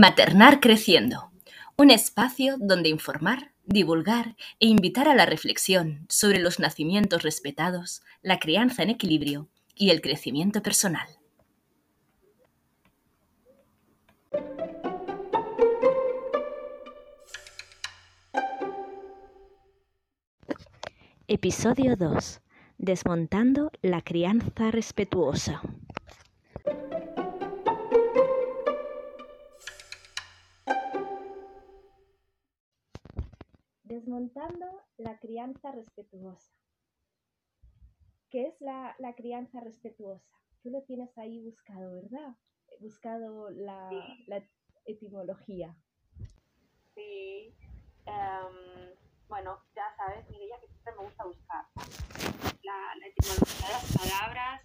Maternar 0.00 0.60
Creciendo, 0.60 1.32
un 1.76 1.90
espacio 1.90 2.54
donde 2.56 2.88
informar, 2.88 3.50
divulgar 3.64 4.36
e 4.60 4.68
invitar 4.68 5.08
a 5.08 5.14
la 5.16 5.26
reflexión 5.26 6.06
sobre 6.08 6.38
los 6.38 6.60
nacimientos 6.60 7.24
respetados, 7.24 8.02
la 8.22 8.38
crianza 8.38 8.84
en 8.84 8.90
equilibrio 8.90 9.48
y 9.74 9.90
el 9.90 10.00
crecimiento 10.00 10.62
personal. 10.62 11.08
Episodio 21.26 21.96
2. 21.96 22.40
Desmontando 22.78 23.72
la 23.82 24.02
crianza 24.02 24.70
respetuosa. 24.70 25.60
Desmontando 33.88 34.66
la 34.98 35.18
crianza 35.18 35.72
respetuosa. 35.72 36.52
¿Qué 38.28 38.48
es 38.48 38.60
la, 38.60 38.94
la 38.98 39.14
crianza 39.14 39.60
respetuosa? 39.60 40.28
Tú 40.62 40.68
lo 40.68 40.82
tienes 40.82 41.16
ahí 41.16 41.40
buscado, 41.40 41.94
¿verdad? 42.02 42.36
He 42.70 42.82
buscado 42.82 43.48
la, 43.48 43.88
la 44.26 44.46
etimología. 44.84 45.74
Sí. 46.94 47.54
em, 48.04 48.92
bueno, 49.26 49.58
ya 49.74 49.84
sabes, 49.96 50.28
Mireia, 50.28 50.60
que 50.60 50.66
siempre 50.68 50.92
me 50.98 51.04
gusta 51.04 51.24
buscar 51.24 51.64
la, 52.62 52.94
la 52.96 53.06
etimología 53.06 53.68
de 53.68 53.72
las 53.72 53.96
palabras 53.96 54.62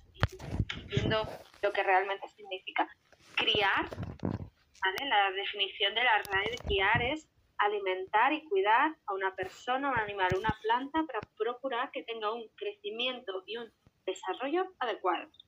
y 0.76 0.86
viendo 0.86 1.24
lo 1.62 1.72
que 1.72 1.84
realmente 1.84 2.28
significa. 2.28 2.90
Criar, 3.36 3.90
¿vale? 4.22 5.10
La 5.10 5.32
definición 5.32 5.96
de 5.96 6.04
la 6.04 6.22
RAE 6.24 6.52
de 6.52 6.58
criar 6.58 7.02
es 7.02 7.26
alimentar 7.58 8.34
y 8.34 8.44
cuidar 8.46 8.96
a 9.06 9.14
una 9.14 9.36
persona, 9.36 9.92
un 9.92 10.00
animal, 10.00 10.30
una 10.38 10.58
planta 10.62 11.04
para 11.06 11.20
procurar 11.38 11.92
que 11.92 12.04
tenga 12.04 12.32
un 12.34 12.48
crecimiento 12.56 13.44
y 13.46 13.58
un 13.58 13.72
desarrollo 14.06 14.74
adecuados. 14.80 15.48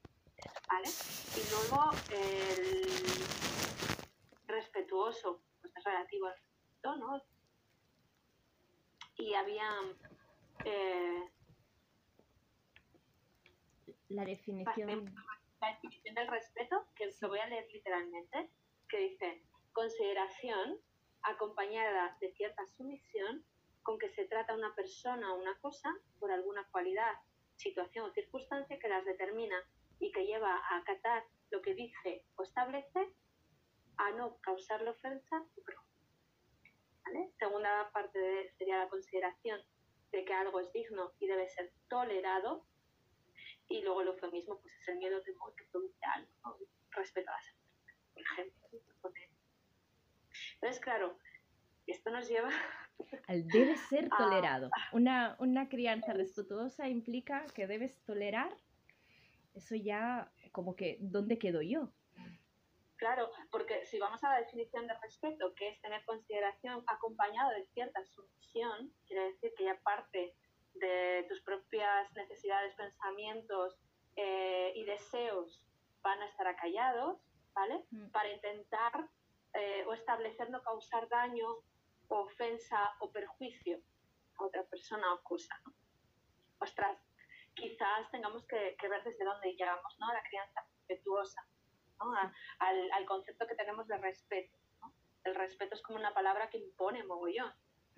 ¿Vale? 0.70 0.88
Y 1.36 1.42
luego 1.50 1.92
el 2.12 2.86
respetuoso, 4.48 5.42
pues 5.62 5.76
es 5.76 5.84
relativo 5.84 6.28
al 6.28 6.34
respeto, 6.34 6.96
¿no? 6.98 7.22
Y 9.18 9.34
había 9.34 9.70
eh, 10.66 11.30
La 14.10 14.26
definición. 14.26 15.14
la 15.62 15.68
definición 15.70 16.16
del 16.16 16.28
respeto, 16.28 16.86
que 16.96 17.10
lo 17.22 17.28
voy 17.30 17.40
a 17.40 17.48
leer 17.48 17.66
literalmente, 17.72 18.50
que 18.90 18.98
dice 19.00 19.44
consideración 19.74 20.80
acompañada 21.26 22.18
de 22.20 22.32
cierta 22.34 22.66
sumisión 22.78 23.44
con 23.84 23.98
que 24.00 24.10
se 24.10 24.26
trata 24.26 24.56
una 24.56 24.74
persona 24.76 25.34
o 25.34 25.38
una 25.40 25.58
cosa 25.60 25.94
por 26.20 26.32
alguna 26.32 26.68
cualidad, 26.72 27.14
situación 27.58 28.10
o 28.10 28.14
circunstancia 28.14 28.80
que 28.80 28.90
las 28.90 29.06
determina 29.06 29.58
y 30.00 30.12
que 30.12 30.26
lleva 30.26 30.56
a 30.58 30.78
acatar 30.78 31.24
lo 31.52 31.62
que 31.62 31.74
dice 31.76 32.26
o 32.36 32.44
establece, 32.44 33.14
a 33.98 34.12
no 34.12 34.38
causarle 34.42 34.90
ofensa 34.90 35.46
o. 35.56 35.62
¿Vale? 37.06 37.32
Segunda 37.38 37.90
parte 37.92 38.18
de- 38.20 38.52
sería 38.58 38.80
la 38.80 38.90
consideración 38.90 39.62
de 40.12 40.26
que 40.26 40.34
algo 40.34 40.60
es 40.60 40.72
digno 40.74 41.14
y 41.20 41.28
debe 41.28 41.48
ser 41.50 41.72
tolerado, 41.88 42.66
y 43.68 43.82
luego 43.82 44.02
el 44.02 44.08
eufemismo 44.10 44.60
pues 44.60 44.74
es 44.82 44.88
el 44.90 44.98
miedo 44.98 45.22
temor 45.22 45.56
que 45.56 45.64
produce 45.66 46.04
algo, 46.06 46.30
¿no? 46.44 46.58
respeto 46.92 47.30
a 47.30 47.34
la 47.36 47.42
salud, 47.42 47.62
por 48.14 48.22
ejemplo. 48.24 48.68
Entonces, 50.66 50.84
claro, 50.84 51.20
esto 51.86 52.10
nos 52.10 52.28
lleva 52.28 52.50
Al 53.28 53.46
debe 53.48 53.78
ser 53.78 54.10
Ah. 54.12 54.18
tolerado. 54.18 54.72
Una, 54.94 55.36
una 55.38 55.70
crianza 55.70 56.12
respetuosa 56.14 56.88
implica 56.90 57.46
que 57.54 57.68
debes 57.68 58.04
tolerar. 58.04 58.50
Eso 59.54 59.76
ya, 59.76 60.32
como 60.52 60.76
que, 60.76 60.98
¿dónde 61.02 61.38
quedo 61.38 61.62
yo? 61.62 61.92
Claro, 62.96 63.30
porque 63.52 63.86
si 63.86 64.00
vamos 64.00 64.24
a 64.24 64.30
la 64.30 64.40
definición 64.40 64.88
de 64.88 64.96
respeto, 65.04 65.54
que 65.54 65.70
es 65.70 65.80
tener 65.82 66.04
consideración 66.06 66.84
acompañado 66.88 67.52
de 67.52 67.64
cierta 67.68 68.04
sumisión, 68.04 68.92
quiere 69.06 69.26
decir 69.34 69.54
que 69.56 69.66
ya 69.66 69.80
parte 69.84 70.34
de 70.74 71.28
tus 71.30 71.42
propias 71.44 72.12
necesidades, 72.16 72.74
pensamientos 72.74 73.78
eh, 74.16 74.74
y 74.76 74.84
deseos 74.86 75.64
van 76.02 76.20
a 76.24 76.28
estar 76.28 76.48
acallados, 76.48 77.20
¿vale? 77.54 77.86
Mm. 77.92 78.10
Para 78.10 78.32
intentar 78.32 79.10
eh, 79.56 79.84
o 79.88 79.94
establecer 79.94 80.50
no 80.50 80.62
causar 80.62 81.08
daño, 81.10 81.48
ofensa 82.08 82.94
o 83.00 83.12
perjuicio 83.12 83.80
a 84.38 84.44
otra 84.46 84.64
persona 84.66 85.14
o 85.14 85.22
cosa. 85.24 85.56
¿no? 85.66 85.74
Ostras, 86.60 86.98
quizás 87.56 88.10
tengamos 88.12 88.46
que, 88.48 88.76
que 88.80 88.88
ver 88.88 89.04
desde 89.04 89.24
dónde 89.26 89.54
llegamos, 89.54 89.98
¿no? 90.00 90.08
A 90.10 90.14
la 90.14 90.24
crianza 90.24 90.62
respetuosa. 90.72 91.42
¿no? 92.00 92.14
A- 92.14 92.34
al, 92.60 92.92
al 92.92 93.06
concepto 93.06 93.48
que 93.48 93.56
tenemos 93.56 93.88
de 93.88 93.98
respeto. 93.98 94.58
¿no? 94.82 94.94
El 95.24 95.36
respeto 95.36 95.76
es 95.76 95.82
como 95.82 95.98
una 96.00 96.14
palabra 96.14 96.50
que 96.50 96.58
impone 96.60 97.04
mogollón, 97.04 97.52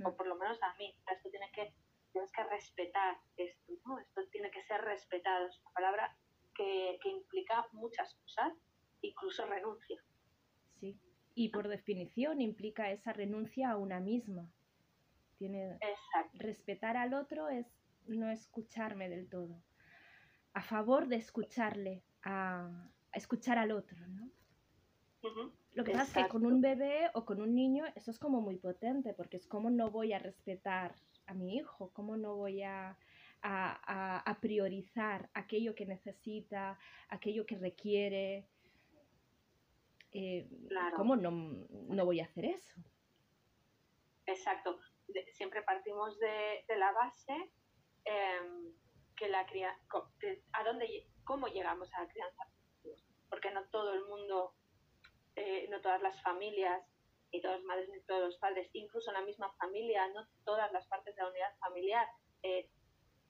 o 0.05 0.09
Mm. 0.11 0.15
por 0.15 0.27
lo 0.27 0.35
menos 0.35 0.61
a 0.61 0.73
mí. 0.75 0.95
Esto 1.11 1.29
tiene 1.31 1.51
que, 1.51 1.73
tienes 2.11 2.31
que 2.31 2.43
respetar 2.43 3.17
esto, 3.35 3.73
¿no? 3.85 3.97
Esto 3.99 4.21
tiene 4.31 4.51
que 4.51 4.63
ser 4.63 4.79
respetado. 4.81 5.47
Es 5.47 5.59
una 5.61 5.71
palabra 5.71 6.15
que, 6.53 6.99
que 7.01 7.09
implica 7.09 7.67
muchas 7.71 8.13
cosas, 8.21 8.53
incluso 9.01 9.45
renuncia. 9.47 9.99
Y 11.37 11.49
por 11.49 11.67
definición 11.67 12.41
implica 12.41 12.89
esa 12.89 13.13
renuncia 13.13 13.69
a 13.69 13.77
una 13.77 13.99
misma. 13.99 14.51
Tiene, 15.37 15.73
Exacto. 15.73 16.31
respetar 16.33 16.97
al 16.97 17.13
otro 17.13 17.47
es 17.49 17.67
no 18.07 18.31
escucharme 18.31 19.07
del 19.07 19.29
todo. 19.29 19.61
A 20.53 20.63
favor 20.63 21.07
de 21.07 21.17
escucharle, 21.17 22.01
a, 22.23 22.89
a 23.11 23.17
escuchar 23.17 23.59
al 23.59 23.71
otro, 23.71 23.99
¿no? 24.07 24.31
Lo 25.73 25.83
que 25.83 25.91
pasa 25.91 26.21
es 26.21 26.25
que 26.25 26.31
con 26.31 26.43
un 26.43 26.59
bebé 26.59 27.11
o 27.13 27.23
con 27.23 27.39
un 27.39 27.53
niño 27.53 27.85
eso 27.95 28.09
es 28.09 28.17
como 28.17 28.41
muy 28.41 28.57
potente, 28.57 29.13
porque 29.13 29.37
es 29.37 29.45
como 29.45 29.69
no 29.69 29.91
voy 29.91 30.13
a 30.13 30.19
respetar 30.19 30.95
a 31.27 31.35
mi 31.35 31.55
hijo, 31.57 31.91
cómo 31.93 32.17
no 32.17 32.35
voy 32.35 32.63
a- 32.63 32.97
a- 33.43 34.23
a 34.25 34.39
priorizar 34.39 35.29
aquello 35.35 35.75
que 35.75 35.85
necesita, 35.85 36.79
aquello 37.09 37.45
que 37.45 37.59
requiere. 37.59 38.47
Eh, 40.13 40.47
Claro. 40.69 40.95
¿Cómo 40.97 41.15
no, 41.15 41.31
no 41.31 42.05
voy 42.05 42.19
a 42.19 42.25
hacer 42.25 42.45
eso? 42.45 42.73
Exacto. 44.25 44.79
De- 45.07 45.25
siempre 45.33 45.61
partimos 45.61 46.17
de, 46.19 46.63
de 46.67 46.75
la 46.77 46.91
base 46.91 47.33
em, 48.05 48.73
que 49.15 49.27
la 49.29 49.45
que- 49.45 50.43
a 50.53 50.63
dónde, 50.63 51.07
cómo 51.23 51.47
llegamos 51.47 51.93
a 51.93 52.03
la 52.03 52.09
crianza, 52.09 52.43
porque 53.29 53.51
no 53.51 53.67
todo 53.69 53.93
el 53.93 54.05
mundo, 54.05 54.53
eh, 55.35 55.67
no 55.69 55.81
todas 55.81 56.01
las 56.01 56.21
familias, 56.21 56.81
ni 57.33 57.41
todas 57.41 57.57
las 57.57 57.65
madres 57.65 57.89
ni 57.89 57.99
todos 58.01 58.21
los 58.25 58.37
padres, 58.37 58.69
incluso 58.73 59.09
en 59.11 59.15
la 59.15 59.25
misma 59.25 59.51
familia, 59.53 60.07
no 60.09 60.25
todas 60.45 60.71
las 60.71 60.87
partes 60.87 61.15
de 61.15 61.21
la 61.23 61.29
unidad 61.29 61.57
familiar 61.59 62.07
eh, 62.43 62.69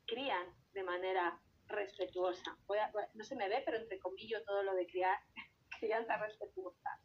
crían 0.05 0.53
de 0.73 0.83
manera 0.83 1.41
respetuosa. 1.67 2.57
Voy 2.67 2.77
a- 2.77 2.91
voy 2.91 3.03
a- 3.03 3.09
no 3.15 3.23
se 3.23 3.35
me 3.35 3.49
ve, 3.49 3.61
pero 3.65 3.77
entre 3.77 3.99
comillas 3.99 4.44
todo 4.45 4.61
lo 4.63 4.73
de 4.75 4.85
criar, 4.88 5.17
crianza 5.79 6.17
respetuosa. 6.17 6.99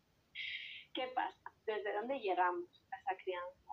¿Qué 0.94 1.08
pasa? 1.14 1.52
¿Desde 1.64 1.92
dónde 1.94 2.20
llegamos 2.20 2.68
a 2.90 2.96
esa 2.98 3.16
crianza? 3.22 3.72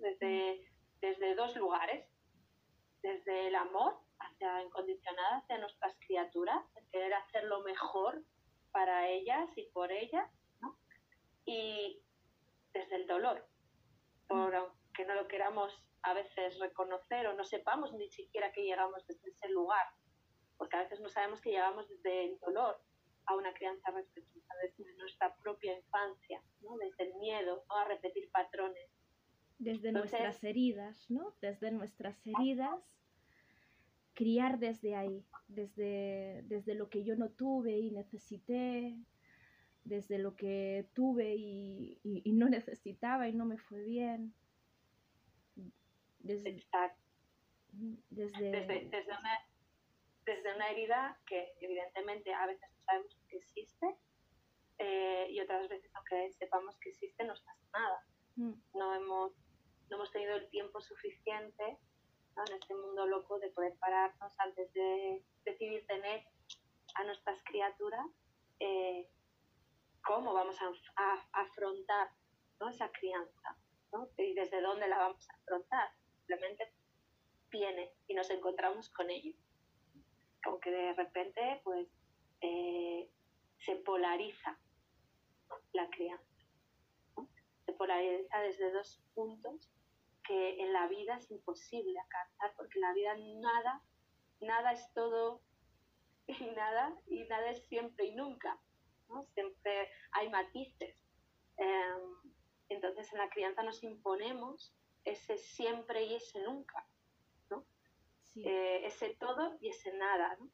Desde, 0.00 0.64
desde 1.00 1.34
dos 1.34 1.56
lugares. 1.56 2.06
Desde 3.02 3.48
el 3.48 3.54
amor 3.54 3.96
hacia 4.18 4.62
incondicional 4.62 5.40
hacia 5.40 5.58
nuestras 5.58 5.96
criaturas, 6.06 6.64
el 6.76 6.88
querer 6.90 7.14
hacer 7.14 7.44
lo 7.44 7.62
mejor 7.62 8.22
para 8.72 9.08
ellas 9.08 9.48
y 9.56 9.64
por 9.70 9.92
ellas, 9.92 10.28
¿no? 10.60 10.76
Y 11.44 12.02
desde 12.72 12.96
el 12.96 13.06
dolor, 13.06 13.46
por 14.26 14.54
aunque 14.54 15.04
no 15.06 15.14
lo 15.14 15.28
queramos 15.28 15.72
a 16.02 16.12
veces 16.12 16.58
reconocer 16.58 17.26
o 17.26 17.34
no 17.34 17.44
sepamos 17.44 17.92
ni 17.94 18.08
siquiera 18.10 18.52
que 18.52 18.64
llegamos 18.64 19.06
desde 19.06 19.30
ese 19.30 19.48
lugar, 19.48 19.86
porque 20.56 20.76
a 20.76 20.82
veces 20.82 21.00
no 21.00 21.08
sabemos 21.08 21.40
que 21.40 21.50
llegamos 21.50 21.88
desde 21.88 22.26
el 22.26 22.38
dolor 22.40 22.80
a 23.28 23.34
una 23.36 23.52
crianza 23.54 23.90
respetuosa, 23.90 24.54
desde 24.62 24.94
nuestra 24.96 25.34
propia 25.36 25.76
infancia, 25.76 26.42
¿no? 26.62 26.76
desde 26.78 27.10
el 27.12 27.14
miedo 27.18 27.64
¿no? 27.68 27.76
a 27.76 27.84
repetir 27.86 28.30
patrones. 28.30 28.88
Desde 29.58 29.88
Entonces- 29.88 30.12
nuestras 30.20 30.44
heridas, 30.44 31.10
¿no? 31.10 31.34
Desde 31.40 31.70
nuestras 31.70 32.16
heridas, 32.26 32.80
criar 34.14 34.58
desde 34.58 34.94
ahí, 34.96 35.24
desde, 35.48 36.42
desde 36.46 36.74
lo 36.74 36.88
que 36.88 37.04
yo 37.04 37.16
no 37.16 37.30
tuve 37.30 37.78
y 37.78 37.90
necesité, 37.90 38.96
desde 39.84 40.18
lo 40.18 40.34
que 40.36 40.88
tuve 40.94 41.34
y, 41.36 41.98
y- 42.02 42.22
y 42.24 42.32
no 42.32 42.48
necesitaba 42.48 43.28
y 43.28 43.34
no 43.34 43.44
me 43.46 43.58
fue 43.58 43.82
bien. 43.82 44.32
Desde, 46.20 46.50
Exacto. 46.50 47.00
desde, 48.10 48.50
Desde, 48.50 48.88
desde, 48.90 49.12
una, 49.18 49.38
desde 50.28 50.54
una 50.54 50.68
herida 50.68 51.18
que 51.26 51.54
evidentemente 51.60 52.34
a 52.34 52.46
veces 52.46 52.68
no 52.70 52.82
sabemos 52.82 53.16
que 53.28 53.38
existe, 53.38 53.96
eh, 54.78 55.26
y 55.30 55.40
otras 55.40 55.68
veces, 55.68 55.90
aunque 55.94 56.32
sepamos 56.32 56.76
que 56.78 56.90
existe, 56.90 57.24
no 57.24 57.34
pasa 57.34 57.56
nada. 57.72 58.06
Mm. 58.36 58.52
No, 58.74 58.94
hemos, 58.94 59.32
no 59.88 59.96
hemos 59.96 60.12
tenido 60.12 60.36
el 60.36 60.48
tiempo 60.50 60.80
suficiente 60.80 61.78
en 62.46 62.54
este 62.54 62.74
mundo 62.74 63.06
loco 63.06 63.38
de 63.40 63.50
poder 63.50 63.76
pararnos 63.78 64.32
antes 64.38 64.72
de 64.74 65.24
decidir 65.44 65.84
tener 65.86 66.24
a 66.94 67.04
nuestras 67.04 67.42
criaturas, 67.44 68.06
eh, 68.60 69.08
cómo 70.04 70.32
vamos 70.34 70.56
a, 70.96 71.28
afrontar 71.32 72.10
esa 72.70 72.90
crianza 72.90 73.56
y 74.18 74.34
desde 74.34 74.60
dónde 74.60 74.88
la 74.88 74.98
vamos 74.98 75.28
a 75.30 75.34
afrontar. 75.34 75.90
Simplemente 76.18 76.72
viene 77.50 77.92
y 78.06 78.14
nos 78.14 78.28
encontramos 78.30 78.90
con 78.90 79.10
ello. 79.10 79.32
Aunque 80.48 80.70
de 80.70 80.94
repente 80.94 81.60
pues, 81.62 81.86
eh, 82.40 83.10
se 83.58 83.76
polariza 83.76 84.58
la 85.72 85.88
crianza. 85.90 86.24
Se 87.66 87.72
polariza 87.74 88.38
desde 88.40 88.72
dos 88.72 89.02
puntos 89.14 89.70
que 90.26 90.62
en 90.62 90.72
la 90.72 90.88
vida 90.88 91.16
es 91.16 91.30
imposible 91.30 91.98
alcanzar, 91.98 92.54
porque 92.56 92.78
en 92.78 92.82
la 92.82 92.92
vida 92.94 93.14
nada, 93.40 93.82
nada 94.40 94.72
es 94.72 94.92
todo 94.94 95.42
y 96.26 96.44
nada, 96.56 96.96
y 97.06 97.24
nada 97.24 97.50
es 97.50 97.64
siempre 97.66 98.06
y 98.06 98.14
nunca. 98.14 98.58
Siempre 99.34 99.90
hay 100.12 100.28
matices. 100.30 100.96
Em, 101.56 102.32
entonces 102.68 103.12
en 103.12 103.18
la 103.18 103.30
crianza 103.30 103.62
nos 103.62 103.82
imponemos 103.82 104.74
ese 105.04 105.36
siempre 105.38 106.04
y 106.04 106.14
ese 106.14 106.40
nunca. 106.42 106.86
Eh, 108.44 108.86
ese 108.86 109.16
todo 109.16 109.58
y 109.60 109.68
ese 109.68 109.92
nada. 109.94 110.36
¿no? 110.38 110.50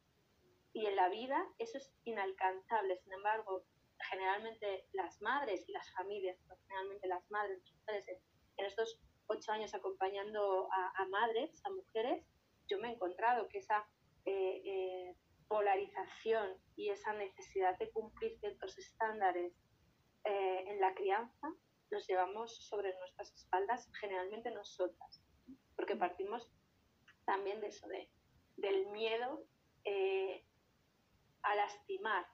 Y 0.73 0.85
en 0.85 0.95
la 0.95 1.09
vida 1.09 1.45
eso 1.57 1.77
es 1.77 1.91
inalcanzable. 2.03 2.97
Sin 2.97 3.13
embargo, 3.13 3.63
generalmente 4.09 4.87
las 4.93 5.21
madres 5.21 5.63
y 5.67 5.71
las 5.71 5.91
familias, 5.93 6.37
generalmente 6.67 7.07
las 7.07 7.29
madres, 7.31 7.59
las 7.59 7.73
mujeres, 7.73 8.05
en 8.57 8.65
estos 8.65 8.99
ocho 9.27 9.51
años 9.51 9.73
acompañando 9.73 10.69
a, 10.71 11.05
madres, 11.09 11.61
a 11.65 11.69
mujeres, 11.69 12.23
yo 12.67 12.79
me 12.79 12.89
he 12.89 12.93
encontrado 12.93 13.47
que 13.47 13.59
esa 13.59 13.87
eh, 14.25 14.61
eh, 14.65 15.15
polarización 15.47 16.57
y 16.75 16.89
esa 16.89 17.13
necesidad 17.13 17.77
de 17.77 17.91
cumplir 17.91 18.37
ciertos 18.39 18.77
estándares 18.77 19.53
eh, 20.23 20.63
en 20.67 20.79
la 20.79 20.93
crianza 20.95 21.53
los 21.91 22.07
llevamos 22.07 22.67
sobre 22.67 22.97
nuestras 22.97 23.31
espaldas 23.33 23.89
generalmente 23.99 24.49
nosotras, 24.51 25.21
porque 25.75 25.95
partimos 25.95 26.51
también 27.25 27.61
de 27.61 27.67
eso, 27.67 27.87
de, 27.87 28.09
del 28.57 28.87
miedo 28.87 29.45
a 31.45 31.55
lastimar, 31.55 32.25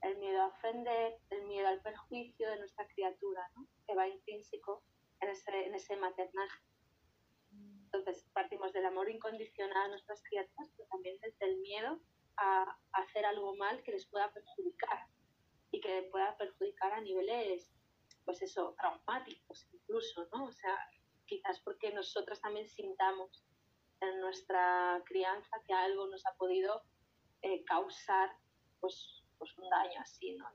el 0.00 0.16
miedo 0.18 0.40
a 0.42 0.46
ofender, 0.48 1.18
el 1.30 1.42
miedo 1.44 1.68
al 1.68 1.82
perjuicio 1.82 2.48
de 2.50 2.58
nuestra 2.58 2.86
criatura, 2.88 3.48
¿no? 3.54 3.68
que 3.86 3.94
va 3.94 4.08
intrínseco 4.08 4.82
en 5.20 5.28
ese, 5.28 5.66
en 5.66 5.74
ese 5.74 5.96
maternaje. 5.96 6.62
Entonces 7.84 8.26
partimos 8.32 8.72
del 8.72 8.86
amor 8.86 9.10
incondicional 9.10 9.76
a 9.76 9.88
nuestras 9.88 10.22
criaturas, 10.22 10.72
pero 10.76 10.88
también 10.88 11.18
desde 11.20 11.44
el 11.44 11.58
miedo 11.58 12.00
a, 12.38 12.78
hacer 12.92 13.26
algo 13.26 13.54
mal 13.56 13.82
que 13.82 13.92
les 13.92 14.06
pueda 14.06 14.32
perjudicar 14.32 15.06
y 15.70 15.80
que 15.80 16.08
pueda 16.10 16.36
perjudicar 16.38 16.92
a 16.92 17.00
niveles, 17.00 17.70
pues 18.24 18.40
eso, 18.40 18.74
traumáticos 18.78 19.68
incluso, 19.72 20.26
¿no? 20.32 20.46
O 20.46 20.52
sea, 20.52 20.74
quizás 21.26 21.60
porque 21.60 21.92
nosotras 21.92 22.40
también 22.40 22.68
sintamos 22.68 23.44
en 24.02 24.20
nuestra 24.20 25.02
crianza 25.06 25.56
que 25.66 25.72
algo 25.72 26.06
nos 26.08 26.26
ha 26.26 26.34
podido 26.34 26.82
eh, 27.42 27.64
causar 27.64 28.30
pues, 28.80 29.22
pues 29.38 29.56
un 29.58 29.68
daño 29.70 30.00
así, 30.00 30.32
¿no? 30.32 30.46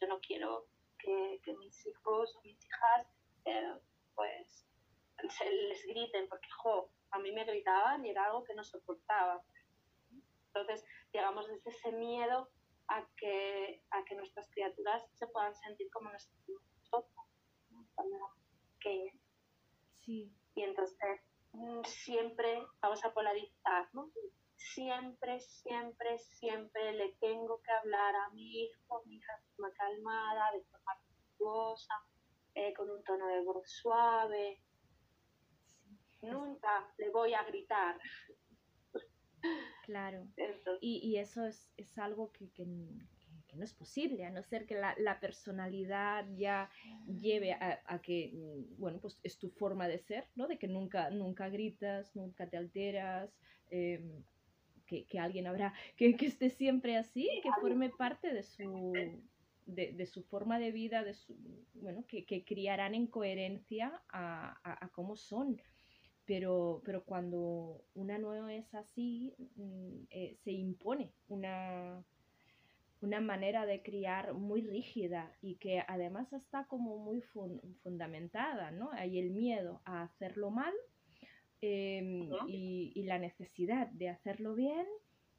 Yo, 0.00 0.08
no 0.08 0.20
quiero 0.20 0.66
que, 0.98 1.40
que, 1.42 1.54
mis 1.56 1.86
hijos 1.86 2.36
o 2.36 2.42
mis 2.42 2.62
hijas 2.64 3.06
eh, 3.44 3.74
pues 4.14 4.66
se 5.28 5.50
les 5.50 5.86
griten, 5.86 6.28
porque 6.28 6.48
jo, 6.62 6.90
a 7.10 7.18
mí 7.18 7.32
me 7.32 7.44
gritaban 7.44 8.04
y 8.04 8.10
era 8.10 8.26
algo 8.26 8.44
que 8.44 8.54
no 8.54 8.64
soportaba. 8.64 9.42
Entonces, 10.48 10.84
llegamos 11.12 11.48
desde 11.48 11.70
ese 11.70 11.92
miedo 11.92 12.50
a 12.88 13.06
que, 13.16 13.82
a 13.90 14.04
que 14.04 14.14
nuestras 14.14 14.48
criaturas 14.50 15.02
se 15.14 15.26
puedan 15.28 15.54
sentir 15.54 15.90
como 15.90 16.10
nos 16.10 16.22
sentimos 16.22 16.62
nosotros, 16.76 17.26
cuando 17.94 18.30
pequeñas. 18.78 19.16
Sí. 20.04 20.30
Y 20.54 20.62
entonces 20.62 21.20
siempre 21.84 22.66
vamos 22.80 23.04
a 23.04 23.12
polarizar, 23.12 23.88
¿no? 23.92 24.10
Siempre, 24.56 25.40
siempre, 25.40 26.18
siempre 26.18 26.92
le 26.94 27.12
tengo 27.20 27.60
que 27.62 27.70
hablar 27.70 28.14
a 28.16 28.30
mi 28.30 28.64
hijo, 28.64 29.02
mi 29.06 29.16
hija 29.16 29.32
de 29.36 29.56
forma 29.56 29.74
calmada, 29.74 30.52
de 30.52 30.62
forma 30.64 30.94
respetuosa, 30.94 31.94
eh, 32.54 32.72
con 32.74 32.90
un 32.90 33.02
tono 33.04 33.26
de 33.28 33.42
voz 33.42 33.68
suave. 33.70 34.62
Nunca 36.22 36.92
le 36.98 37.10
voy 37.10 37.34
a 37.34 37.44
gritar. 37.44 37.98
Claro. 39.84 40.26
y, 40.80 41.16
eso 41.18 41.44
es, 41.46 41.98
algo 41.98 42.32
que, 42.32 42.48
no 43.54 43.64
es 43.64 43.72
posible, 43.72 44.24
a 44.24 44.30
no 44.30 44.42
ser 44.42 44.66
que 44.66 44.76
la, 44.76 45.20
personalidad 45.20 46.26
ya 46.36 46.70
lleve 47.06 47.52
a, 47.52 48.00
que, 48.02 48.32
bueno, 48.78 48.98
pues 49.00 49.18
es 49.22 49.38
tu 49.38 49.50
forma 49.50 49.88
de 49.88 49.98
ser, 49.98 50.28
¿no? 50.34 50.46
De 50.46 50.58
que 50.58 50.68
nunca, 50.68 51.10
nunca 51.10 51.48
gritas, 51.48 52.14
nunca 52.14 52.48
te 52.48 52.56
alteras, 52.56 53.30
em, 53.70 54.22
que, 54.86 55.18
alguien 55.18 55.46
habrá 55.46 55.72
que, 55.96 56.14
que 56.16 56.26
esté 56.26 56.50
siempre 56.50 56.96
así, 56.96 57.28
que 57.42 57.50
forme 57.60 57.90
parte 57.90 58.32
de 58.32 58.42
su, 58.42 58.92
de, 59.66 60.06
su 60.06 60.22
forma 60.22 60.58
de 60.58 60.72
vida, 60.72 61.04
de 61.04 61.14
su, 61.14 61.36
bueno, 61.74 62.04
que, 62.06 62.44
criarán 62.44 62.94
en 62.94 63.06
coherencia 63.06 64.02
a, 64.08 64.90
cómo 64.92 65.16
son. 65.16 65.60
Pero, 66.26 66.80
pero 66.86 67.04
cuando 67.04 67.84
una 67.92 68.16
no 68.16 68.48
es 68.48 68.74
así, 68.74 69.34
mm, 69.56 70.04
eh, 70.08 70.34
se 70.42 70.52
impone 70.52 71.12
una, 71.28 72.02
una 73.04 73.20
manera 73.20 73.66
de 73.66 73.82
criar 73.82 74.34
muy 74.34 74.62
rígida 74.62 75.32
y 75.40 75.56
que 75.56 75.82
además 75.86 76.32
está 76.32 76.66
como 76.66 76.98
muy 76.98 77.22
fundamentada, 77.82 78.70
¿no? 78.70 78.90
Hay 78.92 79.18
el 79.18 79.30
miedo 79.30 79.80
a 79.84 80.02
hacerlo 80.02 80.50
mal 80.50 80.74
em, 81.60 82.30
y, 82.48 82.92
y, 82.94 83.02
la 83.04 83.18
necesidad 83.18 83.88
de 83.88 84.08
hacerlo 84.08 84.54
bien 84.54 84.86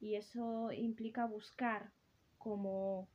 y 0.00 0.14
eso 0.14 0.72
implica 0.72 1.26
buscar 1.26 1.92
como 2.38 3.08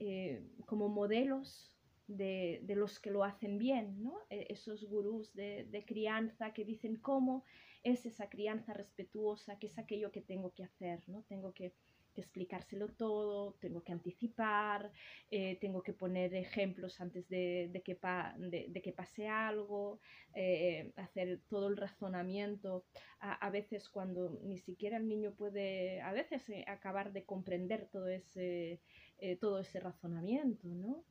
eh, 0.00 0.40
como 0.66 0.88
modelos 0.88 1.74
de, 2.06 2.62
los 2.68 3.00
que 3.00 3.10
lo 3.10 3.24
hacen 3.24 3.58
bien, 3.58 4.00
¿no? 4.04 4.14
E, 4.30 4.46
esos 4.50 4.84
gurús 4.84 5.34
de, 5.34 5.84
crianza 5.86 6.52
que 6.52 6.64
dicen 6.64 6.96
cómo 6.96 7.44
es 7.82 8.06
esa 8.06 8.28
crianza 8.28 8.72
respetuosa, 8.74 9.58
qué 9.58 9.66
es 9.66 9.78
aquello 9.78 10.12
que 10.12 10.22
tengo 10.22 10.52
que 10.54 10.62
hacer, 10.62 11.02
¿no? 11.08 11.24
Tengo 11.24 11.52
que, 11.52 11.74
explicárselo 12.16 12.88
todo, 12.88 13.54
tengo 13.60 13.82
que 13.82 13.92
anticipar, 13.92 14.90
eh, 15.30 15.56
tengo 15.60 15.82
que 15.82 15.92
poner 15.92 16.34
ejemplos 16.34 17.00
antes 17.00 17.28
de, 17.28 17.70
que, 17.84 17.98
de 18.38 18.82
que, 18.82 18.92
pase 18.92 19.28
algo, 19.28 20.00
eh, 20.34 20.92
hacer 20.96 21.40
todo 21.48 21.68
el 21.68 21.76
razonamiento. 21.76 22.84
A, 23.20 23.50
veces 23.50 23.88
cuando 23.88 24.38
ni 24.42 24.58
siquiera 24.58 24.96
el 24.96 25.08
niño 25.08 25.32
puede, 25.32 26.00
a 26.00 26.12
veces 26.12 26.42
acabar 26.66 27.12
de 27.12 27.24
comprender 27.24 27.88
todo 27.90 28.08
ese 28.08 28.80
eh, 29.20 29.36
todo 29.36 29.58
ese 29.58 29.80
razonamiento, 29.80 30.68
¿no? 30.68 31.04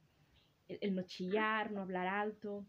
El, 0.69 0.95
no 0.95 1.01
chillar, 1.03 1.71
no 1.71 1.81
hablar 1.81 2.07
alto. 2.07 2.65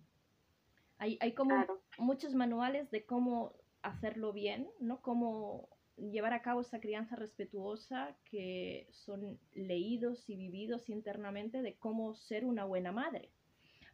Hay, 0.98 1.16
hay 1.20 1.32
como 1.32 1.64
muchos 1.96 2.34
manuales 2.34 2.90
de 2.90 3.06
cómo 3.06 3.54
hacerlo 3.82 4.32
bien, 4.32 4.68
¿no? 4.80 5.00
Cómo 5.00 5.68
llevar 5.98 6.32
a 6.32 6.42
cabo 6.42 6.60
esa 6.60 6.80
crianza 6.80 7.16
respetuosa 7.16 8.16
que 8.24 8.88
son 8.92 9.38
leídos 9.52 10.28
y 10.28 10.36
vividos 10.36 10.88
internamente 10.88 11.62
de 11.62 11.74
cómo 11.76 12.14
ser 12.14 12.44
una 12.44 12.64
buena 12.64 12.92
madre. 12.92 13.30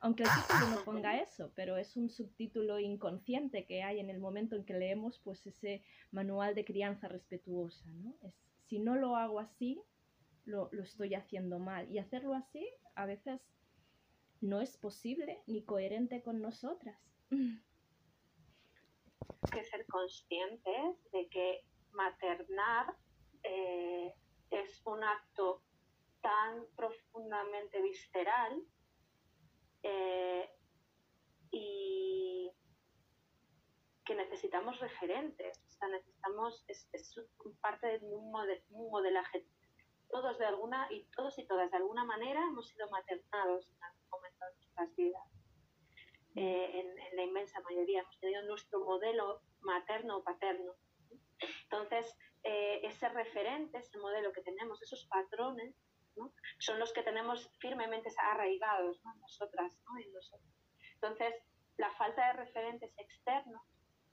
Aunque 0.00 0.24
el 0.24 0.28
título 0.28 0.68
no 0.68 0.84
ponga 0.84 1.18
eso, 1.18 1.50
pero 1.54 1.78
es 1.78 1.96
un 1.96 2.10
subtítulo 2.10 2.78
inconsciente 2.78 3.64
que 3.64 3.82
hay 3.82 4.00
en 4.00 4.10
el 4.10 4.18
momento 4.18 4.54
en 4.54 4.64
que 4.64 4.74
leemos 4.74 5.18
pues 5.20 5.46
ese 5.46 5.82
manual 6.10 6.54
de 6.54 6.66
crianza 6.66 7.08
respetuosa, 7.08 7.88
¿no? 7.92 8.14
Es, 8.22 8.34
si 8.66 8.78
no 8.78 8.96
lo 8.96 9.16
hago 9.16 9.40
así, 9.40 9.80
lo, 10.44 10.70
estoy 10.72 11.14
haciendo 11.14 11.58
mal. 11.58 11.90
Y 11.90 11.98
hacerlo 11.98 12.34
así 12.34 12.68
a 12.94 13.06
veces 13.06 13.40
no 14.40 14.60
es 14.60 14.76
posible 14.76 15.42
ni 15.46 15.62
coherente 15.62 16.22
con 16.22 16.40
nosotras. 16.42 16.98
que 19.52 19.64
ser 19.64 19.86
conscientes 19.86 20.96
de 21.12 21.28
que 21.28 21.64
maternar 21.94 22.94
eh, 23.42 24.14
es 24.50 24.82
un 24.86 25.02
acto 25.02 25.62
tan 26.20 26.66
profundamente 26.76 27.80
visceral 27.82 28.62
eh, 29.82 30.50
y 31.50 32.50
que 34.04 34.14
necesitamos 34.14 34.78
referentes, 34.80 35.62
o 35.66 35.70
sea, 35.70 35.88
necesitamos, 35.88 36.64
es, 36.68 36.88
parte 37.60 37.98
de 37.98 38.06
un, 38.06 38.30
modelaje 38.90 39.46
todos 40.08 40.38
de 40.38 40.46
alguna, 40.46 40.86
y 40.90 41.04
todos 41.16 41.38
y 41.38 41.46
todas 41.46 41.70
de 41.70 41.76
alguna 41.78 42.04
manera 42.04 42.40
hemos 42.42 42.68
sido 42.68 42.88
maternados 42.90 43.66
en 43.68 43.82
algún 43.82 44.08
momento 44.10 44.44
de 44.44 44.54
nuestras 44.56 44.96
vidas. 44.96 45.34
Eh, 46.36 46.80
en, 46.80 47.16
la 47.16 47.22
inmensa 47.22 47.60
mayoría 47.60 48.00
hemos 48.00 48.18
tenido 48.18 48.42
nuestro 48.42 48.80
modelo 48.84 49.42
materno 49.60 50.18
o 50.18 50.24
paterno. 50.24 50.72
Entonces, 51.64 52.16
eh, 52.42 52.80
ese 52.82 53.08
referente, 53.08 53.78
ese 53.78 53.98
modelo 53.98 54.32
que 54.32 54.42
tenemos, 54.42 54.80
esos 54.82 55.06
patrones, 55.06 55.74
son 56.58 56.78
los 56.78 56.92
que 56.92 57.02
tenemos 57.02 57.50
firmemente 57.58 58.10
arraigados 58.16 59.02
¿no? 59.04 59.14
nosotras 59.16 59.76
¿no? 59.86 60.12
nosotros. 60.12 60.54
Entonces, 60.94 61.34
la 61.76 61.90
falta 61.92 62.28
de 62.28 62.44
referentes 62.44 62.92
externos, 62.98 63.62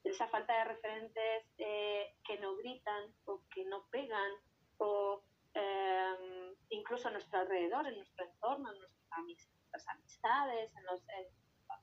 esa 0.03 0.27
falta 0.27 0.57
de 0.57 0.63
referentes 0.65 1.45
eh, 1.57 2.15
que 2.25 2.39
no 2.39 2.55
gritan 2.55 3.13
o 3.25 3.43
que 3.53 3.63
no 3.65 3.85
pegan 3.91 4.31
o 4.77 5.23
em, 5.53 6.55
incluso 6.69 7.07
a 7.07 7.11
nuestro 7.11 7.39
alrededor, 7.39 7.85
en 7.87 7.97
nuestro 7.97 8.25
entorno, 8.25 8.71
en 8.71 8.79
nuestras 8.79 9.87
amistades, 9.89 10.71
en, 10.75 10.83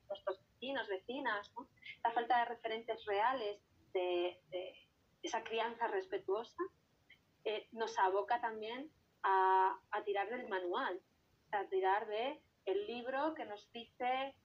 nuestros 0.07 0.43
vecinos, 0.43 0.87
vecinas, 0.87 1.51
la 2.03 2.11
falta 2.11 2.39
de 2.39 2.45
referentes 2.45 3.05
reales 3.05 3.61
de, 3.93 4.37
esa 5.21 5.43
crianza 5.43 5.87
respetuosa 5.87 6.63
eh, 7.43 7.67
nos 7.71 7.97
aboca 7.99 8.41
también 8.41 8.91
a, 9.23 9.79
a, 9.91 10.03
tirar 10.03 10.29
del 10.29 10.47
manual, 10.47 11.01
a 11.51 11.65
tirar 11.65 12.07
de 12.07 12.41
el 12.65 12.87
libro 12.87 13.33
que 13.33 13.45
nos 13.45 13.71
dice 13.71 14.35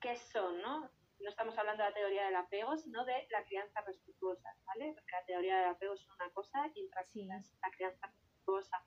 qué 0.00 0.16
son, 0.16 0.60
¿no? 0.60 0.90
No 1.20 1.28
estamos 1.28 1.58
hablando 1.58 1.82
de 1.82 1.90
la 1.90 1.94
teoría 1.94 2.24
del 2.26 2.36
apego, 2.36 2.76
sino 2.76 3.04
de 3.04 3.26
la 3.30 3.44
crianza 3.44 3.80
respetuosa, 3.82 4.54
¿vale? 4.66 4.92
Porque 4.94 5.12
la 5.12 5.24
teoría 5.24 5.58
del 5.58 5.70
apego 5.70 5.94
es 5.94 6.06
una 6.08 6.30
cosa 6.30 6.70
y 6.74 6.86
otra 6.86 7.04
sí. 7.06 7.28
es 7.30 7.58
la 7.60 7.70
crianza 7.70 8.06
respetuosa. 8.06 8.84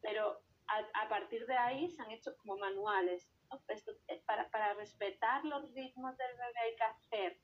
Pero 0.00 0.42
a, 0.66 1.04
a, 1.04 1.08
partir 1.08 1.46
de 1.46 1.56
ahí 1.56 1.88
se 1.88 2.02
han 2.02 2.10
hecho 2.10 2.36
como 2.38 2.56
manuales. 2.56 3.30
¿no? 3.50 3.60
Eh, 3.68 4.22
para, 4.26 4.50
para, 4.50 4.74
respetar 4.74 5.44
los 5.44 5.72
ritmos 5.72 6.16
del 6.16 6.36
bebé 6.36 6.58
hay 6.58 6.76
que 6.76 6.84
hacer, 6.84 7.40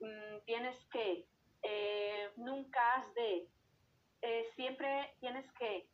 mmm, 0.00 0.44
tienes 0.44 0.84
que, 0.86 1.26
eh, 1.62 2.30
nunca 2.36 2.94
has 2.94 3.14
de, 3.14 3.48
eh, 4.22 4.44
siempre 4.54 5.14
tienes 5.20 5.50
que, 5.52 5.88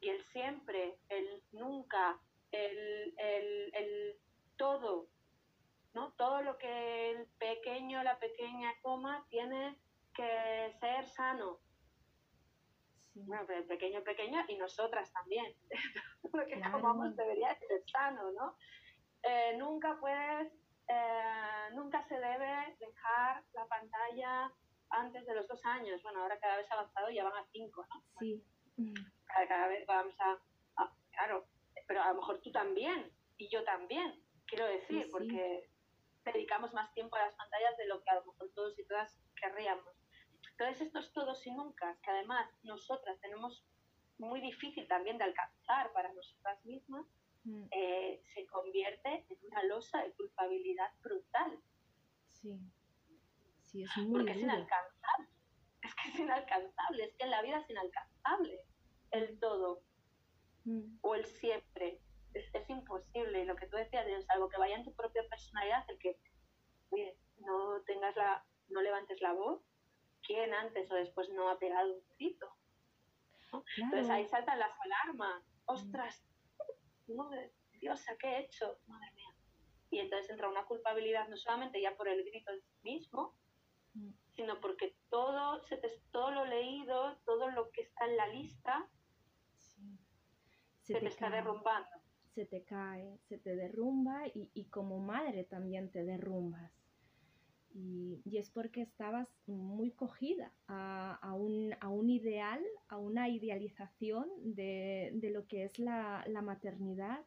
y 0.00 0.08
el 0.08 0.24
siempre, 0.32 0.98
el 1.08 1.42
nunca, 1.52 2.20
el, 2.52 3.14
el, 3.18 3.74
el 3.74 4.16
todo, 4.56 5.08
¿no? 5.94 6.12
Todo 6.12 6.42
lo 6.42 6.58
que 6.58 7.10
el 7.10 7.26
pequeño, 7.38 8.02
la 8.02 8.18
pequeña 8.18 8.72
coma 8.82 9.26
tiene 9.30 9.78
que 10.14 10.76
ser 10.80 11.06
sano. 11.08 11.58
Bueno, 13.14 13.44
pero 13.46 13.60
el 13.60 13.66
pequeño, 13.66 14.02
pequeña 14.02 14.44
y 14.48 14.56
nosotras 14.56 15.12
también. 15.12 15.54
lo 16.32 16.46
que 16.46 16.60
comamos 16.60 17.16
debería 17.16 17.58
ser 17.58 17.82
sano, 17.90 18.30
¿no? 18.32 18.56
Eh, 19.22 19.56
nunca 19.58 19.98
puedes, 20.00 20.52
eh, 20.88 21.68
nunca 21.74 22.02
se 22.08 22.14
debe 22.14 22.76
dejar 22.78 23.42
la 23.52 23.66
pantalla 23.66 24.52
antes 24.90 25.26
de 25.26 25.34
los 25.34 25.46
dos 25.48 25.64
años. 25.64 26.02
Bueno, 26.02 26.22
ahora 26.22 26.38
cada 26.38 26.56
vez 26.56 26.70
ha 26.70 26.74
avanzado 26.74 27.10
y 27.10 27.16
ya 27.16 27.24
van 27.24 27.36
a 27.36 27.46
cinco, 27.52 27.86
¿no? 27.88 28.02
Sí. 28.18 28.42
Cada, 29.26 29.68
vez 29.68 29.86
vamos 29.86 30.14
a, 30.20 30.38
Claro, 31.12 31.46
pero 31.86 32.02
a 32.02 32.08
lo 32.08 32.20
mejor 32.20 32.40
tú 32.40 32.50
también 32.50 33.12
y 33.36 33.48
yo 33.48 33.62
también, 33.64 34.22
quiero 34.46 34.64
decir, 34.66 35.08
porque 35.10 35.68
dedicamos 36.24 36.72
más 36.72 36.92
tiempo 36.94 37.16
a 37.16 37.26
las 37.26 37.34
pantallas 37.34 37.76
de 37.76 37.86
lo 37.86 38.02
que 38.02 38.10
a 38.10 38.14
lo 38.14 38.24
mejor 38.24 38.50
todos 38.54 38.78
y 38.78 38.84
todas 38.84 39.18
querríamos. 39.36 39.94
Entonces, 40.52 40.86
estos 40.86 41.12
todos 41.12 41.46
y 41.46 41.50
nunca, 41.50 41.98
que 42.02 42.10
además 42.10 42.48
nosotras 42.62 43.18
tenemos 43.20 43.64
muy 44.18 44.40
difícil 44.40 44.86
también 44.88 45.18
de 45.18 45.24
alcanzar 45.24 45.92
para 45.92 46.12
nosotras 46.12 46.64
mismas, 46.64 47.06
mm. 47.44 47.64
eh, 47.70 48.22
se 48.34 48.46
convierte 48.46 49.26
en 49.28 49.38
una 49.50 49.62
losa 49.64 50.02
de 50.02 50.12
culpabilidad 50.12 50.90
brutal. 51.02 51.58
Sí, 52.28 52.58
sí, 53.70 53.82
es 53.82 53.96
muy 53.98 54.20
Porque 54.20 54.32
es 54.32 54.38
inalcanzable. 54.38 55.28
Es 55.82 55.94
que 55.94 56.08
es 56.10 56.18
inalcanzable, 56.18 57.04
es 57.04 57.14
que 57.16 57.24
en 57.24 57.30
la 57.30 57.40
vida 57.40 57.58
es 57.58 57.70
inalcanzable 57.70 58.60
el 59.12 59.40
todo 59.40 59.82
mm. 60.64 60.98
o 61.00 61.14
el 61.14 61.24
siempre 61.24 62.00
es, 62.34 62.68
imposible. 62.68 63.44
Lo 63.44 63.56
que 63.56 63.66
tú 63.66 63.76
decías, 63.76 64.06
es 64.06 64.28
algo 64.30 64.48
que 64.48 64.58
vaya 64.58 64.76
en 64.76 64.84
tu 64.84 64.94
propia 64.94 65.26
personalidad, 65.28 65.84
el 65.88 65.98
que 65.98 66.16
no 67.38 67.82
tengas 67.86 68.14
la, 68.16 68.44
no 68.68 68.82
levantes 68.82 69.20
la 69.20 69.32
voz, 69.32 69.62
¿quién 70.22 70.52
antes 70.54 70.90
o 70.90 70.94
después 70.94 71.28
no 71.30 71.48
ha 71.48 71.58
pegado 71.58 71.94
un 71.94 72.02
grito? 72.16 72.54
Entonces 73.76 74.10
ahí 74.10 74.26
saltan 74.26 74.58
las 74.58 74.72
alarmas. 74.80 75.42
¡Ostras! 75.64 76.24
Dios, 77.80 78.04
¿qué 78.20 78.28
he 78.28 78.40
hecho? 78.40 78.78
Madre 78.86 79.12
mía. 79.14 79.34
Y 79.90 79.98
entonces 79.98 80.30
entra 80.30 80.48
una 80.48 80.64
culpabilidad 80.66 81.28
no 81.28 81.36
solamente 81.36 81.80
ya 81.80 81.96
por 81.96 82.08
el 82.08 82.22
grito 82.24 82.52
mismo, 82.82 83.34
mm. 83.34 83.39
Sino 84.34 84.60
porque 84.60 84.96
todo, 85.08 85.62
se 85.64 85.78
todo 86.10 86.30
lo 86.30 86.44
leído, 86.46 87.16
todo 87.24 87.50
lo 87.50 87.70
que 87.70 87.82
está 87.82 88.06
en 88.06 88.16
la 88.16 88.26
lista, 88.28 88.88
se, 90.82 90.98
te 90.98 91.06
está 91.06 91.30
derrumbando 91.30 92.00
se 92.34 92.46
te 92.46 92.62
cae, 92.62 93.18
se 93.28 93.38
te 93.38 93.56
derrumba 93.56 94.22
y, 94.34 94.64
como 94.66 94.98
madre 94.98 95.44
también 95.44 95.90
te 95.90 96.04
derrumbas. 96.04 96.72
Y, 97.72 98.22
es 98.36 98.50
porque 98.50 98.82
estabas 98.82 99.28
muy 99.46 99.90
cogida 99.90 100.52
a, 100.66 101.34
un, 101.34 101.74
ideal, 102.08 102.62
a 102.88 102.96
una 102.96 103.28
idealización 103.28 104.28
de, 104.42 105.30
lo 105.32 105.46
que 105.46 105.64
es 105.64 105.78
la, 105.78 106.24
maternidad, 106.42 107.20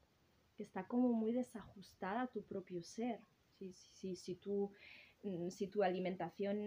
que 0.55 0.63
está 0.63 0.87
como 0.87 1.13
muy 1.13 1.31
desajustada 1.31 2.23
a 2.23 2.27
tu 2.27 2.43
propio 2.43 2.83
ser. 2.83 3.19
Si, 3.57 3.73
si, 3.73 4.15
si, 4.15 4.35
tú 4.35 4.71
si 5.49 5.67
tu 5.67 5.83
alimentación 5.83 6.57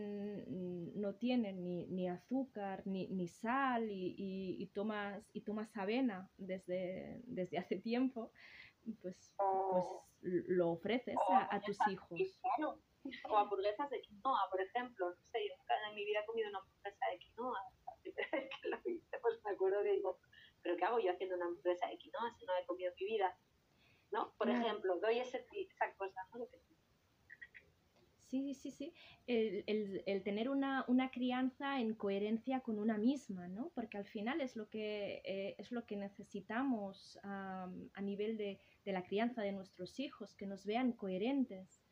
mm, 0.47 1.01
no 1.01 1.15
tiene 1.15 1.53
ni, 1.53 2.09
azúcar 2.09 2.83
ni, 2.87 3.29
sal 3.29 3.87
y, 3.91 4.71
tomas, 4.75 5.23
y 5.33 5.43
tomas 5.43 5.77
avena 5.77 6.31
desde, 6.37 7.21
desde 7.25 7.59
hace 7.59 7.77
tiempo, 7.77 8.33
pues, 9.03 9.35
pues 9.71 9.85
lo 10.21 10.71
ofreces 10.71 11.17
a, 11.29 11.61
tus 11.61 11.77
hijos. 11.89 12.21
O 13.29 13.37
hamburguesas 13.37 13.89
de 13.91 14.01
quinoa, 14.01 14.49
por 14.51 14.61
ejemplo. 14.61 15.11
No 15.11 15.25
sé, 15.31 15.39
yo 15.47 15.57
nunca 15.59 15.75
en 15.89 15.95
mi 15.95 16.05
vida 16.05 16.21
he 16.21 16.27
comido 16.27 16.49
una 16.49 16.59
hamburguesa 16.59 17.07
de 17.11 17.19
quinoa. 17.19 17.61
que 18.63 18.69
lo 18.69 18.79
hice, 18.85 19.19
pues 19.21 19.45
me 19.45 19.51
acuerdo 19.51 19.83
que 19.83 19.93
digo, 19.93 20.19
¿pero 20.63 20.77
qué 20.77 20.85
hago 20.85 20.99
yo 20.99 21.13
haciendo 21.13 21.37
una 21.37 21.47
hamburguesa 21.47 21.89
de 21.89 21.99
quinoa 21.99 22.35
si 22.39 22.47
no 22.47 22.53
he 22.57 22.67
comido 22.67 22.91
en 22.91 22.97
mi 22.99 23.07
vida? 23.13 23.39
¿No? 24.13 24.33
Por 24.39 24.49
ejemplo, 24.49 24.99
doy 25.01 25.19
ese, 25.19 25.47
esa 25.53 25.95
cosa, 25.97 26.21
¿no? 26.33 26.47
Sí, 28.29 28.55
sí, 28.55 28.73
sí. 28.73 28.93
El, 29.29 30.23
tener 30.25 30.49
una, 30.49 30.85
crianza 31.13 31.81
en 31.81 31.95
coherencia 31.95 32.61
con 32.61 32.79
una 32.81 32.99
misma, 32.99 33.47
¿no? 33.47 33.71
Porque 33.75 33.99
al 33.99 34.05
final 34.07 34.41
es 34.41 34.57
lo 34.57 34.69
que, 34.69 35.23
eh, 35.25 35.55
es 35.59 35.71
lo 35.71 35.87
que 35.87 35.97
necesitamos 35.97 37.19
a 37.23 37.69
nivel 38.03 38.37
de, 38.37 38.59
la 38.85 39.05
crianza 39.05 39.43
de 39.43 39.53
nuestros 39.53 40.01
hijos, 40.01 40.35
que 40.35 40.47
nos 40.47 40.67
vean 40.67 40.93
coherentes, 40.93 41.85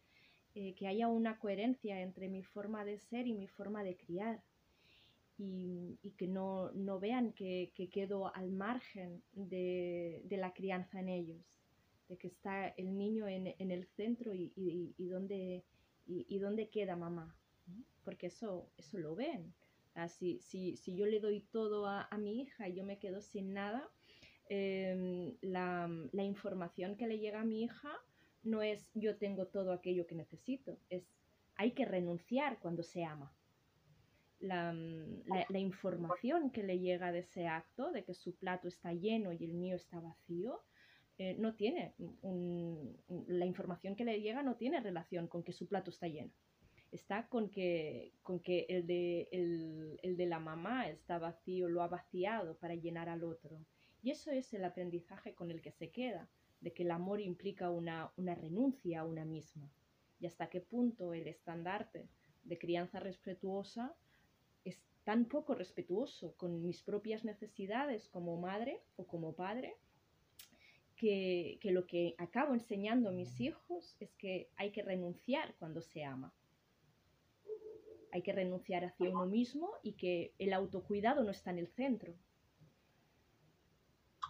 eh, 0.55 0.75
que 0.75 0.89
haya 0.89 1.07
una 1.07 1.39
coherencia 1.39 2.01
entre 2.01 2.29
mi 2.29 2.43
forma 2.43 2.85
de 2.85 2.99
ser 2.99 3.27
y 3.29 3.35
mi 3.35 3.47
forma 3.47 3.85
de 3.85 3.97
criar. 3.97 4.43
Y, 5.39 5.99
que 6.17 6.27
no, 6.29 6.73
vean 7.01 7.33
que, 7.33 7.73
quedo 7.93 8.35
al 8.35 8.51
margen 8.51 9.23
de, 9.33 10.25
la 10.31 10.53
crianza 10.53 10.99
en 11.01 11.09
ellos, 11.09 11.45
de 12.09 12.17
que 12.17 12.29
está 12.29 12.69
el 12.69 12.97
niño 12.97 13.29
en, 13.29 13.71
el 13.71 13.85
centro 13.87 14.33
y, 14.35 14.53
y 14.57 15.09
donde 15.09 15.65
¿Y, 16.07 16.39
dónde 16.39 16.69
queda 16.69 16.97
mamá? 16.97 17.35
Porque 18.05 18.27
eso, 18.27 18.71
eso 18.77 18.99
lo 18.99 19.15
ven. 19.15 19.55
Así, 19.95 20.41
si, 20.43 20.77
si, 20.77 20.97
yo 20.97 21.07
le 21.07 21.21
doy 21.21 21.41
todo 21.41 21.87
a, 21.87 22.09
mi 22.19 22.43
hija 22.43 22.69
y 22.69 22.75
yo 22.75 22.85
me 22.85 22.99
quedo 22.99 23.21
sin 23.21 23.55
nada, 23.55 23.89
em, 24.49 25.37
la, 25.41 25.89
información 26.13 26.97
que 26.97 27.07
le 27.07 27.19
llega 27.19 27.41
a 27.41 27.45
mi 27.45 27.63
hija 27.63 27.93
no 28.43 28.61
es 28.61 28.91
yo 28.93 29.17
tengo 29.17 29.47
todo 29.47 29.73
aquello 29.73 30.07
que 30.07 30.15
necesito, 30.15 30.79
es 30.91 31.05
hay 31.57 31.73
que 31.73 31.85
renunciar 31.85 32.59
cuando 32.59 32.83
se 32.83 33.05
ama. 33.05 33.33
La, 34.41 34.75
información 35.59 36.51
que 36.51 36.63
le 36.63 36.79
llega 36.79 37.13
de 37.13 37.21
ese 37.21 37.47
acto, 37.47 37.93
de 37.93 38.05
que 38.05 38.13
su 38.13 38.35
plato 38.37 38.69
está 38.69 38.93
lleno 38.93 39.33
y 39.33 39.43
el 39.45 39.55
mío 39.55 39.77
está 39.77 40.01
vacío, 40.01 40.61
eh, 41.19 41.37
no 41.39 41.55
tiene, 41.55 41.95
la 43.29 43.47
información 43.47 43.95
que 43.95 44.05
le 44.05 44.21
llega 44.21 44.43
no 44.43 44.57
tiene 44.57 44.81
relación 44.81 45.29
con 45.29 45.43
que 45.43 45.53
su 45.53 45.69
plato 45.69 45.91
está 45.91 46.09
lleno. 46.09 46.33
Está 46.91 47.29
con 47.29 47.51
que, 47.51 48.13
con 48.23 48.41
que 48.41 48.67
el, 48.69 48.87
de, 48.87 49.29
el, 49.33 50.17
de 50.17 50.27
la 50.27 50.39
mamá 50.39 50.89
está 50.89 51.19
vacío, 51.19 51.69
lo 51.69 51.83
ha 51.83 51.89
vaciado 51.89 52.57
para 52.59 52.75
llenar 52.75 53.09
al 53.09 53.25
otro. 53.25 53.59
Y 54.03 54.11
eso 54.11 54.31
es 54.31 54.53
el 54.55 54.65
aprendizaje 54.65 55.35
con 55.35 55.51
el 55.51 55.61
que 55.61 55.73
se 55.73 55.91
queda, 55.91 56.29
de 56.61 56.73
que 56.73 56.85
el 56.85 56.91
amor 56.91 57.21
implica 57.21 57.71
una, 57.71 58.13
una 58.17 58.35
renuncia 58.35 59.01
a 59.01 59.05
una 59.05 59.25
misma. 59.25 59.71
Y 60.21 60.27
hasta 60.27 60.49
qué 60.49 60.61
punto 60.61 61.15
el 61.15 61.27
estandarte 61.27 62.09
de 62.45 62.59
crianza 62.59 63.01
respetuosa 63.01 63.97
tan 65.05 65.27
poco 65.27 65.55
respetuoso 65.55 66.35
con 66.37 66.65
mis 66.65 66.83
propias 66.83 67.25
necesidades 67.25 68.09
como 68.09 68.41
madre 68.41 68.81
o 68.97 69.07
como 69.07 69.35
padre, 69.35 69.77
que, 70.97 71.59
que, 71.61 71.71
lo 71.71 71.87
que 71.87 72.15
acabo 72.19 72.55
enseñando 72.55 73.09
a 73.09 73.13
mis 73.13 73.41
hijos 73.41 73.97
es 74.01 74.15
que 74.15 74.51
hay 74.57 74.73
que 74.73 74.83
renunciar 74.83 75.55
cuando 75.59 75.81
se 75.81 76.05
ama. 76.05 76.33
Hay 78.13 78.23
que 78.23 78.33
renunciar 78.33 78.85
hacia 78.85 79.11
uno 79.11 79.27
mismo 79.27 79.73
y 79.83 79.95
que 79.95 80.35
el 80.39 80.53
autocuidado 80.53 81.25
no 81.25 81.31
está 81.31 81.51
en 81.51 81.59
el 81.59 81.69
centro. 81.69 82.15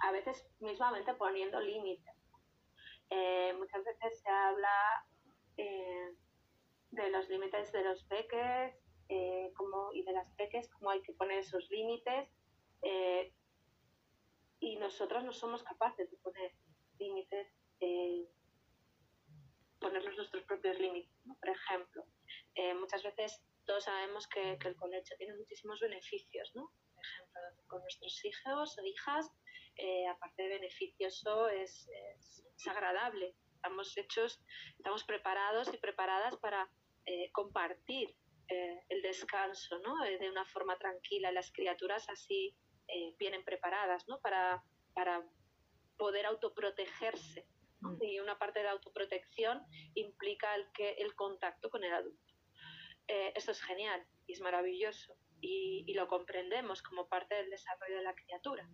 A 0.00 0.10
veces 0.12 0.46
mismamente 0.60 1.14
poniendo 1.14 1.60
límites. 1.60 2.14
Eh, 3.10 3.52
muchas 3.58 3.84
veces 3.84 4.20
se 4.20 4.28
habla 4.28 5.06
eh, 5.56 6.14
de 6.90 7.10
los 7.10 7.28
límites 7.28 7.70
de 7.72 7.84
los 7.84 8.02
peques 8.04 8.74
eh, 9.08 9.52
como, 9.56 9.92
y 9.92 10.02
de 10.02 10.12
las 10.12 10.30
peques, 10.32 10.68
cómo 10.70 10.90
hay 10.90 11.02
que 11.02 11.12
poner 11.12 11.38
esos 11.38 11.68
límites. 11.70 12.28
Y 14.64 14.76
nosotros 14.76 15.24
no 15.24 15.32
somos 15.32 15.62
capaces 15.62 16.10
de 16.10 16.16
poner 16.18 16.52
límites, 16.98 17.48
ponernos 19.78 20.16
nuestros 20.16 20.44
propios 20.44 20.78
límites. 20.78 21.12
Por 21.40 21.48
ejemplo, 21.48 22.04
muchas 22.80 23.02
veces 23.02 23.42
todos 23.66 23.84
sabemos 23.84 24.26
que, 24.28 24.52
el 24.52 24.76
colecho 24.76 25.14
tiene 25.18 25.36
muchísimos 25.36 25.80
beneficios, 25.80 26.50
¿no? 26.54 26.70
Por 26.94 27.04
ejemplo, 27.04 27.64
con 27.66 27.80
nuestros 27.82 28.24
hijos 28.24 28.78
o 28.78 28.84
hijas, 28.84 29.30
aparte 30.10 30.42
de 30.42 30.48
beneficioso, 30.48 31.48
es, 31.48 31.88
es 32.56 32.66
agradable 32.66 33.34
estamos 33.64 33.96
hechos, 33.96 34.40
estamos 34.76 35.04
preparados 35.04 35.72
y 35.72 35.78
preparadas 35.78 36.36
para 36.36 36.68
eh, 37.06 37.30
compartir 37.32 38.14
eh, 38.48 38.78
el 38.90 39.00
descanso 39.00 39.78
¿no? 39.78 40.04
Eh, 40.04 40.18
de 40.18 40.28
una 40.28 40.44
forma 40.44 40.76
tranquila. 40.76 41.32
Las 41.32 41.50
criaturas 41.50 42.06
así 42.10 42.54
vienen 43.18 43.44
preparadas 43.44 44.06
¿no? 44.08 44.20
para, 44.20 44.62
para 44.94 45.22
poder 45.96 46.26
autoprotegerse. 46.26 47.46
Mm. 47.80 48.02
Y 48.02 48.20
una 48.20 48.38
parte 48.38 48.60
de 48.60 48.68
autoprotección 48.68 49.62
implica 49.94 50.54
el, 50.54 50.70
que, 50.72 50.92
el 50.92 51.14
contacto 51.14 51.70
con 51.70 51.84
el 51.84 51.92
adulto. 51.92 52.34
esto 53.06 53.50
es 53.50 53.62
genial 53.62 54.06
y 54.26 54.32
es 54.32 54.40
maravilloso 54.40 55.16
y, 55.40 55.84
y 55.86 55.94
lo 55.94 56.08
comprendemos 56.08 56.82
como 56.82 57.08
parte 57.08 57.34
del 57.34 57.50
desarrollo 57.50 57.96
de 57.96 58.02
la 58.02 58.14
criatura 58.14 58.68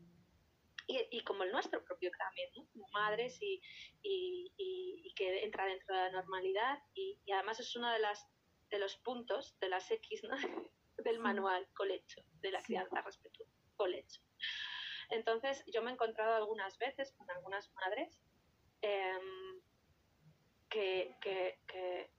y, 1.10 1.22
como 1.24 1.44
el 1.44 1.52
nuestro 1.52 1.84
propio 1.84 2.10
también, 2.18 2.50
¿no? 2.56 2.66
como 2.72 2.86
madres 2.92 3.38
y, 3.40 3.60
y, 4.02 5.12
que 5.14 5.44
entra 5.44 5.66
dentro 5.66 5.94
de 5.94 6.02
la 6.02 6.10
normalidad 6.12 6.78
y, 6.94 7.18
además 7.32 7.60
es 7.60 7.76
uno 7.76 7.90
de, 7.92 7.98
las, 7.98 8.26
de 8.70 8.78
los 8.78 8.96
puntos 8.96 9.58
de 9.60 9.68
las 9.68 9.90
X 9.90 10.22
¿no? 10.24 10.36
del 11.04 11.18
manual 11.18 11.68
colecho, 11.74 12.22
de 12.40 12.50
la 12.52 12.62
crianza 12.62 13.02
respetuosa, 13.02 13.59
colecho. 13.80 14.20
Entonces 15.08 15.64
yo 15.72 15.80
me 15.82 15.90
he 15.90 15.94
encontrado 15.94 16.34
algunas 16.34 16.76
veces 16.76 17.12
con 17.16 17.30
algunas 17.30 17.72
madres 17.72 18.20
em, 18.82 19.60
que, 20.68 21.16
que, 21.22 21.58
que, 21.66 22.10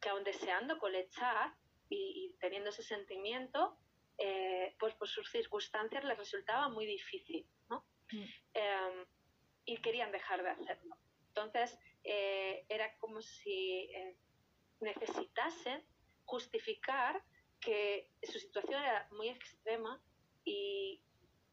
que, 0.00 0.08
aun 0.08 0.24
deseando 0.24 0.78
colechar 0.78 1.54
y, 1.90 2.34
teniendo 2.40 2.70
ese 2.70 2.82
sentimiento, 2.82 3.76
eh, 4.16 4.74
pues 4.78 4.94
por 4.94 5.06
sus 5.06 5.30
circunstancias 5.30 6.02
les 6.04 6.16
resultaba 6.16 6.70
muy 6.70 6.86
difícil, 6.86 7.46
¿no? 7.68 7.84
Em, 8.54 9.06
y 9.66 9.76
querían 9.82 10.10
dejar 10.10 10.42
de 10.42 10.50
hacerlo. 10.50 10.96
Entonces, 11.28 11.78
eh, 12.04 12.64
era 12.70 12.96
como 12.98 13.20
si 13.20 13.90
eh, 13.94 14.16
necesitasen 14.80 15.84
justificar 16.24 17.22
que 17.60 18.10
su 18.22 18.38
situación 18.38 18.82
era 18.82 19.06
muy 19.12 19.28
extrema 19.28 20.02
y 20.44 21.02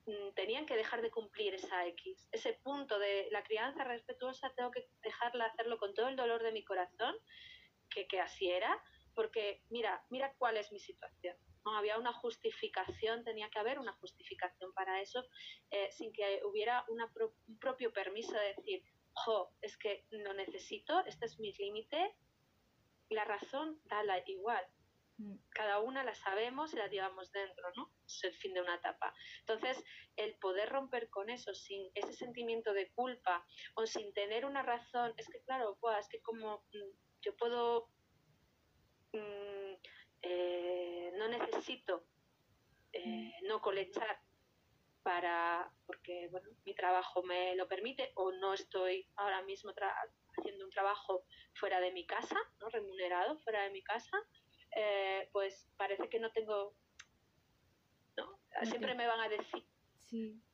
mm, 0.05 0.33
tenían 0.35 0.65
que 0.65 0.75
dejar 0.75 1.01
de 1.01 1.11
cumplir 1.11 1.53
esa 1.53 1.85
X. 1.87 2.27
Ese 2.31 2.53
punto 2.63 2.99
de 2.99 3.27
la 3.31 3.43
crianza 3.43 3.83
respetuosa 3.83 4.53
tengo 4.55 4.71
que 4.71 4.87
dejarla 5.01 5.45
hacerlo 5.45 5.77
con 5.77 5.93
todo 5.93 6.07
el 6.07 6.15
dolor 6.15 6.43
de 6.43 6.51
mi 6.51 6.63
corazón, 6.63 7.15
que, 7.89 8.07
que 8.07 8.19
así 8.19 8.49
era, 8.49 8.81
porque 9.15 9.63
mira, 9.69 10.03
mira 10.09 10.33
cuál 10.37 10.57
es 10.57 10.71
mi 10.71 10.79
situación. 10.79 11.35
¿no? 11.65 11.75
Había 11.75 11.97
una 11.97 12.13
justificación, 12.13 13.23
tenía 13.23 13.49
que 13.49 13.59
haber 13.59 13.79
una 13.79 13.93
justificación 13.93 14.73
para 14.73 15.01
eso, 15.01 15.25
eh, 15.71 15.89
sin 15.91 16.13
que 16.13 16.41
hubiera 16.45 16.85
un 16.87 16.99
propio 17.59 17.91
permiso 17.91 18.33
de 18.33 18.53
decir, 18.55 18.83
jo, 19.13 19.51
es 19.61 19.77
que 19.77 20.05
no 20.11 20.33
necesito, 20.33 21.03
este 21.05 21.25
es 21.25 21.39
mi 21.39 21.51
límite, 21.53 22.15
la 23.09 23.25
razón, 23.25 23.79
dala 23.85 24.21
igual. 24.27 24.63
Cada 25.49 25.79
una 25.79 26.03
la 26.03 26.15
sabemos 26.15 26.73
y 26.73 26.77
la 26.77 26.87
llevamos 26.87 27.31
dentro, 27.31 27.69
¿no? 27.75 27.91
Es 28.05 28.23
el 28.23 28.33
fin 28.33 28.53
de 28.53 28.61
una 28.61 28.75
etapa. 28.75 29.13
Entonces, 29.41 29.83
el 30.15 30.35
poder 30.35 30.69
romper 30.69 31.09
con 31.09 31.29
eso 31.29 31.53
sin 31.53 31.89
ese 31.93 32.13
sentimiento 32.13 32.73
de 32.73 32.91
culpa 32.91 33.45
o 33.75 33.85
sin 33.85 34.13
tener 34.13 34.45
una 34.45 34.61
razón, 34.61 35.13
es 35.17 35.27
que 35.27 35.41
claro, 35.41 35.77
es 35.99 36.07
que 36.07 36.21
como 36.21 36.63
mm, 36.73 37.21
yo 37.21 37.35
puedo 37.35 37.89
mm, 39.13 39.73
eh, 40.21 41.11
no 41.17 41.27
necesito 41.27 42.05
eh, 42.93 43.33
no 43.43 43.61
colechar 43.61 44.21
para 45.03 45.71
porque 45.85 46.27
bueno, 46.29 46.49
mi 46.65 46.75
trabajo 46.75 47.23
me 47.23 47.55
lo 47.55 47.67
permite 47.67 48.11
o 48.15 48.31
no 48.31 48.53
estoy 48.53 49.07
ahora 49.15 49.41
mismo 49.43 49.71
haciendo 50.37 50.65
un 50.65 50.71
trabajo 50.71 51.23
fuera 51.53 51.79
de 51.79 51.91
mi 51.91 52.05
casa, 52.05 52.35
¿no? 52.59 52.69
remunerado 52.69 53.37
fuera 53.39 53.63
de 53.63 53.71
mi 53.71 53.81
casa, 53.81 54.17
eh, 54.75 55.29
pues 55.31 55.69
parece 55.77 56.09
que 56.09 56.19
no 56.19 56.31
tengo, 56.31 56.75
¿no? 58.17 58.39
Siempre 58.63 58.93
me 58.95 59.07
van 59.07 59.19
a 59.21 59.29
decir, 59.29 59.65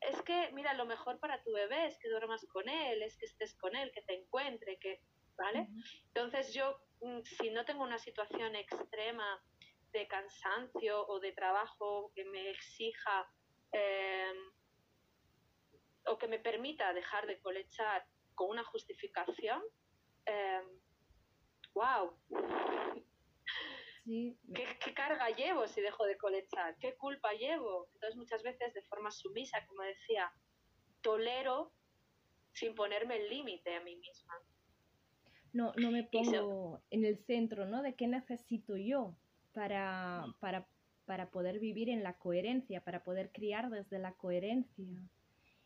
es 0.00 0.22
que 0.22 0.50
mira, 0.52 0.74
lo 0.74 0.86
mejor 0.86 1.18
para 1.18 1.42
tu 1.42 1.52
bebé 1.52 1.86
es 1.86 1.98
que 1.98 2.08
duermas 2.08 2.46
con 2.46 2.68
él, 2.68 3.02
es 3.02 3.16
que 3.16 3.26
estés 3.26 3.54
con 3.56 3.74
él, 3.74 3.90
que 3.92 4.02
te 4.02 4.14
encuentre, 4.14 4.78
que, 4.78 5.00
¿vale? 5.36 5.68
Entonces 6.08 6.52
yo, 6.52 6.78
mm, 7.00 7.22
si 7.22 7.50
no 7.50 7.64
tengo 7.64 7.82
una 7.82 7.98
situación 7.98 8.54
extrema 8.54 9.42
de 9.92 10.06
cansancio 10.08 11.06
o 11.08 11.20
de 11.20 11.32
trabajo 11.32 12.12
que 12.14 12.24
me 12.24 12.50
exija 12.50 13.30
em, 13.72 14.36
o 16.06 16.18
que 16.18 16.28
me 16.28 16.38
permita 16.38 16.92
dejar 16.92 17.26
de 17.26 17.40
colechar 17.40 18.06
con 18.34 18.50
una 18.50 18.64
justificación, 18.64 19.62
wow. 21.74 22.16
¿Qué, 24.06 24.94
carga 24.94 25.30
llevo 25.30 25.66
si 25.66 25.80
dejo 25.80 26.04
de 26.04 26.16
colechar? 26.16 26.76
¿Qué 26.78 26.94
culpa 26.94 27.32
llevo? 27.32 27.88
Entonces 27.94 28.16
muchas 28.16 28.42
veces 28.44 28.72
de 28.72 28.82
forma 28.82 29.10
sumisa, 29.10 29.66
como 29.66 29.82
decía, 29.82 30.30
tolero 31.00 31.72
sin 32.52 32.74
ponerme 32.76 33.16
el 33.16 33.28
límite 33.28 33.74
a 33.74 33.82
mí 33.82 33.96
misma. 33.96 34.34
No, 35.52 35.72
no 35.76 35.90
me 35.90 36.04
pongo 36.04 36.82
en 36.90 37.04
el 37.04 37.18
centro, 37.24 37.66
¿no? 37.66 37.82
De 37.82 37.94
qué 37.94 38.06
necesito 38.06 38.76
yo 38.76 39.16
para, 39.52 40.24
para, 40.38 40.68
para 41.04 41.30
poder 41.30 41.58
vivir 41.58 41.88
en 41.88 42.04
la 42.04 42.16
coherencia, 42.16 42.82
para 42.82 43.02
poder 43.02 43.32
criar 43.32 43.70
desde 43.70 43.98
la 43.98 44.12
coherencia. 44.12 44.84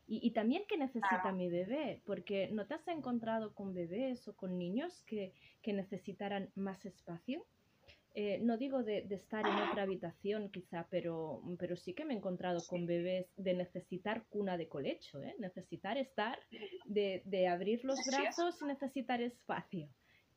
Y, 0.07 0.25
y, 0.27 0.31
también 0.31 0.63
qué 0.67 0.77
necesita 0.77 1.31
mi 1.31 1.47
bebé, 1.47 2.01
porque 2.05 2.49
no 2.51 2.65
te 2.67 2.73
has 2.73 2.87
encontrado 2.87 3.53
con 3.53 3.73
bebés 3.73 4.27
o 4.27 4.35
con 4.35 4.57
niños 4.57 5.03
que, 5.03 5.33
que 5.61 5.73
necesitaran 5.73 6.51
más 6.55 6.85
espacio. 6.85 7.45
Eh, 8.13 8.39
no 8.41 8.57
digo 8.57 8.83
de, 8.83 9.03
de, 9.03 9.15
estar 9.15 9.47
en 9.47 9.55
otra 9.55 9.83
habitación 9.83 10.49
quizá, 10.49 10.85
pero, 10.89 11.41
pero 11.57 11.77
sí 11.77 11.93
que 11.93 12.03
me 12.03 12.13
he 12.13 12.17
encontrado 12.17 12.59
con 12.67 12.85
bebés 12.85 13.27
de 13.37 13.53
necesitar 13.53 14.25
cuna 14.27 14.57
de 14.57 14.67
colecho, 14.67 15.23
¿eh? 15.23 15.33
necesitar 15.39 15.97
estar, 15.97 16.37
de, 16.85 17.21
de 17.23 17.47
abrir 17.47 17.85
los 17.85 17.99
brazos 18.05 18.61
y 18.61 18.65
necesitar 18.65 19.21
espacio. 19.21 19.87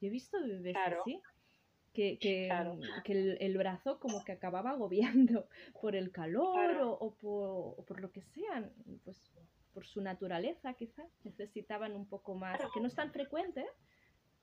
Yo 0.00 0.06
he 0.06 0.10
visto 0.10 0.40
bebés 0.40 0.76
así 0.76 1.20
que, 1.92 2.18
que, 2.18 2.48
que 3.04 3.36
el, 3.40 3.58
brazo 3.58 3.98
como 3.98 4.24
que 4.24 4.32
acababa 4.32 4.70
agobiando 4.70 5.48
por 5.80 5.96
el 5.96 6.12
calor 6.12 6.76
o, 6.80 7.14
por, 7.14 7.84
por, 7.86 8.00
lo 8.00 8.10
que 8.12 8.22
sea, 8.22 8.70
pues 9.04 9.20
por 9.72 9.86
su 9.86 10.00
naturaleza 10.00 10.74
quizá, 10.74 11.04
necesitaban 11.24 11.92
un 11.92 12.06
poco 12.06 12.34
más, 12.36 12.60
que 12.72 12.80
no 12.80 12.86
es 12.86 12.94
tan 12.94 13.10
frecuente, 13.12 13.66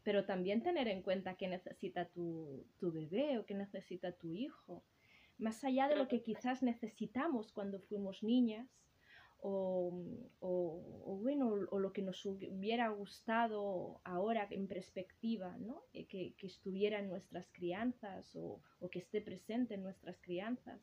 pero 0.03 0.25
también 0.25 0.63
tener 0.63 0.87
en 0.87 1.01
cuenta 1.01 1.35
que 1.35 1.47
necesita 1.47 2.05
tu, 2.09 2.65
tu 2.79 2.91
bebé 2.91 3.37
o 3.37 3.45
que 3.45 3.53
necesita 3.53 4.11
tu 4.13 4.33
hijo, 4.33 4.83
más 5.37 5.63
allá 5.63 5.87
de 5.87 5.95
lo 5.95 6.07
que 6.07 6.21
quizás 6.21 6.61
necesitamos 6.63 7.51
cuando 7.51 7.79
fuimos 7.79 8.23
niñas 8.23 8.67
o, 9.41 9.91
o, 10.39 11.17
bueno, 11.19 11.51
o 11.71 11.79
lo 11.79 11.91
que 11.91 12.03
nos 12.03 12.23
hubiera 12.25 12.89
gustado 12.89 13.99
ahora 14.03 14.47
en 14.51 14.67
perspectiva, 14.67 15.57
¿no? 15.57 15.81
Eh, 15.93 16.05
que, 16.05 16.35
que, 16.37 16.45
estuviera 16.45 16.99
en 16.99 17.09
nuestras 17.09 17.51
crianzas 17.51 18.35
o, 18.35 18.61
o, 18.79 18.89
que 18.89 18.99
esté 18.99 19.19
presente 19.19 19.73
en 19.73 19.83
nuestras 19.83 20.19
crianzas. 20.21 20.79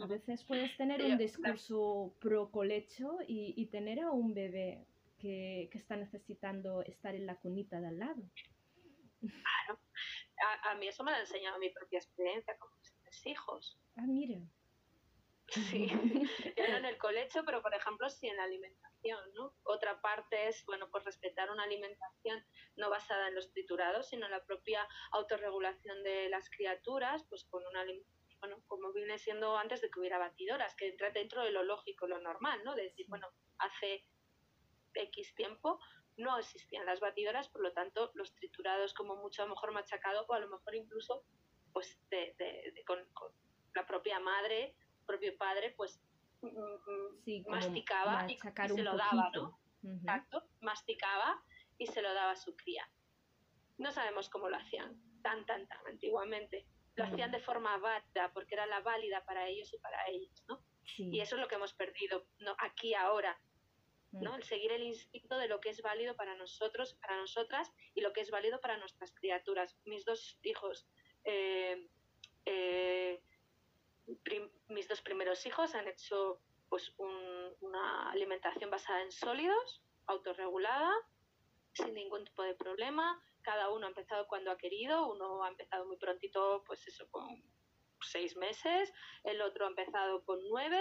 A 0.00 0.06
veces 0.06 0.42
puedes 0.44 0.76
tener 0.76 1.02
un 1.04 1.16
discurso 1.16 2.14
pro 2.20 2.50
colecho 2.50 3.18
y, 3.26 3.54
y 3.56 3.66
tener 3.66 4.00
a 4.00 4.10
un 4.10 4.34
bebé 4.34 4.84
que, 5.26 5.68
que, 5.72 5.78
está 5.78 5.96
necesitando 5.96 6.82
estar 6.82 7.14
en 7.14 7.26
la 7.26 7.36
cunita 7.36 7.80
de 7.80 7.88
al 7.88 7.98
lado. 7.98 8.22
Claro. 9.20 9.80
A, 10.44 10.70
a 10.70 10.74
mí 10.76 10.86
eso 10.86 11.02
me 11.02 11.10
lo 11.10 11.16
ha 11.16 11.20
enseñado 11.20 11.58
mi 11.58 11.70
propia 11.70 11.98
experiencia 11.98 12.56
con 12.58 12.70
mis 13.04 13.26
hijos. 13.26 13.78
Ah, 13.96 14.06
mira. 14.06 14.38
Sí, 15.48 15.86
ya 16.56 16.68
no 16.68 16.76
en 16.78 16.84
el 16.84 16.98
colecho, 16.98 17.42
pero 17.44 17.62
por 17.62 17.72
ejemplo 17.74 18.08
sí 18.10 18.28
en 18.28 18.36
la 18.36 18.44
alimentación, 18.44 19.20
¿no? 19.34 19.54
Otra 19.62 20.00
parte 20.00 20.48
es, 20.48 20.64
bueno, 20.66 20.88
pues 20.90 21.04
respetar 21.04 21.50
una 21.50 21.62
alimentación 21.62 22.44
no 22.76 22.90
basada 22.90 23.28
en 23.28 23.34
los 23.34 23.50
triturados, 23.52 24.08
sino 24.08 24.26
en 24.26 24.32
la 24.32 24.44
propia 24.44 24.86
autorregulación 25.12 26.02
de 26.02 26.28
las 26.28 26.50
criaturas, 26.50 27.24
pues 27.28 27.44
con 27.44 27.64
una 27.66 27.84
bueno, 28.40 28.62
como 28.66 28.92
viene 28.92 29.18
siendo 29.18 29.56
antes 29.56 29.80
de 29.80 29.90
que 29.90 29.98
hubiera 29.98 30.18
batidoras, 30.18 30.74
que 30.76 30.88
entra 30.88 31.10
dentro 31.10 31.42
de 31.42 31.52
lo 31.52 31.62
lógico, 31.62 32.06
lo 32.06 32.20
normal, 32.20 32.62
¿no? 32.64 32.74
De 32.74 32.82
decir, 32.82 33.06
bueno, 33.08 33.28
hace 33.58 34.04
X 34.96 35.34
tiempo 35.34 35.78
no 36.16 36.38
existían 36.38 36.86
las 36.86 37.00
batidoras, 37.00 37.48
por 37.48 37.62
lo 37.62 37.72
tanto, 37.72 38.10
los 38.14 38.34
triturados 38.34 38.94
como 38.94 39.16
mucho 39.16 39.42
a 39.42 39.46
lo 39.46 39.54
mejor 39.54 39.72
machacado 39.72 40.24
o 40.26 40.32
a 40.32 40.40
lo 40.40 40.48
mejor 40.48 40.74
incluso 40.74 41.24
pues 41.72 42.00
de, 42.08 42.34
con, 42.86 42.98
la 43.74 43.86
propia 43.86 44.18
madre, 44.18 44.74
propio 45.04 45.36
padre, 45.36 45.74
pues 45.76 46.00
mm, 46.40 46.48
mm, 46.48 47.50
masticaba 47.50 48.26
y, 48.30 48.38
se 48.38 48.82
lo 48.82 48.96
daba, 48.96 49.30
¿no? 49.34 49.60
Exacto, 49.84 50.42
masticaba 50.62 51.42
y 51.76 51.86
se 51.86 52.00
lo 52.00 52.14
daba 52.14 52.30
a 52.30 52.36
su 52.36 52.56
cría. 52.56 52.88
No 53.76 53.92
sabemos 53.92 54.30
cómo 54.30 54.48
lo 54.48 54.56
hacían, 54.56 54.98
tan, 55.22 55.44
tan, 55.44 55.68
tan 55.68 55.86
antiguamente. 55.86 56.66
Lo 56.94 57.04
hacían 57.04 57.30
de 57.30 57.40
forma 57.40 57.76
válida, 57.76 58.32
porque 58.32 58.54
era 58.54 58.64
la 58.64 58.80
válida 58.80 59.22
para 59.26 59.46
ellos 59.46 59.70
y 59.74 59.78
para 59.78 60.08
ellos, 60.08 60.42
¿no? 60.48 60.64
Y 60.96 61.20
eso 61.20 61.34
es 61.34 61.42
lo 61.42 61.48
que 61.48 61.56
hemos 61.56 61.74
perdido, 61.74 62.26
¿no? 62.38 62.56
Aquí 62.58 62.94
ahora, 62.94 63.38
¿no? 64.20 64.34
El 64.34 64.42
seguir 64.42 64.72
el 64.72 64.82
instinto 64.82 65.36
de 65.38 65.48
lo 65.48 65.60
que 65.60 65.70
es 65.70 65.82
válido 65.82 66.16
para 66.16 66.36
nosotros, 66.36 66.94
para 67.00 67.16
nosotras 67.16 67.72
y 67.94 68.00
lo 68.00 68.12
que 68.12 68.20
es 68.20 68.30
válido 68.30 68.60
para 68.60 68.76
nuestras 68.78 69.12
criaturas. 69.12 69.76
Mis 69.84 70.04
dos 70.04 70.38
hijos 70.42 70.88
eh, 71.24 71.88
eh, 72.46 73.20
mis 74.68 74.88
dos 74.88 75.02
primeros 75.02 75.44
hijos 75.46 75.74
han 75.74 75.88
hecho 75.88 76.40
pues 76.68 76.92
una 76.98 78.10
alimentación 78.10 78.70
basada 78.70 79.02
en 79.02 79.12
sólidos, 79.12 79.82
autorregulada, 80.06 80.92
sin 81.72 81.94
ningún 81.94 82.24
tipo 82.24 82.42
de 82.42 82.54
problema. 82.54 83.20
Cada 83.42 83.70
uno 83.70 83.86
ha 83.86 83.90
empezado 83.90 84.26
cuando 84.26 84.50
ha 84.50 84.56
querido, 84.56 85.08
uno 85.12 85.44
ha 85.44 85.48
empezado 85.48 85.86
muy 85.86 85.96
prontito, 85.96 86.64
pues 86.66 86.86
eso, 86.88 87.08
con 87.10 87.42
seis 88.00 88.36
meses, 88.36 88.92
el 89.24 89.40
otro 89.40 89.66
ha 89.66 89.68
empezado 89.68 90.24
con 90.24 90.38
nueve 90.48 90.80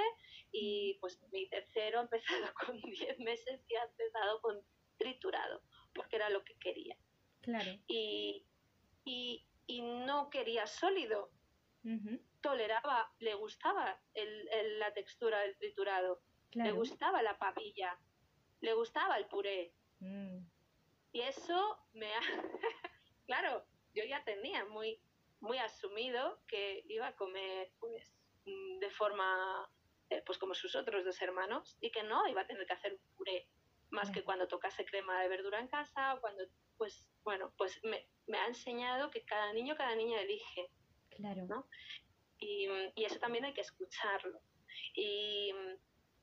y 0.51 0.97
pues 0.99 1.21
mi 1.31 1.47
tercero 1.49 1.99
ha 1.99 2.03
empezado 2.03 2.45
con 2.65 2.81
diez 2.81 3.19
meses 3.19 3.61
y 3.67 3.75
ha 3.75 3.83
empezado 3.83 4.41
con 4.41 4.61
triturado, 4.97 5.61
porque 5.93 6.15
era 6.15 6.29
lo 6.29 6.43
que 6.43 6.55
quería. 6.57 6.97
Claro. 7.41 7.71
Y, 7.87 8.45
y, 9.03 9.45
y 9.67 9.81
no 9.81 10.29
quería 10.29 10.67
sólido. 10.67 11.31
Toleraba, 12.41 13.13
le 13.19 13.35
gustaba 13.35 14.01
el, 14.15 14.79
la 14.79 14.91
textura 14.93 15.39
del 15.41 15.55
triturado, 15.57 16.19
le 16.53 16.71
gustaba 16.71 17.21
la 17.21 17.37
papilla, 17.37 17.99
le 18.61 18.73
gustaba 18.73 19.17
el 19.17 19.27
puré. 19.27 19.71
Mm. 19.99 20.39
Y 21.11 21.21
eso 21.21 21.77
me 21.93 22.11
ha... 22.11 22.19
claro, 23.27 23.63
yo 23.93 24.03
ya 24.03 24.23
tenía 24.23 24.65
muy, 24.65 24.99
muy 25.45 25.57
asumido 25.59 26.39
que 26.47 26.83
iba 26.89 27.07
a 27.07 27.15
comer 27.15 27.71
pues, 27.79 28.13
mm, 28.45 28.79
de 28.79 28.89
forma, 28.89 29.69
eh, 30.09 30.21
pues 30.25 30.37
como 30.37 30.53
sus 30.53 30.75
otros 30.75 31.05
dos 31.05 31.21
hermanos, 31.21 31.77
y 31.79 31.91
que 31.91 32.03
no 32.03 32.27
iba 32.27 32.41
a 32.41 32.47
tener 32.47 32.65
que 32.65 32.73
hacer 32.73 32.93
un 32.93 33.15
puré, 33.15 33.47
más 33.91 34.11
que 34.11 34.23
cuando 34.23 34.47
tocase 34.47 34.85
crema 34.85 35.21
de 35.21 35.29
verdura 35.29 35.59
en 35.59 35.67
casa 35.67 36.15
o 36.15 36.21
cuando, 36.21 36.43
pues, 36.77 37.07
bueno, 37.23 37.53
pues 37.57 37.79
me, 37.83 38.07
me 38.27 38.37
ha 38.37 38.47
enseñado 38.47 39.11
que 39.11 39.23
cada 39.23 39.53
niño, 39.53 39.75
cada 39.75 39.95
niña 39.95 40.19
elige. 40.21 40.71
Claro. 41.11 41.45
¿no? 41.45 41.67
Y, 42.39 42.67
y, 42.95 43.05
eso 43.05 43.19
también 43.19 43.45
hay 43.45 43.53
que 43.53 43.61
escucharlo. 43.61 44.41
Y, 44.93 45.51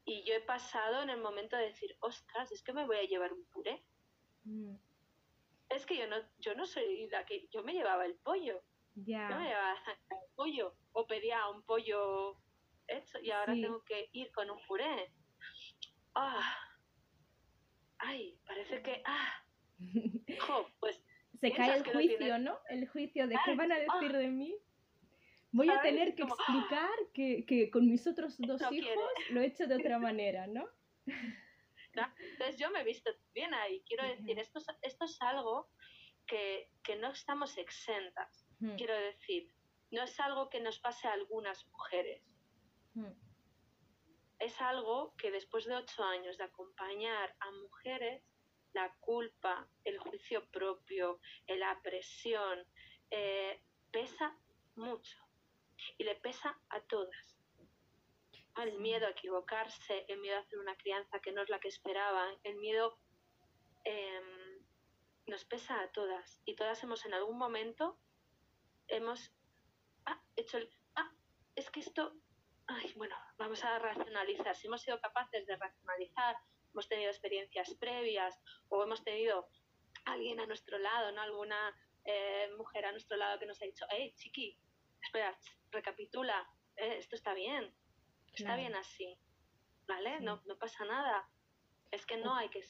y, 0.05 0.25
yo 0.25 0.35
he 0.35 0.41
pasado 0.41 1.03
en 1.03 1.11
el 1.11 1.21
momento 1.21 1.57
de 1.57 1.67
decir, 1.67 1.97
ostras, 2.01 2.53
es 2.53 2.63
que 2.63 2.73
me 2.73 2.87
voy 2.87 2.99
a 2.99 3.05
llevar 3.05 3.33
un 3.33 3.45
puré. 3.47 3.83
Mm. 4.45 4.75
Es 5.71 5.87
que 5.87 5.97
yo 5.97 6.07
no, 6.07 6.17
yo 6.39 6.55
no 6.55 6.67
soy 6.67 7.09
la 7.09 7.25
que. 7.25 7.49
Yo 7.49 7.63
me 7.63 7.73
llevaba 7.73 8.05
el 8.05 8.17
pollo. 8.17 8.63
Ya 8.95 9.31
Yo 9.31 9.39
me 9.39 9.49
llevaba 9.49 9.79
el 10.11 10.35
pollo. 10.35 10.75
O 10.93 11.07
pedía 11.07 11.49
un 11.49 11.63
pollo 11.63 12.37
hecho 12.87 13.19
y 13.21 13.31
ahora 13.31 13.55
tengo 13.55 13.83
que 13.85 14.09
ir 14.13 14.31
con 14.33 14.51
un 14.51 14.59
puré. 14.67 15.13
¡Ah! 16.15 16.57
¡Ay! 17.99 18.39
Parece 18.47 18.83
que. 18.83 19.03
¡Ah! 19.05 19.45
pues 20.81 21.03
se 21.41 21.53
cae 21.53 21.77
el 21.77 21.85
juicio, 21.85 22.39
¿no? 22.39 22.59
El 22.69 22.89
juicio 22.89 23.27
de 23.27 23.37
qué 23.45 23.55
van 23.55 23.73
a 23.73 23.79
decir 23.79 24.13
de 24.13 24.29
mí. 24.29 24.55
Voy 25.53 25.69
a 25.69 25.83
tener 25.83 26.15
que 26.15 26.23
explicar 26.23 26.91
que, 27.13 27.45
que, 27.45 27.71
con 27.71 27.87
mis 27.87 28.07
otros 28.07 28.39
dos 28.39 28.63
hijos 28.73 28.95
lo 29.31 29.43
he 29.43 29.47
hecho 29.47 29.67
de 29.67 29.77
otra 29.77 29.99
manera, 29.99 30.47
¿no? 30.47 30.67
Entonces 31.95 32.57
yo 32.57 32.71
me 32.71 32.81
he 32.81 32.85
visto 32.85 33.11
bien 33.35 33.53
ahí. 33.53 33.83
Quiero 33.87 34.07
decir, 34.07 34.39
esto 34.39 34.61
es, 34.61 34.67
esto 34.81 35.05
es 35.05 35.21
algo 35.21 35.69
que, 36.27 36.71
que 36.83 36.97
no 36.97 37.11
estamos 37.11 37.59
exentas. 37.59 38.47
Quiero 38.77 38.95
decir, 38.95 39.53
no 39.91 40.03
es 40.03 40.19
algo 40.21 40.49
que 40.49 40.61
nos 40.61 40.79
pase 40.79 41.09
a 41.09 41.13
algunas 41.13 41.67
mujeres. 41.69 42.23
Es 44.39 44.61
algo 44.61 45.15
que 45.17 45.31
después 45.31 45.67
de 45.67 45.75
ocho 45.75 46.05
años 46.05 46.39
de 46.39 46.45
acompañar 46.45 47.35
a 47.41 47.51
mujeres 47.51 48.23
la 48.73 48.95
culpa, 49.01 49.69
el 49.85 49.99
juicio 49.99 50.47
propio, 50.51 51.21
la 51.47 51.81
presión, 51.83 52.65
eh, 53.11 53.61
pesa 53.91 54.37
mucho. 54.77 55.19
Y 55.99 56.05
le 56.05 56.15
pesa 56.17 56.59
a 56.71 56.81
todas. 56.81 57.39
El 58.57 58.79
miedo 58.79 59.07
a 59.07 59.11
equivocarse, 59.11 60.05
el 60.09 60.21
miedo 60.21 60.37
a 60.37 60.41
hacer 60.41 60.59
una 60.59 60.77
crianza 60.77 61.21
que 61.21 61.33
no 61.33 61.43
es 61.43 61.49
la 61.49 61.59
que 61.59 61.69
esperaban, 61.69 62.35
el 62.45 62.57
miedo 62.57 62.99
em, 63.85 64.65
nos 65.27 65.45
pesa 65.45 65.81
a 65.81 65.91
todas. 65.93 66.41
Y 66.45 66.55
todas 66.55 66.83
hemos 66.83 67.05
en 67.05 67.15
algún 67.15 67.39
momento 67.39 67.99
hemos 68.97 69.33
ah, 70.07 70.21
hecho 70.37 70.59
el 70.59 70.71
ah, 70.97 71.11
es 71.55 71.71
que 71.71 71.81
esto 71.81 72.15
ay, 72.67 72.93
bueno, 72.97 73.17
vamos 73.39 73.63
a 73.65 73.79
racionalizar. 73.79 74.55
Si 74.57 74.67
hemos 74.67 74.83
sido 74.83 75.01
capaces 75.01 75.47
de 75.47 75.57
racionalizar 75.57 76.37
hemos 76.73 76.89
tenido 76.89 77.11
experiencias 77.11 77.75
previas 77.75 78.41
o 78.69 78.83
hemos 78.83 79.05
tenido 79.05 79.47
alguien 80.05 80.41
a 80.41 80.47
nuestro 80.47 80.79
lado, 80.79 81.13
¿no? 81.13 81.21
Alguna 81.21 81.77
eh, 82.05 82.49
mujer 82.57 82.87
a 82.87 82.93
nuestro 82.93 83.17
lado 83.17 83.39
que 83.39 83.47
nos 83.47 83.61
ha 83.63 83.67
dicho, 83.67 83.85
hey, 83.91 84.13
chiqui, 84.17 84.59
espera, 85.03 85.37
recapitula, 85.71 86.49
eh, 86.77 86.97
esto 86.99 87.15
está 87.15 87.35
bien, 87.35 87.73
está 88.33 88.57
bien 88.57 88.75
así, 88.75 89.19
¿vale? 89.87 90.21
No, 90.21 90.43
no 90.47 90.57
pasa 90.59 90.85
nada. 90.85 91.29
Es 91.91 92.07
que 92.07 92.17
no 92.17 92.35
hay 92.35 92.49
que... 92.49 92.65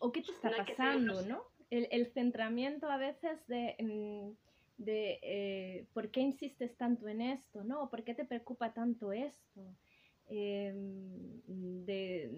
¿O 0.00 0.12
qué 0.12 0.22
te 0.22 0.30
está 0.30 0.50
pasando, 0.50 1.22
no? 1.22 1.50
El, 1.70 1.88
el, 1.90 2.12
centramiento 2.12 2.88
a 2.88 2.96
veces 2.96 3.44
de... 3.48 3.76
Mm, 3.80 4.32
de 4.76 5.18
eh, 5.22 5.86
por 5.92 6.10
qué 6.10 6.20
insistes 6.20 6.76
tanto 6.76 7.08
en 7.08 7.20
esto, 7.20 7.64
¿no? 7.64 7.90
¿Por 7.90 8.04
qué 8.04 8.14
te 8.14 8.24
preocupa 8.24 8.72
tanto 8.72 9.12
esto? 9.12 9.74
Em, 10.26 11.42
de 11.84 12.30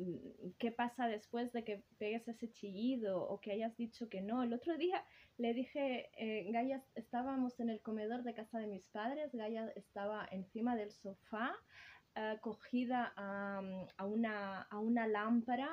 qué 0.59 0.72
pasa 0.72 1.07
después 1.07 1.53
de 1.53 1.62
que 1.62 1.85
pegues 1.99 2.27
ese 2.27 2.51
chillido 2.51 3.22
o 3.22 3.40
que 3.40 3.53
hayas 3.53 3.77
dicho 3.77 4.09
que 4.09 4.20
no. 4.20 4.42
El 4.42 4.53
otro 4.53 4.77
día 4.77 5.05
le 5.38 5.55
dije, 5.55 6.11
eh, 6.16 6.51
Gaia, 6.51 6.83
estábamos 6.96 7.61
en 7.61 7.70
el 7.70 7.81
comedor 7.81 8.25
de 8.25 8.35
casa 8.35 8.59
de 8.59 8.66
mis 8.66 8.88
padres, 8.88 9.33
Gaia 9.33 9.70
estaba 9.77 10.27
encima 10.33 10.75
del 10.75 10.90
sofá, 10.90 11.55
uh, 12.16 12.40
cogida 12.40 13.12
a, 13.16 13.62
a, 13.99 14.05
una, 14.05 14.62
a, 14.62 14.79
una, 14.81 15.07
lámpara 15.07 15.70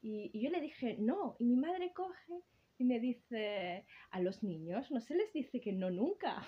y, 0.00 0.30
y 0.32 0.42
yo 0.42 0.50
le 0.50 0.60
dije, 0.60 0.96
no, 1.00 1.34
y 1.40 1.46
mi 1.46 1.56
madre 1.56 1.92
coge 1.92 2.44
y 2.78 2.84
me 2.84 3.00
dice, 3.00 3.84
a 4.10 4.20
los 4.20 4.42
niños 4.42 4.90
no 4.90 5.00
se 5.00 5.14
les 5.14 5.32
dice 5.32 5.60
que 5.60 5.72
no 5.72 5.90
nunca. 5.90 6.46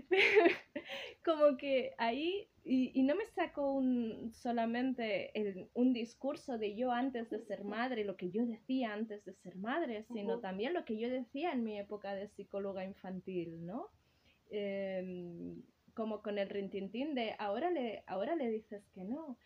como 1.24 1.56
que 1.56 1.94
ahí, 1.98 2.48
y, 2.64 3.02
no 3.02 3.14
me 3.14 3.26
saco 3.26 3.72
un, 3.72 4.32
solamente 4.32 5.32
un 5.74 5.92
discurso 5.92 6.58
de 6.58 6.74
yo 6.74 6.90
antes 6.90 7.30
de 7.30 7.40
ser 7.40 7.64
madre, 7.64 8.04
lo 8.04 8.16
que 8.16 8.30
yo 8.30 8.46
decía 8.46 8.92
antes 8.92 9.24
de 9.24 9.34
ser 9.34 9.56
madre, 9.56 10.04
sino 10.12 10.40
también 10.40 10.74
lo 10.74 10.84
que 10.84 10.98
yo 10.98 11.08
decía 11.10 11.52
en 11.52 11.64
mi 11.64 11.78
época 11.78 12.14
de 12.14 12.28
psicóloga 12.28 12.84
infantil, 12.84 13.64
¿no? 13.66 13.88
Em, 14.50 15.62
como 15.94 16.22
con 16.22 16.38
el 16.38 16.48
rintintín 16.48 17.14
de 17.14 17.34
ahora 17.38 17.70
le, 17.70 18.02
ahora 18.06 18.34
le 18.34 18.50
dices 18.50 18.82
que 18.94 19.04
no. 19.04 19.38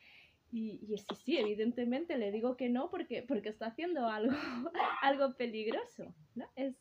Y, 0.50 0.80
y, 0.88 0.96
sí, 0.98 1.14
sí, 1.24 1.38
evidentemente 1.38 2.16
le 2.16 2.32
digo 2.32 2.56
que 2.56 2.68
no 2.68 2.90
porque, 2.90 3.22
porque 3.22 3.50
está 3.50 3.66
haciendo 3.66 4.06
algo, 4.06 4.32
algo 5.02 5.34
peligroso, 5.34 6.14
¿no? 6.34 6.46
Es, 6.56 6.74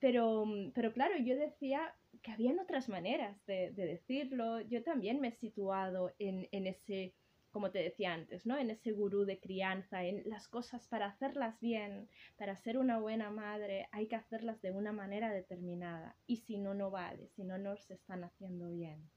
pero, 0.00 0.44
pero 0.74 0.92
claro, 0.92 1.18
yo 1.18 1.36
decía 1.36 1.94
que 2.22 2.32
habían 2.32 2.58
otras 2.58 2.88
maneras 2.88 3.44
de, 3.46 3.70
decirlo. 3.72 4.60
Yo 4.62 4.82
también 4.82 5.20
me 5.20 5.28
he 5.28 5.32
situado 5.32 6.12
en, 6.18 6.48
ese, 6.66 7.14
como 7.50 7.70
te 7.70 7.82
decía 7.82 8.14
antes, 8.14 8.46
¿no? 8.46 8.56
En 8.56 8.70
ese 8.70 8.92
gurú 8.92 9.24
de 9.24 9.38
crianza, 9.38 10.04
en 10.04 10.22
las 10.28 10.48
cosas 10.48 10.86
para 10.88 11.06
hacerlas 11.06 11.60
bien, 11.60 12.08
para 12.36 12.56
ser 12.56 12.78
una 12.78 12.98
buena 12.98 13.30
madre, 13.30 13.88
hay 13.92 14.06
que 14.06 14.16
hacerlas 14.16 14.60
de 14.62 14.72
una 14.72 14.92
manera 14.92 15.32
determinada. 15.32 16.16
Y 16.26 16.38
si 16.38 16.58
no, 16.58 16.74
no 16.74 16.90
vale, 16.90 17.28
si 17.28 17.44
no, 17.44 17.58
no 17.58 17.76
se 17.76 17.94
están 17.94 18.24
haciendo 18.24 18.70
bien. 18.70 19.08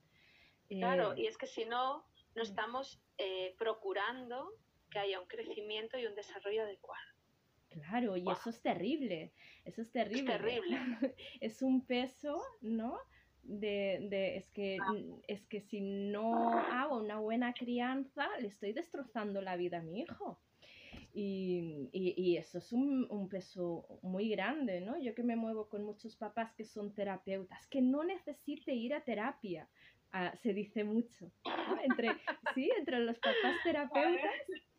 Claro, 0.69 1.13
Eh, 1.13 1.21
y 1.21 1.27
es 1.27 1.37
que 1.37 1.47
si 1.47 1.65
no, 1.65 2.05
no 2.35 2.41
estamos 2.43 3.01
eh, 3.17 3.55
procurando 3.57 4.49
que 4.89 4.99
haya 4.99 5.19
un 5.19 5.27
crecimiento 5.27 5.97
y 5.97 6.05
un 6.05 6.15
desarrollo 6.15 6.63
adecuado. 6.63 7.03
Claro, 7.69 8.15
y 8.17 8.29
eso 8.29 8.51
es 8.51 8.61
terrible, 8.61 9.33
eso 9.65 9.81
es 9.81 9.87
Es 9.87 9.93
terrible. 9.93 10.31
terrible. 10.37 10.77
Es 11.41 11.61
un 11.63 11.85
peso, 11.87 12.41
¿no? 12.61 12.99
De, 13.41 13.99
de- 14.09 14.37
es 14.37 14.49
que, 14.51 14.77
Ah. 14.79 14.93
es 15.27 15.45
que 15.47 15.59
si 15.59 15.81
no 15.81 16.51
hago 16.59 16.97
una 16.97 17.19
buena 17.19 17.53
crianza, 17.53 18.27
le 18.39 18.47
estoy 18.47 18.73
destrozando 18.73 19.41
la 19.41 19.57
vida 19.57 19.79
a 19.79 19.81
mi 19.81 20.01
hijo. 20.01 20.39
Y, 21.15 21.89
y- 21.91 22.13
y 22.15 22.37
eso 22.37 22.57
es 22.59 22.71
un, 22.73 23.07
un 23.09 23.27
peso 23.29 23.99
muy 24.03 24.29
grande, 24.29 24.81
¿no? 24.81 24.97
Yo 24.99 25.13
que 25.13 25.23
me 25.23 25.35
muevo 25.35 25.67
con 25.69 25.83
muchos 25.83 26.15
papás 26.15 26.53
que 26.53 26.65
son 26.65 26.93
terapeutas, 26.93 27.67
que 27.67 27.81
no 27.81 28.03
necesite 28.03 28.73
ir 28.73 28.93
a 28.93 29.03
terapia, 29.03 29.69
ah, 30.13 30.33
se 30.41 30.53
dice 30.53 30.83
mucho. 30.83 31.31
¿no? 31.45 31.81
Entre, 31.83 32.07
sí, 32.55 32.71
entre 32.77 32.99
los 32.99 33.17
papás 33.19 33.55
terapeutas 33.63 34.31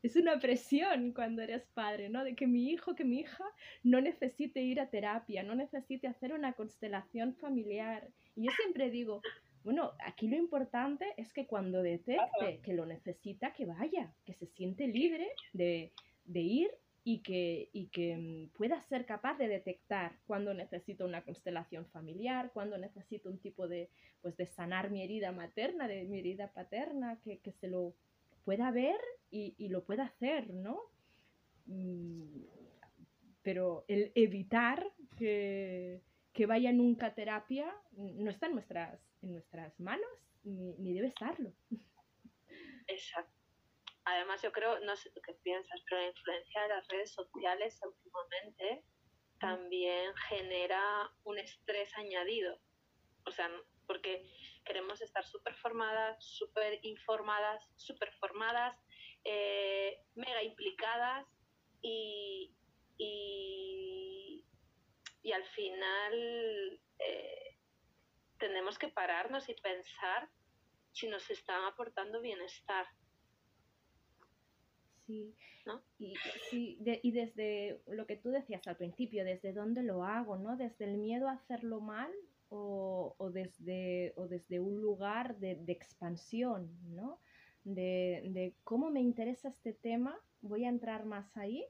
es 0.03 0.17
una 0.17 0.39
presión 0.39 1.13
cuando 1.13 1.43
eres 1.43 1.67
padre, 1.75 2.09
¿no? 2.09 2.25
De 2.25 2.35
que 2.35 2.47
mi 2.47 2.71
hijo, 2.71 2.95
que 2.95 3.05
mi 3.05 3.21
hija 3.21 3.45
no 3.83 4.01
necesite 4.01 4.61
ir 4.61 4.81
a 4.81 4.91
terapia, 4.91 5.43
no 5.43 5.55
necesite 5.55 6.07
hacer 6.07 6.33
una 6.33 6.53
constelación 6.53 7.35
familiar. 7.37 8.09
Y 8.37 8.45
yo 8.45 8.51
siempre 8.53 8.91
digo, 8.91 9.23
bueno, 9.63 9.93
aquí 10.05 10.29
lo 10.29 10.37
importante 10.37 11.15
es 11.17 11.33
que 11.33 11.47
cuando 11.47 11.83
detecte 11.83 12.61
que 12.63 12.75
lo 12.75 12.85
necesita, 12.85 13.55
que 13.55 13.65
vaya, 13.65 14.13
que 14.27 14.35
se 14.35 14.47
siente 14.47 14.87
libre 14.87 15.27
de, 15.55 15.93
de 16.27 16.41
ir 16.41 16.71
y 17.05 17.21
que, 17.23 17.69
y 17.73 17.89
que 17.89 18.17
mm, 18.17 18.57
pueda 18.57 18.81
ser 18.81 19.07
capaz 19.07 19.37
de 19.39 19.49
detectar 19.49 20.19
cuando 20.27 20.55
necesito 20.55 21.05
una 21.05 21.23
constelación 21.25 21.87
familiar, 21.87 22.51
cuando 22.53 22.79
necesito 22.79 23.31
un 23.31 23.39
tipo 23.39 23.69
de, 23.69 23.91
pues 24.23 24.37
de 24.37 24.47
sanar 24.47 24.91
mi 24.91 25.03
herida 25.03 25.33
materna, 25.33 25.87
de 25.89 26.05
mi 26.05 26.19
herida 26.21 26.53
paterna, 26.53 27.21
que, 27.23 27.41
que 27.41 27.53
se 27.53 27.69
lo 27.69 27.95
pueda 28.45 28.71
ver 28.71 28.99
y, 29.31 29.55
y 29.59 29.69
lo 29.69 29.85
pueda 29.85 30.05
hacer, 30.05 30.51
¿no? 30.55 30.81
Mm, 31.67 32.45
Pero 33.43 33.85
el 33.89 34.13
evitar 34.15 34.93
que, 35.19 36.03
que 36.33 36.47
vaya 36.47 36.73
nunca 36.73 37.07
a 37.09 37.15
terapia 37.15 37.73
no 37.93 38.31
está 38.31 38.47
en 38.47 38.55
nuestras, 38.55 39.01
en 39.23 39.33
nuestras 39.33 39.79
manos, 39.81 40.09
ni, 40.45 40.75
ni 40.79 40.95
debe 40.95 41.09
estarlo. 41.09 41.53
Exacto. 42.89 43.44
Además, 44.05 44.43
yo 44.43 44.53
creo, 44.53 44.81
no 44.81 44.97
sé 44.97 45.11
tú 45.11 45.21
qué 45.23 45.35
piensas, 45.43 45.81
pero 45.89 46.03
la 46.03 46.09
influencia 46.09 46.63
de 46.63 46.69
las 46.69 46.89
redes 46.89 47.13
sociales 47.13 47.81
últimamente 47.83 48.85
también 49.41 50.15
genera 50.29 51.11
un 51.25 51.39
estrés 51.39 51.97
añadido. 51.97 52.59
O 53.25 53.31
sea, 53.31 53.51
porque 53.87 54.31
queremos 54.65 55.01
estar 55.01 55.25
súper 55.25 55.55
formadas, 55.57 56.23
súper 56.25 56.79
informadas, 56.83 57.63
súper 57.77 58.13
formadas, 58.15 58.77
eh, 59.25 60.03
mega 60.15 60.43
implicadas 60.43 61.27
y, 61.81 62.55
y, 62.99 64.45
y 65.23 65.33
al 65.33 65.45
final 65.45 66.81
eh, 66.99 67.57
tenemos 68.39 68.79
que 68.79 68.89
pararnos 68.89 69.49
y 69.49 69.55
pensar 69.55 70.29
si 70.93 71.09
nos 71.09 71.29
están 71.31 71.65
aportando 71.65 72.21
bienestar. 72.21 72.87
Sí, 75.07 75.35
¿No? 75.67 75.83
y, 75.99 76.15
sí, 76.51 76.79
de- 76.81 77.01
y 77.03 77.11
desde 77.13 77.83
lo 77.87 78.07
que 78.07 78.17
tú 78.17 78.31
decías 78.31 78.67
al 78.67 78.77
principio, 78.77 79.25
desde 79.25 79.53
dónde 79.53 79.83
lo 79.83 80.05
hago, 80.05 80.37
¿no? 80.37 80.57
Desde 80.57 80.87
el 80.87 80.97
miedo 80.99 81.29
a 81.29 81.33
hacerlo 81.33 81.81
mal 81.81 82.11
o, 82.49 83.15
o 83.19 83.31
desde, 83.31 84.13
o 84.17 84.27
desde 84.27 84.61
un 84.61 84.81
lugar 84.81 85.39
de, 85.39 85.57
de 85.57 85.73
expansión, 85.73 86.71
¿no? 86.95 87.21
De, 87.65 88.23
de 88.33 88.55
cómo 88.65 88.91
me 88.91 89.01
interesa 89.01 89.49
este 89.49 89.73
tema, 89.75 90.19
voy 90.41 90.65
a 90.65 90.69
entrar 90.69 91.05
más 91.07 91.37
ahí 91.37 91.67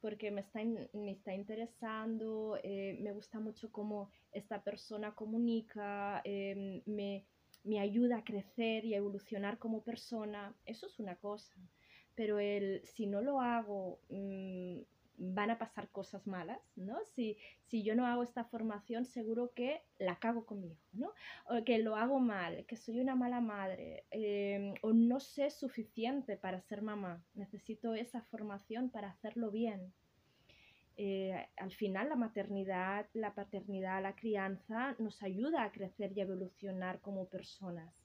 porque 0.00 0.30
me 0.30 0.40
está, 0.40 0.62
in- 0.62 0.88
me 0.94 1.10
está 1.12 1.34
interesando, 1.34 2.58
eh, 2.62 2.96
me 3.00 3.12
gusta 3.12 3.38
mucho 3.40 3.70
cómo 3.70 4.10
esta 4.32 4.62
persona 4.62 5.14
comunica, 5.14 6.22
eh, 6.24 6.82
me, 6.86 7.26
me 7.64 7.80
ayuda 7.80 8.18
a 8.18 8.24
crecer 8.24 8.84
y 8.84 8.94
a 8.94 8.98
evolucionar 8.98 9.58
como 9.58 9.82
persona. 9.84 10.56
Eso 10.64 10.86
es 10.86 10.98
una 10.98 11.16
cosa 11.16 11.54
pero 12.14 12.38
el 12.38 12.82
si 12.84 13.06
no 13.06 13.20
lo 13.20 13.40
hago 13.40 14.00
mm, 14.08 14.80
van 15.20 15.50
a 15.50 15.58
pasar 15.58 15.90
cosas 15.90 16.26
malas, 16.26 16.58
¿no? 16.76 16.98
Si, 17.14 17.36
si 17.66 17.82
yo 17.82 17.94
no 17.94 18.06
hago 18.06 18.22
esta 18.22 18.44
formación 18.44 19.04
seguro 19.04 19.52
que 19.54 19.82
la 19.98 20.18
cago 20.18 20.46
conmigo, 20.46 20.80
¿no? 20.92 21.12
O 21.46 21.62
que 21.62 21.78
lo 21.78 21.96
hago 21.96 22.18
mal, 22.18 22.64
que 22.66 22.76
soy 22.76 23.00
una 23.00 23.14
mala 23.14 23.40
madre, 23.40 24.06
eh, 24.10 24.74
o 24.82 24.94
no 24.94 25.20
sé 25.20 25.50
suficiente 25.50 26.38
para 26.38 26.62
ser 26.62 26.80
mamá, 26.80 27.22
necesito 27.34 27.94
esa 27.94 28.22
formación 28.22 28.88
para 28.90 29.10
hacerlo 29.10 29.50
bien. 29.50 29.92
Eh, 30.96 31.48
al 31.56 31.72
final 31.72 32.08
la 32.08 32.16
maternidad, 32.16 33.06
la 33.12 33.34
paternidad, 33.34 34.02
la 34.02 34.14
crianza 34.14 34.96
nos 34.98 35.22
ayuda 35.22 35.64
a 35.64 35.72
crecer 35.72 36.12
y 36.16 36.20
evolucionar 36.20 37.00
como 37.00 37.26
personas 37.26 37.99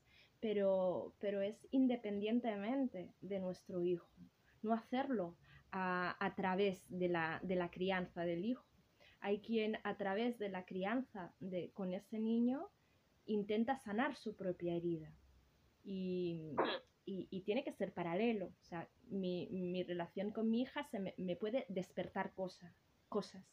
pero, 0.45 1.15
pero 1.19 1.41
es 1.41 1.57
independientemente 1.71 3.11
de 3.19 3.39
nuestro 3.39 3.81
hijo, 3.81 4.07
no 4.61 4.73
hacerlo 4.73 5.35
a, 5.71 6.15
a 6.23 6.35
través 6.35 6.85
de 6.87 7.09
la, 7.09 7.39
de 7.41 7.55
la 7.55 7.71
crianza 7.71 8.25
del 8.25 8.45
hijo. 8.45 8.63
Hay 9.21 9.39
quien 9.39 9.79
a 9.83 9.97
través 9.97 10.37
de 10.37 10.49
la 10.49 10.63
crianza 10.63 11.33
de, 11.39 11.71
con 11.71 11.93
ese 11.93 12.19
niño 12.19 12.69
intenta 13.25 13.75
sanar 13.77 14.15
su 14.17 14.35
propia 14.35 14.75
herida 14.75 15.11
y, 15.83 16.55
y, 17.05 17.41
tiene 17.41 17.63
que 17.63 17.73
ser 17.73 17.91
paralelo. 17.91 18.53
O 18.61 18.65
sea, 18.65 18.87
mi, 19.09 19.47
mi 19.49 19.81
relación 19.81 20.29
con 20.29 20.51
mi 20.51 20.61
hija 20.61 20.83
se 20.83 20.99
me, 20.99 21.15
me 21.17 21.35
puede 21.35 21.65
despertar 21.69 22.35
cosas, 22.35 22.71
cosas, 23.09 23.43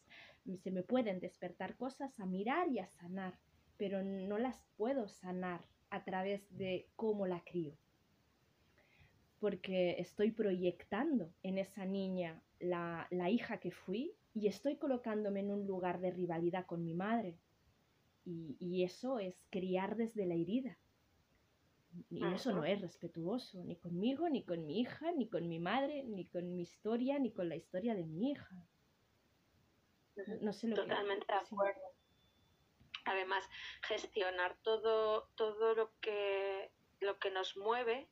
se 0.63 0.71
me 0.71 0.83
pueden 0.83 1.21
despertar 1.21 1.75
cosas 1.79 2.21
a 2.21 2.27
mirar 2.27 2.69
y 2.69 2.81
a 2.81 2.87
sanar, 2.87 3.39
pero 3.79 4.03
no 4.03 4.37
las 4.37 4.63
puedo 4.77 5.09
sanar 5.09 5.65
a 5.93 6.03
través 6.05 6.41
de 6.57 6.89
cómo 6.97 7.27
la 7.27 7.45
crío. 7.45 7.77
Porque 9.39 9.97
estoy 9.99 10.31
proyectando 10.31 11.31
en 11.43 11.59
esa 11.59 11.85
niña 11.85 12.43
la, 12.61 13.07
la, 13.11 13.29
hija 13.29 13.59
que 13.59 13.73
fui 13.73 14.15
y 14.33 14.47
estoy 14.47 14.77
colocándome 14.77 15.41
en 15.41 15.51
un 15.51 15.67
lugar 15.67 16.01
de 16.01 16.11
rivalidad 16.11 16.65
con 16.65 16.83
mi 16.83 16.95
madre. 16.95 17.37
Y, 18.25 18.57
y 18.59 18.85
eso 18.85 19.19
es 19.19 19.37
criar 19.51 19.97
desde 19.97 20.25
la 20.25 20.35
herida. 20.35 20.79
Y 22.09 22.25
eso 22.25 22.53
no 22.53 22.65
es 22.65 22.81
respetuoso, 22.81 23.63
ni 23.65 23.77
conmigo, 23.77 24.31
ni 24.31 24.45
con 24.45 24.65
mi 24.65 24.81
hija, 24.81 25.13
ni 25.13 25.29
con 25.29 25.47
mi 25.47 25.59
madre, 25.59 26.05
ni 26.05 26.25
con 26.25 26.57
mi 26.57 26.63
historia, 26.63 27.19
ni 27.19 27.33
con 27.33 27.51
la 27.51 27.57
historia 27.57 27.95
de 27.95 28.07
mi 28.07 28.31
hija. 28.31 28.67
No 30.41 30.55
sé 30.55 30.69
lo 30.69 30.77
Totalmente 30.77 31.27
que... 31.27 31.33
de 31.35 31.39
acuerdo. 31.39 31.92
Además, 33.05 33.49
gestionar 33.83 34.57
todo, 34.63 35.29
todo 35.35 35.75
lo 35.75 35.93
que 36.01 36.71
lo 37.03 37.19
que 37.19 37.31
nos 37.31 37.57
mueve, 37.57 38.09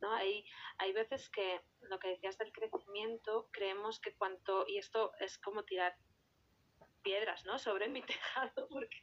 ¿no? 0.00 0.12
Hay, 0.12 0.44
hay 0.78 0.92
veces 0.92 1.28
que 1.30 1.60
lo 1.82 1.98
que 1.98 2.08
decías 2.08 2.38
del 2.38 2.52
crecimiento, 2.52 3.48
creemos 3.52 4.00
que 4.00 4.14
cuanto, 4.14 4.66
y 4.66 4.78
esto 4.78 5.12
es 5.20 5.38
como 5.38 5.64
tirar 5.64 5.96
piedras, 7.02 7.44
¿no? 7.44 7.58
Sobre 7.58 7.88
mi 7.88 8.02
tejado, 8.06 8.68
porque, 8.68 8.98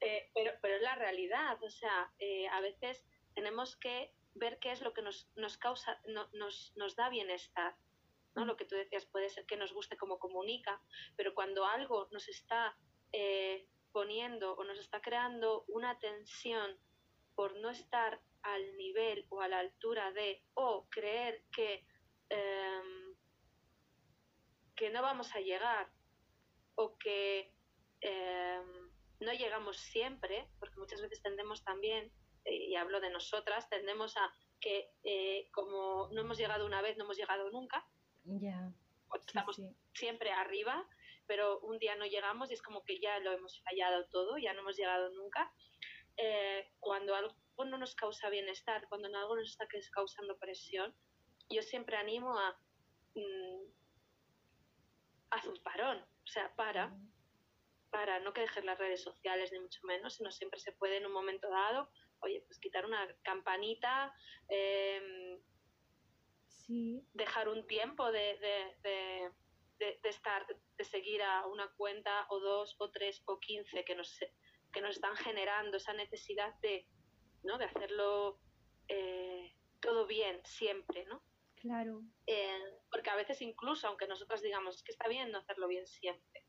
eh, 0.00 0.30
pero, 0.34 0.52
pero 0.60 0.76
es 0.76 0.82
la 0.82 0.94
realidad, 0.96 1.62
o 1.62 1.70
sea, 1.70 2.12
eh, 2.18 2.48
a 2.48 2.60
veces 2.60 3.04
tenemos 3.34 3.76
que 3.76 4.12
ver 4.34 4.58
qué 4.58 4.72
es 4.72 4.80
lo 4.80 4.92
que 4.94 5.02
nos, 5.02 5.28
nos 5.36 5.58
causa, 5.58 6.00
no, 6.06 6.28
nos, 6.32 6.72
nos 6.76 6.96
da 6.96 7.08
bienestar, 7.08 7.76
¿no? 8.34 8.44
Lo 8.44 8.56
que 8.56 8.64
tú 8.64 8.74
decías 8.74 9.06
puede 9.06 9.28
ser 9.28 9.44
que 9.46 9.56
nos 9.56 9.72
guste 9.72 9.96
como 9.96 10.18
comunica, 10.18 10.80
pero 11.16 11.34
cuando 11.34 11.66
algo 11.66 12.08
nos 12.10 12.28
está 12.28 12.76
eh, 13.12 13.66
poniendo 13.92 14.54
o 14.54 14.64
nos 14.64 14.78
está 14.78 15.00
creando 15.00 15.64
una 15.68 15.98
tensión 15.98 16.78
por 17.34 17.56
no 17.56 17.70
estar 17.70 18.20
al 18.42 18.76
nivel 18.76 19.26
o 19.28 19.40
a 19.40 19.48
la 19.48 19.58
altura 19.58 20.12
de 20.12 20.42
o 20.54 20.86
creer 20.90 21.44
que, 21.52 21.84
eh, 22.30 22.82
que 24.76 24.90
no 24.90 25.02
vamos 25.02 25.34
a 25.34 25.40
llegar 25.40 25.90
o 26.74 26.96
que 26.96 27.52
eh, 28.00 28.62
no 29.20 29.32
llegamos 29.32 29.76
siempre, 29.76 30.48
porque 30.58 30.78
muchas 30.78 31.00
veces 31.00 31.22
tendemos 31.22 31.62
también, 31.62 32.10
eh, 32.44 32.54
y 32.54 32.76
hablo 32.76 33.00
de 33.00 33.10
nosotras, 33.10 33.68
tendemos 33.68 34.16
a 34.16 34.32
que 34.60 34.90
eh, 35.04 35.48
como 35.52 36.08
no 36.12 36.22
hemos 36.22 36.38
llegado 36.38 36.66
una 36.66 36.82
vez, 36.82 36.96
no 36.96 37.04
hemos 37.04 37.16
llegado 37.16 37.50
nunca. 37.50 37.86
Ya. 38.24 38.72
Estamos 39.14 39.56
sí, 39.56 39.62
sí. 39.62 39.76
siempre 39.92 40.30
arriba, 40.32 40.86
pero 41.30 41.60
un 41.60 41.78
día 41.78 41.94
no 41.94 42.06
llegamos 42.06 42.50
y 42.50 42.54
es 42.54 42.60
como 42.60 42.82
que 42.82 42.98
ya 42.98 43.20
lo 43.20 43.30
hemos 43.30 43.62
fallado 43.62 44.04
todo, 44.06 44.36
ya 44.36 44.52
no 44.52 44.62
hemos 44.62 44.76
llegado 44.76 45.10
nunca. 45.10 45.48
Eh, 46.16 46.72
cuando 46.80 47.14
algo 47.14 47.36
no 47.64 47.78
nos 47.78 47.94
causa 47.94 48.30
bienestar, 48.30 48.88
cuando 48.88 49.06
algo 49.16 49.36
nos 49.36 49.48
está 49.48 49.68
causando 49.92 50.36
presión, 50.40 50.92
yo 51.48 51.62
siempre 51.62 51.96
animo 51.96 52.36
a 52.36 52.60
mm, 53.14 53.62
haz 55.30 55.46
un 55.46 55.62
parón, 55.62 55.98
o 55.98 56.26
sea, 56.26 56.52
para, 56.56 56.92
para 57.90 58.18
no 58.18 58.32
que 58.32 58.40
dejes 58.40 58.64
las 58.64 58.78
redes 58.78 59.04
sociales 59.04 59.52
ni 59.52 59.60
mucho 59.60 59.78
menos, 59.84 60.16
sino 60.16 60.32
siempre 60.32 60.58
se 60.58 60.72
puede 60.72 60.96
en 60.96 61.06
un 61.06 61.12
momento 61.12 61.48
dado 61.48 61.88
oye, 62.22 62.42
pues 62.46 62.58
quitar 62.58 62.84
una 62.84 63.06
campanita, 63.22 64.12
em, 64.48 65.40
dejar 67.14 67.48
un 67.48 67.66
tiempo 67.66 68.10
de, 68.12 68.36
estar, 70.04 70.46
de 70.76 70.84
seguir 70.84 71.22
a 71.22 71.46
una 71.46 71.68
cuenta 71.76 72.26
o 72.30 72.40
dos 72.40 72.76
o 72.78 72.90
tres 72.90 73.22
o 73.26 73.38
quince 73.38 73.84
que 73.84 73.94
nos, 73.94 74.18
que 74.72 74.80
nos 74.80 74.96
están 74.96 75.16
generando 75.16 75.76
esa 75.76 75.92
necesidad 75.92 76.54
de, 76.60 76.86
¿no? 77.42 77.58
de 77.58 77.64
hacerlo 77.64 78.40
eh, 78.88 79.54
todo 79.80 80.06
bien 80.06 80.40
siempre, 80.44 81.04
¿no? 81.06 81.22
Claro. 81.56 82.02
Eh, 82.26 82.80
porque 82.90 83.10
a 83.10 83.16
veces 83.16 83.42
incluso, 83.42 83.86
aunque 83.86 84.06
nosotras 84.06 84.40
digamos 84.40 84.82
que 84.82 84.92
está 84.92 85.08
bien 85.08 85.30
no 85.30 85.38
hacerlo 85.38 85.68
bien 85.68 85.86
siempre, 85.86 86.44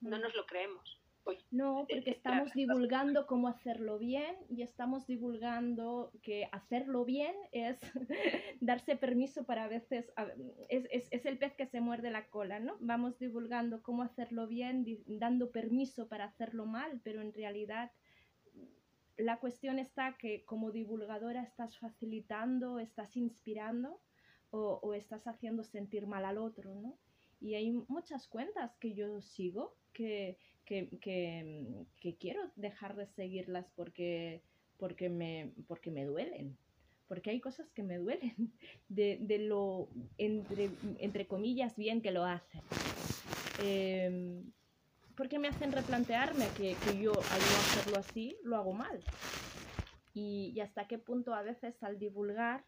no 0.00 0.18
mm. 0.18 0.20
nos 0.20 0.34
lo 0.34 0.46
creemos. 0.46 1.03
No, 1.50 1.86
porque 1.88 2.10
estamos 2.22 2.52
divulgando 2.54 3.26
cómo 3.26 3.48
hacerlo 3.48 3.98
bien 3.98 4.36
y 4.48 4.62
estamos 4.62 5.06
divulgando 5.06 6.10
que 6.22 6.48
hacerlo 6.52 7.04
bien 7.04 7.34
es 7.52 7.78
darse 8.60 8.96
permiso 8.96 9.44
para 9.44 9.64
a 9.64 9.68
veces, 9.68 10.12
es, 10.68 10.86
es, 10.90 11.08
es, 11.10 11.24
el 11.26 11.38
pez 11.38 11.54
que 11.54 11.66
se 11.66 11.80
muerde 11.80 12.10
la 12.10 12.26
cola, 12.26 12.60
¿no? 12.60 12.76
Vamos 12.80 13.18
divulgando 13.18 13.82
cómo 13.82 14.02
hacerlo 14.02 14.46
bien, 14.46 14.84
dando 15.06 15.50
permiso 15.50 16.08
para 16.08 16.24
hacerlo 16.24 16.66
mal, 16.66 17.00
pero 17.02 17.22
en 17.22 17.32
realidad 17.32 17.92
la 19.16 19.38
cuestión 19.38 19.78
está 19.78 20.16
que 20.18 20.44
como 20.44 20.72
divulgadora 20.72 21.42
estás 21.42 21.78
facilitando, 21.78 22.80
estás 22.80 23.16
inspirando 23.16 24.00
o, 24.50 24.80
o 24.82 24.92
estás 24.92 25.26
haciendo 25.26 25.62
sentir 25.62 26.06
mal 26.06 26.24
al 26.24 26.38
otro, 26.38 26.74
¿no? 26.74 26.98
Y 27.40 27.54
hay 27.54 27.70
muchas 27.70 28.26
cuentas 28.26 28.76
que 28.78 28.94
yo 28.94 29.20
sigo 29.20 29.76
que 29.92 30.38
que, 30.64 30.88
que, 31.00 32.16
quiero 32.16 32.40
dejar 32.56 32.96
de 32.96 33.06
seguirlas 33.06 33.66
porque, 33.76 34.42
porque, 34.78 35.08
me, 35.08 35.52
porque 35.66 35.90
me 35.90 36.04
duelen. 36.04 36.56
Porque 37.08 37.30
hay 37.30 37.40
cosas 37.40 37.70
que 37.72 37.82
me 37.82 37.98
duelen 37.98 38.52
de, 38.88 39.18
de 39.20 39.38
lo, 39.38 39.88
entre, 40.18 40.70
entre, 40.98 41.26
comillas, 41.26 41.76
bien 41.76 42.00
que 42.00 42.10
lo 42.10 42.24
hacen. 42.24 42.62
Em, 43.62 44.42
porque 45.16 45.38
me 45.38 45.48
hacen 45.48 45.70
replantearme 45.70 46.46
que, 46.56 46.74
que 46.74 46.98
yo 47.00 47.12
al 47.12 47.40
no 47.40 47.56
hacerlo 47.58 47.98
así, 47.98 48.36
lo 48.42 48.56
hago 48.56 48.72
mal. 48.72 49.00
Y, 50.12 50.52
y, 50.54 50.60
hasta 50.60 50.86
qué 50.86 50.98
punto 50.98 51.34
a 51.34 51.42
veces 51.42 51.82
al 51.82 51.98
divulgar, 51.98 52.64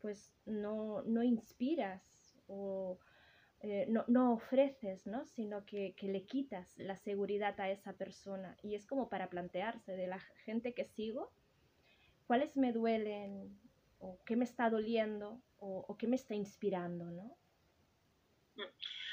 pues 0.00 0.32
no, 0.44 1.02
no 1.02 1.22
inspiras 1.22 2.02
o, 2.46 2.98
eh, 3.68 3.86
no, 3.88 4.04
no, 4.08 4.32
ofreces, 4.32 5.06
¿no? 5.06 5.24
sino 5.24 5.64
que, 5.64 5.94
que, 5.96 6.08
le 6.08 6.24
quitas 6.24 6.76
la 6.78 6.96
seguridad 6.96 7.58
a 7.60 7.70
esa 7.70 7.92
persona. 7.94 8.56
Y 8.62 8.74
es 8.74 8.86
como 8.86 9.08
para 9.08 9.28
plantearse 9.28 9.96
de 9.96 10.06
la 10.06 10.20
gente 10.44 10.74
que 10.74 10.84
sigo, 10.84 11.32
cuáles 12.26 12.56
me 12.56 12.72
duelen, 12.72 13.58
o 13.98 14.18
qué 14.24 14.36
me 14.36 14.44
está 14.44 14.70
doliendo, 14.70 15.40
o, 15.58 15.84
o 15.88 15.96
qué 15.96 16.06
me 16.06 16.16
está 16.16 16.34
inspirando, 16.34 17.06
¿no? 17.06 17.36
Mm. 18.56 18.70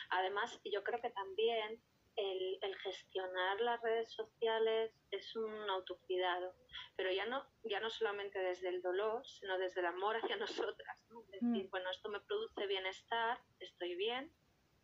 Además, 0.09 0.59
yo 0.63 0.83
creo 0.83 1.01
que 1.01 1.09
también 1.09 1.81
el, 2.15 2.59
el, 2.61 2.75
gestionar 2.77 3.59
las 3.61 3.81
redes 3.81 4.11
sociales 4.11 4.91
es 5.11 5.35
un 5.35 5.69
autocuidado, 5.69 6.53
pero 6.95 7.11
ya 7.11 7.25
no, 7.25 7.43
ya 7.63 7.79
no 7.79 7.89
solamente 7.89 8.39
desde 8.39 8.69
el 8.69 8.81
dolor, 8.81 9.25
sino 9.25 9.57
desde 9.57 9.81
el 9.81 9.87
amor 9.87 10.17
hacia 10.17 10.35
nosotras. 10.75 10.97
¿no? 11.09 11.23
Decir, 11.23 11.65
mm. 11.65 11.69
bueno, 11.69 11.89
esto 11.89 12.09
me 12.09 12.19
produce 12.21 12.67
bienestar, 12.67 13.39
estoy 13.59 13.95
bien, 13.95 14.31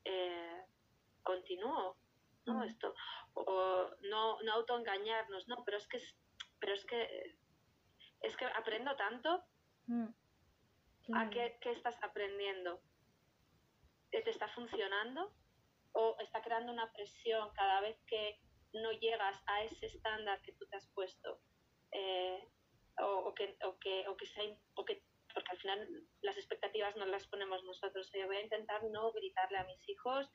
eh, 0.05 0.65
continúo, 1.23 1.97
¿no? 2.45 2.63
Esto, 2.63 2.93
o 3.33 3.89
no, 4.09 4.41
no 4.41 4.53
autoengañarnos, 4.53 5.47
¿no? 5.47 5.63
Pero 5.65 5.77
es 5.77 5.87
que, 5.87 5.99
pero 6.59 6.73
es 6.73 6.85
que, 6.85 7.35
es 8.21 8.35
que 8.37 8.45
aprendo 8.45 8.95
tanto. 8.95 9.43
Mm. 9.87 10.07
¿A 11.15 11.29
qué, 11.29 11.57
qué 11.61 11.71
estás 11.71 11.97
aprendiendo? 12.03 12.81
¿Te 14.11 14.29
está 14.29 14.47
funcionando? 14.49 15.33
¿O 15.93 16.15
está 16.19 16.41
creando 16.41 16.71
una 16.71 16.91
presión 16.93 17.51
cada 17.53 17.81
vez 17.81 17.99
que 18.05 18.39
no 18.73 18.91
llegas 18.91 19.41
a 19.47 19.63
ese 19.63 19.87
estándar 19.87 20.41
que 20.41 20.53
tú 20.53 20.67
te 20.67 20.77
has 20.77 20.87
puesto? 20.89 21.39
Eh, 21.91 22.47
o, 23.01 23.33
que, 23.33 23.57
o, 23.65 23.79
que, 23.79 24.07
o, 24.07 24.17
que 24.17 24.25
sea, 24.25 24.43
o 24.75 24.85
que 24.85 25.01
porque 25.33 25.51
al 25.51 25.57
final 25.57 26.07
las 26.21 26.37
expectativas 26.37 26.95
no 26.95 27.05
las 27.05 27.27
ponemos 27.27 27.63
nosotros. 27.63 28.09
Yo 28.13 28.27
voy 28.27 28.37
a 28.37 28.43
intentar 28.43 28.83
no 28.85 29.11
gritarle 29.11 29.57
a 29.57 29.65
mis 29.65 29.87
hijos, 29.89 30.29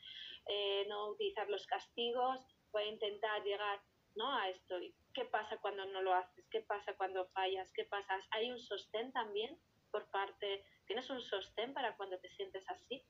eh, 0.46 0.86
no 0.88 1.08
utilizar 1.10 1.48
los 1.48 1.66
castigos, 1.66 2.46
voy 2.72 2.84
a 2.84 2.88
intentar 2.88 3.42
llegar 3.42 3.80
¿no? 4.14 4.36
a 4.36 4.48
esto. 4.48 4.76
¿Qué 5.12 5.24
pasa 5.26 5.58
cuando 5.58 5.84
no 5.86 6.02
lo 6.02 6.14
haces? 6.14 6.46
¿Qué 6.50 6.60
pasa 6.60 6.96
cuando 6.96 7.26
fallas? 7.28 7.70
¿Qué 7.72 7.84
pasa? 7.84 8.20
¿Hay 8.30 8.50
un 8.50 8.58
sostén 8.58 9.12
también 9.12 9.58
por 9.90 10.10
parte? 10.10 10.64
¿Tienes 10.86 11.08
un 11.10 11.20
sostén 11.20 11.72
para 11.72 11.96
cuando 11.96 12.18
te 12.18 12.28
sientes 12.30 12.68
así? 12.68 13.04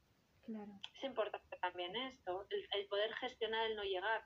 Claro. 0.44 0.81
Es 0.94 1.05
importante 1.05 1.57
también 1.57 1.97
esto, 1.97 2.47
el, 2.51 2.87
poder 2.88 3.12
gestionar 3.14 3.70
el 3.70 3.77
no 3.77 3.83
llegar. 3.83 4.23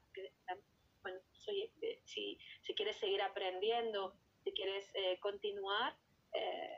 bueno, 1.02 1.20
eh, 1.46 2.00
si, 2.04 2.38
si, 2.62 2.74
quieres 2.74 2.96
seguir 2.96 3.22
aprendiendo, 3.22 4.16
si 4.42 4.52
quieres 4.52 4.90
eh, 4.94 5.18
continuar, 5.20 5.96
eh, 6.32 6.77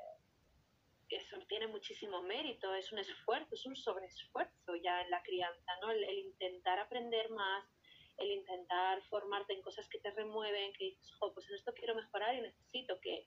eso 1.17 1.37
tiene 1.49 1.67
muchísimo 1.67 2.23
mérito, 2.23 2.75
es 2.75 2.93
un 2.93 2.99
esfuerzo, 2.99 3.55
es 3.55 3.67
un 3.67 3.77
sobreesfuerzo 3.77 4.77
ya 4.83 5.03
en 5.03 5.11
la 5.11 5.23
crianza, 5.23 5.73
¿no? 5.83 5.91
El, 5.91 6.05
intentar 6.19 6.79
aprender 6.79 7.31
más, 7.31 7.65
el 8.19 8.31
intentar 8.31 9.03
formarte 9.09 9.53
en 9.53 9.63
cosas 9.63 9.89
que 9.89 9.99
te 9.99 10.11
remueven, 10.11 10.73
que 10.75 10.85
dices, 10.85 11.13
pues 11.19 11.49
en 11.49 11.57
esto 11.57 11.75
quiero 11.75 11.95
mejorar 11.95 12.35
y 12.35 12.43
necesito 12.43 13.01
que 13.01 13.27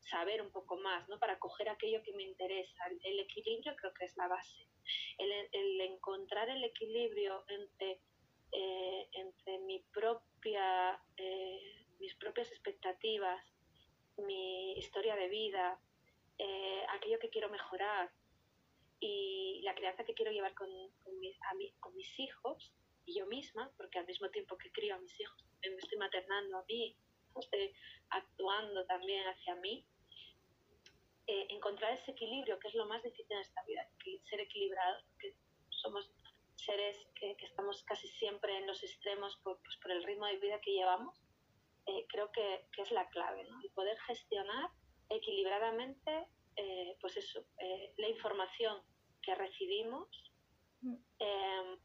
saber 0.00 0.42
un 0.42 0.50
poco 0.50 0.76
más, 0.76 1.08
¿no? 1.08 1.18
Para 1.18 1.38
coger 1.38 1.68
aquello 1.68 2.02
que 2.02 2.12
me 2.12 2.24
interesa. 2.24 2.84
El, 3.04 3.20
equilibrio 3.20 3.74
creo 3.76 3.94
que 3.94 4.04
es 4.04 4.16
la 4.16 4.28
base. 4.28 4.68
El, 5.18 5.80
encontrar 5.80 6.48
el 6.48 6.64
equilibrio 6.64 7.44
entre, 7.48 8.00
eh, 8.52 9.08
entre 9.12 9.58
mi 9.60 9.80
propia, 9.92 11.00
eh, 11.16 11.86
mis 12.00 12.14
propias 12.16 12.50
expectativas, 12.50 13.44
mi 14.18 14.72
historia 14.72 15.14
de 15.16 15.28
vida, 15.28 15.80
eh, 16.38 16.84
aquello 16.90 17.18
que 17.18 17.30
quiero 17.30 17.48
mejorar 17.50 18.10
y 19.00 19.60
la 19.62 19.74
crianza 19.74 20.04
que 20.04 20.14
quiero 20.14 20.30
llevar 20.30 20.54
con, 20.54 20.68
mis, 21.18 21.36
con 21.80 21.94
mis 21.94 22.18
hijos 22.18 22.72
y 23.04 23.18
yo 23.18 23.26
misma, 23.26 23.70
porque 23.76 23.98
al 23.98 24.06
mismo 24.06 24.30
tiempo 24.30 24.56
que 24.56 24.70
crío 24.70 24.94
a 24.94 24.98
mis 24.98 25.18
hijos, 25.20 25.44
me 25.62 25.76
estoy 25.76 25.98
maternando 25.98 26.58
a 26.58 26.64
mí, 26.64 26.96
estoy 27.40 27.72
actuando 28.10 28.84
también 28.86 29.26
hacia 29.26 29.54
mí, 29.56 29.84
eh, 31.26 31.46
encontrar 31.50 31.92
ese 31.94 32.12
equilibrio, 32.12 32.58
que 32.58 32.68
es 32.68 32.74
lo 32.74 32.86
más 32.86 33.02
difícil 33.02 33.26
en 33.30 33.38
esta 33.38 33.62
vida, 33.64 33.88
ser 34.28 34.40
equilibrados, 34.40 35.04
porque 35.04 35.34
somos 35.70 36.10
seres 36.56 36.96
que, 37.14 37.36
estamos 37.40 37.82
casi 37.84 38.08
siempre 38.08 38.56
en 38.56 38.66
los 38.66 38.82
extremos 38.82 39.36
por, 39.42 39.60
pues, 39.62 39.76
por 39.78 39.90
el 39.92 40.04
ritmo 40.04 40.26
de 40.26 40.38
vida 40.38 40.60
que 40.60 40.72
llevamos, 40.72 41.18
eh, 41.86 42.06
creo 42.08 42.30
que, 42.32 42.66
que, 42.72 42.82
es 42.82 42.90
la 42.92 43.08
clave, 43.10 43.44
¿no? 43.44 43.60
Y 43.62 43.68
poder 43.70 43.98
gestionar 44.00 44.70
equilibradamente 45.12 46.26
eh, 46.56 46.96
pues 47.00 47.16
eso, 47.16 47.44
eh, 47.58 47.94
la 47.96 48.08
información 48.08 48.82
que 49.22 49.34
recibimos 49.34 50.08
mm. 50.82 50.94
em, 51.18 51.78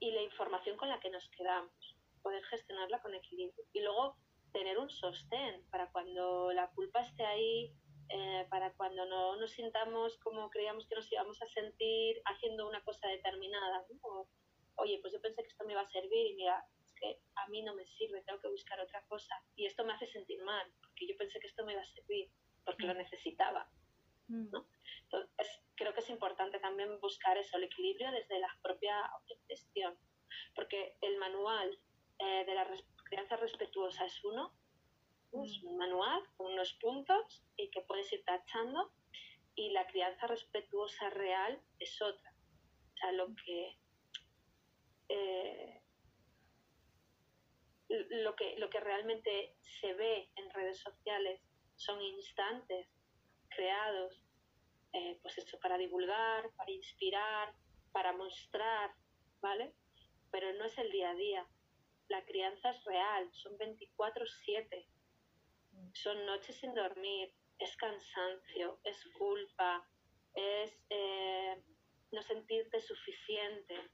y 0.00 0.10
la 0.12 0.22
información 0.22 0.76
con 0.76 0.88
la 0.88 1.00
que 1.00 1.10
nos 1.10 1.28
quedamos, 1.30 1.96
poder 2.22 2.42
gestionarla 2.44 3.00
con 3.02 3.14
equilibrio. 3.14 3.64
Y 3.72 3.80
luego 3.80 4.16
tener 4.52 4.78
un 4.78 4.90
sostén 4.90 5.64
para 5.70 5.90
cuando 5.90 6.52
la 6.52 6.70
culpa 6.70 7.00
esté 7.00 7.24
ahí, 7.24 7.74
eh, 8.08 8.46
para 8.50 8.72
cuando 8.74 9.06
no 9.06 9.36
nos 9.36 9.52
sintamos 9.52 10.18
como 10.18 10.50
creíamos 10.50 10.86
que 10.86 10.96
nos 10.96 11.10
íbamos 11.10 11.40
a 11.40 11.48
sentir 11.48 12.20
haciendo 12.26 12.68
una 12.68 12.82
cosa 12.84 13.08
determinada. 13.08 13.86
Oye, 14.76 14.98
pues 15.00 15.12
yo 15.12 15.20
pensé 15.20 15.42
que 15.42 15.48
esto 15.48 15.64
me 15.64 15.72
iba 15.72 15.82
a 15.82 15.90
servir 15.90 16.26
y 16.26 16.34
mira, 16.34 16.64
que 17.02 17.18
a 17.34 17.48
mí 17.48 17.62
no 17.62 17.74
me 17.74 17.84
sirve, 17.84 18.22
tengo 18.22 18.40
que 18.40 18.48
buscar 18.48 18.80
otra 18.80 19.02
cosa. 19.08 19.34
Y 19.56 19.66
esto 19.66 19.84
me 19.84 19.92
hace 19.92 20.06
sentir 20.06 20.40
mal, 20.44 20.72
porque 20.80 21.08
yo 21.08 21.16
pensé 21.16 21.40
que 21.40 21.48
esto 21.48 21.64
me 21.64 21.72
iba 21.72 21.82
a 21.82 21.94
servir 21.94 22.30
porque 22.64 22.86
lo 22.86 22.94
necesitaba. 22.94 23.68
Mm. 24.28 24.50
¿no? 24.50 24.66
Entonces, 25.02 25.60
creo 25.74 25.92
que 25.92 26.00
es 26.00 26.10
importante 26.10 26.60
también 26.60 27.00
buscar 27.00 27.36
eso, 27.36 27.56
el 27.56 27.64
equilibrio 27.64 28.10
desde 28.12 28.38
la 28.38 28.56
propia 28.62 28.94
gestión, 29.48 29.98
porque 30.54 30.96
el 31.00 31.18
manual 31.18 31.76
eh, 32.18 32.44
de 32.46 32.54
la 32.54 32.70
crianza 33.04 33.36
respetuosa 33.36 34.04
es 34.04 34.24
uno, 34.24 34.54
es 35.44 35.62
mm. 35.62 35.66
un 35.66 35.76
manual 35.78 36.22
con 36.36 36.52
unos 36.52 36.72
puntos 36.74 37.42
y 37.56 37.68
que 37.70 37.82
puedes 37.82 38.12
ir 38.12 38.24
tachando, 38.24 38.92
y 39.54 39.70
la 39.70 39.86
crianza 39.88 40.28
respetuosa 40.28 41.10
real 41.10 41.60
es 41.80 42.00
otra. 42.00 42.32
O 42.94 42.96
sea, 42.96 43.12
lo 43.12 43.34
que... 43.44 43.76
Eh, 45.08 45.71
lo 48.10 48.34
que, 48.36 48.56
lo 48.58 48.70
que 48.70 48.80
realmente 48.80 49.56
se 49.60 49.92
ve 49.94 50.30
en 50.36 50.50
redes 50.50 50.78
sociales 50.78 51.40
son 51.76 52.00
instantes 52.00 52.88
creados, 53.48 54.22
eh, 54.92 55.18
pues 55.22 55.38
eso, 55.38 55.58
para 55.60 55.76
divulgar, 55.76 56.50
para 56.56 56.70
inspirar, 56.70 57.54
para 57.92 58.12
mostrar, 58.12 58.94
¿vale? 59.40 59.74
Pero 60.30 60.52
no 60.54 60.64
es 60.64 60.78
el 60.78 60.90
día 60.90 61.10
a 61.10 61.14
día. 61.14 61.46
La 62.08 62.24
crianza 62.24 62.70
es 62.70 62.84
real, 62.84 63.30
son 63.32 63.56
24/7. 63.58 64.86
Son 65.94 66.26
noches 66.26 66.56
sin 66.56 66.74
dormir, 66.74 67.32
es 67.58 67.76
cansancio, 67.76 68.80
es 68.84 69.04
culpa, 69.18 69.86
es 70.34 70.78
eh, 70.90 71.62
no 72.10 72.22
sentirte 72.22 72.80
suficiente, 72.80 73.90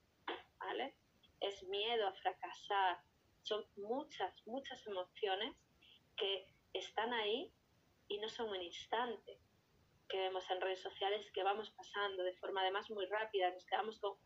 ¿vale? 0.59 0.95
Es 1.41 1.63
miedo 1.65 2.07
a 2.07 2.13
fracasar. 2.15 2.99
Son 3.49 3.65
muchas, 3.77 4.47
muchas 4.47 4.87
emociones 4.87 5.57
que 6.17 6.47
están 6.75 7.15
ahí 7.15 7.51
y 8.09 8.19
no 8.19 8.29
son 8.29 8.51
un 8.51 8.63
instante 8.63 9.41
que 10.07 10.19
vemos 10.19 10.45
en 10.51 10.61
redes 10.61 10.81
sociales 10.81 11.31
que 11.33 11.43
vamos 11.43 11.71
pasando 11.71 12.23
de 12.25 12.35
forma 12.35 12.61
además 12.61 12.91
muy 12.91 13.07
rápida, 13.07 13.51
nos 13.51 13.65
quedamos 13.65 13.99
con, 14.01 14.17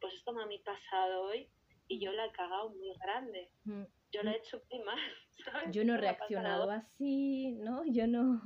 pues 0.00 0.14
esto 0.14 0.32
me 0.32 0.42
ha 0.42 0.64
pasado 0.64 1.22
hoy 1.22 1.50
y 1.88 1.98
yo 2.00 2.12
la 2.12 2.26
he 2.26 2.32
cagado 2.32 2.70
muy 2.70 2.94
grande. 2.94 3.50
Mm. 3.64 3.84
Yo 4.12 4.22
la 4.22 4.32
he 4.32 4.38
hecho 4.38 4.62
muy 4.70 4.82
mal. 4.84 4.98
Yo 5.74 5.84
no 5.84 5.94
he 5.94 5.98
reaccionado 5.98 6.70
así, 6.70 7.52
¿no? 7.52 7.84
Yo 7.86 8.06
no, 8.06 8.40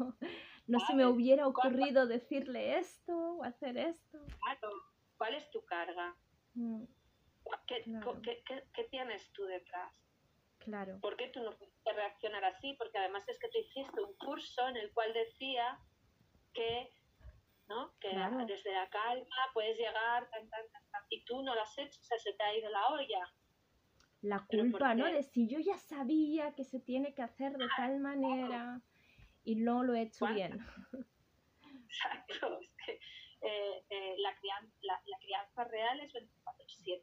no 0.66 0.80
se 0.80 0.94
me 0.94 1.06
hubiera 1.06 1.46
ocurrido 1.46 2.06
decirle 2.06 2.78
esto 2.78 3.12
o 3.12 3.44
hacer 3.44 3.76
esto. 3.76 4.18
Claro, 4.42 4.70
¿cuál 5.16 5.34
es 5.34 5.48
tu 5.50 5.64
carga? 5.64 6.16
Mm. 6.54 6.84
¿Qué, 7.66 7.84
¿qué, 8.74 8.84
tienes 8.84 9.30
tú 9.32 9.44
detrás? 9.44 9.92
Claro. 10.58 10.98
¿Por 11.00 11.16
qué 11.16 11.28
tú 11.28 11.42
no 11.42 11.56
puedes 11.56 11.72
reaccionar 11.96 12.44
así? 12.44 12.74
Porque 12.74 12.98
además 12.98 13.28
es 13.28 13.38
que 13.38 13.48
tú 13.48 13.58
hiciste 13.58 14.00
un 14.00 14.14
curso 14.16 14.68
en 14.68 14.76
el 14.76 14.92
cual 14.92 15.12
decía 15.12 15.78
que, 16.52 16.90
¿no? 17.68 17.94
que 18.00 18.08
desde 18.46 18.72
la 18.72 18.88
calma 18.90 19.50
puedes 19.54 19.78
llegar 19.78 20.28
y 21.08 21.24
tú 21.24 21.42
no 21.42 21.54
lo 21.54 21.62
has 21.62 21.78
hecho, 21.78 22.00
o 22.00 22.04
sea, 22.04 22.18
se 22.18 22.32
te 22.34 22.42
ha 22.42 22.54
ido 22.54 22.70
la 22.70 22.88
olla. 22.88 23.32
La 24.22 24.46
culpa, 24.46 24.94
¿no? 24.94 25.06
De 25.06 25.22
si 25.22 25.48
yo 25.48 25.58
ya 25.60 25.78
sabía 25.78 26.54
que 26.54 26.64
se 26.64 26.78
tiene 26.78 27.14
que 27.14 27.22
hacer 27.22 27.56
de 27.56 27.66
tal 27.76 28.00
manera 28.00 28.82
y 29.44 29.56
no 29.56 29.82
lo 29.82 29.94
he 29.94 30.02
hecho 30.02 30.26
bien. 30.26 30.58
Exacto, 31.86 32.60
es 32.60 32.70
que 32.84 33.00
eh, 33.42 33.84
eh, 33.88 34.14
la, 34.18 34.34
crianza, 34.36 34.76
la, 34.82 35.18
crianza 35.18 35.64
real 35.64 36.00
es 36.00 36.12
24-7. 36.12 37.02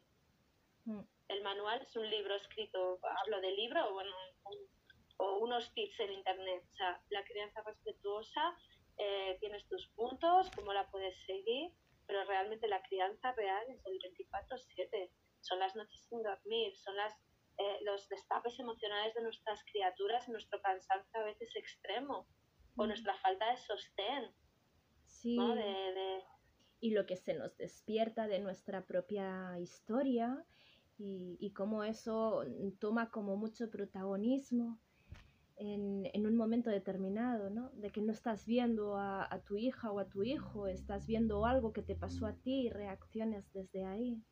Mm. 0.88 1.04
El 1.28 1.42
manual 1.42 1.82
es 1.82 1.94
un 1.96 2.08
libro 2.08 2.34
escrito, 2.36 2.98
hablo 3.22 3.40
de 3.42 3.52
libro 3.52 3.90
o, 3.90 3.92
bueno, 3.92 4.10
o 5.18 5.38
unos 5.40 5.70
tips 5.74 6.00
en 6.00 6.12
internet. 6.12 6.64
O 6.72 6.76
sea, 6.76 7.00
la 7.10 7.22
crianza 7.24 7.62
respetuosa 7.62 8.56
eh, 8.96 9.36
tienes 9.38 9.68
tus 9.68 9.86
puntos, 9.88 10.50
cómo 10.56 10.72
la 10.72 10.90
puedes 10.90 11.14
seguir, 11.26 11.70
pero 12.06 12.24
realmente 12.24 12.66
la 12.68 12.82
crianza 12.82 13.32
real 13.32 13.64
es 13.68 13.84
el 13.84 13.98
24/7. 13.98 15.10
Son 15.40 15.58
las 15.58 15.76
noches 15.76 16.00
sin 16.08 16.22
dormir, 16.22 16.74
son 16.78 16.96
las, 16.96 17.12
eh, 17.58 17.78
los 17.82 18.08
destapes 18.08 18.58
emocionales 18.58 19.14
de 19.14 19.22
nuestras 19.22 19.62
criaturas, 19.64 20.26
nuestro 20.28 20.60
cansancio 20.62 21.20
a 21.20 21.24
veces 21.24 21.54
extremo 21.54 22.26
o 22.76 22.84
mm. 22.84 22.88
nuestra 22.88 23.14
falta 23.18 23.50
de 23.50 23.56
sostén. 23.58 24.34
Sí. 25.04 25.38
Y 26.80 26.92
lo 26.92 27.04
que 27.06 27.16
se 27.16 27.34
nos 27.34 27.56
despierta 27.58 28.26
de 28.28 28.38
nuestra 28.38 28.86
propia 28.86 29.58
historia 29.58 30.46
y, 30.98 31.36
y 31.40 31.52
cómo 31.52 31.84
eso 31.84 32.42
toma 32.80 33.10
como 33.10 33.36
mucho 33.36 33.70
protagonismo 33.70 34.78
en, 35.58 36.26
un 36.26 36.36
momento 36.36 36.70
determinado, 36.70 37.50
¿no? 37.50 37.70
De 37.70 37.90
que 37.90 38.00
no 38.00 38.12
estás 38.12 38.46
viendo 38.46 38.96
a, 38.96 39.28
tu 39.46 39.56
hija 39.56 39.90
o 39.90 39.98
a 39.98 40.08
tu 40.08 40.22
hijo, 40.22 40.68
estás 40.68 41.06
viendo 41.06 41.44
algo 41.46 41.72
que 41.72 41.82
te 41.82 41.96
pasó 41.96 42.26
a 42.26 42.34
ti 42.34 42.66
y 42.66 42.70
reacciones 42.70 43.52
desde 43.52 43.84
ahí. 43.84 44.22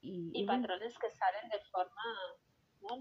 Y, 0.00 0.46
patrones 0.46 0.98
que 0.98 1.10
salen 1.10 1.50
de 1.50 1.60
forma, 1.70 2.02
¿no? 2.82 3.00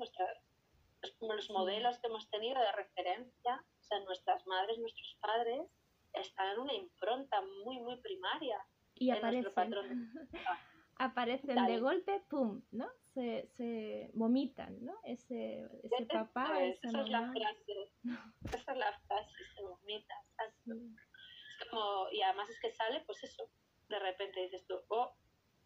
los 1.36 1.50
modelos 1.50 2.00
que 2.00 2.08
hemos 2.08 2.30
tenido 2.30 2.60
de 2.60 2.72
referencia, 2.72 3.66
o 3.80 3.84
sea, 3.84 4.00
nuestras 4.00 4.48
madres, 4.48 4.80
nuestros 4.80 5.18
padres, 5.20 5.70
están 6.14 6.54
en 6.54 6.60
una 6.60 6.74
impronta 6.74 7.42
muy, 7.66 7.80
muy 7.82 8.00
primaria. 8.02 8.58
Y 8.96 9.10
aparecen. 9.10 9.44
aparecen 10.98 11.66
de 11.66 11.80
golpe, 11.80 12.24
¡pum! 12.30 12.62
¿no? 12.72 12.90
Se, 13.14 13.48
se 13.56 14.10
vomitan, 14.14 14.84
¿no? 14.84 15.00
Ese, 15.04 15.68
ese 15.84 16.06
papá, 16.06 16.64
esa, 16.64 16.88
es 16.88 17.10
la 17.10 17.32
frase. 17.32 17.92
Esa 18.54 18.72
es 18.72 18.78
la 18.78 19.00
frase, 19.08 19.32
se 19.56 19.64
vomita. 19.64 20.16
Es 20.48 21.70
como, 21.70 22.10
y 22.12 22.22
además 22.22 22.50
es 22.50 22.60
que 22.60 22.72
sale, 22.72 23.02
pues 23.06 23.24
eso, 23.24 23.50
de 23.90 24.00
repente 24.00 24.42
dices 24.42 24.66
tú, 24.68 24.76
oh, 24.90 25.16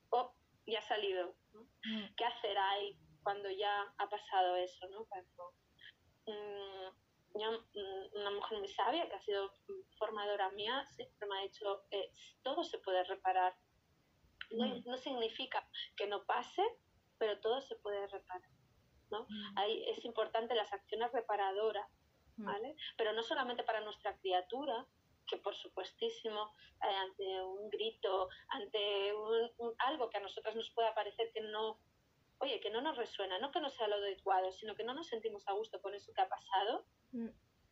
oh, 0.10 0.34
ya 0.66 0.80
ha 0.80 0.84
salido. 0.84 1.36
Mm. 1.54 2.16
¿Qué 2.16 2.26
hacer 2.26 2.58
ahí 2.58 2.98
cuando 3.24 3.50
ya 3.50 3.94
ha 3.98 4.10
pasado 4.10 4.56
eso, 4.58 4.88
no? 4.90 5.06
Cuando, 5.06 5.54
mm, 6.26 6.88
mm, 7.34 8.20
una 8.20 8.32
mujer 8.32 8.60
muy 8.60 8.68
sabia 8.68 9.08
que 9.08 9.16
ha 9.16 9.22
sido 9.22 9.52
formadora 9.98 10.50
mía 10.52 10.86
siempre 10.96 11.28
me 11.28 11.38
ha 11.38 11.44
dicho, 11.44 11.86
eh, 11.92 12.12
todo 12.44 12.64
se 12.64 12.80
puede 12.80 13.04
reparar 13.06 13.56
Mm. 14.52 14.84
No, 14.86 14.98
significa 14.98 15.68
que 15.96 16.08
no 16.08 16.26
pase, 16.26 16.64
pero 17.18 17.40
todo 17.40 17.62
se 17.62 17.76
puede 17.76 18.08
reparar. 18.08 18.50
¿no? 19.10 19.24
Mm. 19.24 19.58
Ahí 19.58 19.86
es 19.90 20.04
importante 20.06 20.56
las 20.56 20.72
acciones 20.74 21.12
reparadoras, 21.12 21.88
mm. 22.38 22.46
¿vale? 22.46 22.76
Pero 22.98 23.14
no 23.14 23.24
solamente 23.24 23.64
para 23.64 23.82
nuestra 23.82 24.18
criatura, 24.18 24.86
que 25.28 25.38
por 25.38 25.56
supuestísimo, 25.56 26.54
eh, 26.84 26.96
ante 26.96 27.42
un 27.44 27.70
grito, 27.70 28.30
ante 28.50 29.12
algo 29.80 30.10
que 30.10 30.18
a 30.18 30.22
nosotras 30.22 30.56
nos 30.56 30.72
pueda 30.72 30.96
parecer 30.96 31.32
que 31.34 31.42
no, 31.42 31.80
oye, 32.40 32.60
que 32.60 32.70
no 32.70 32.82
nos 32.82 32.98
resuena, 32.98 33.38
no 33.40 33.52
que 33.52 33.60
no 33.60 33.70
sea 33.70 33.88
lo 33.88 33.96
adecuado, 33.96 34.52
sino 34.52 34.76
que 34.76 34.84
no 34.84 34.94
nos 34.94 35.08
sentimos 35.08 35.48
a 35.48 35.54
gusto 35.54 35.82
con 35.82 35.94
eso 35.94 36.14
que 36.14 36.22
ha 36.22 36.30
pasado, 36.30 36.86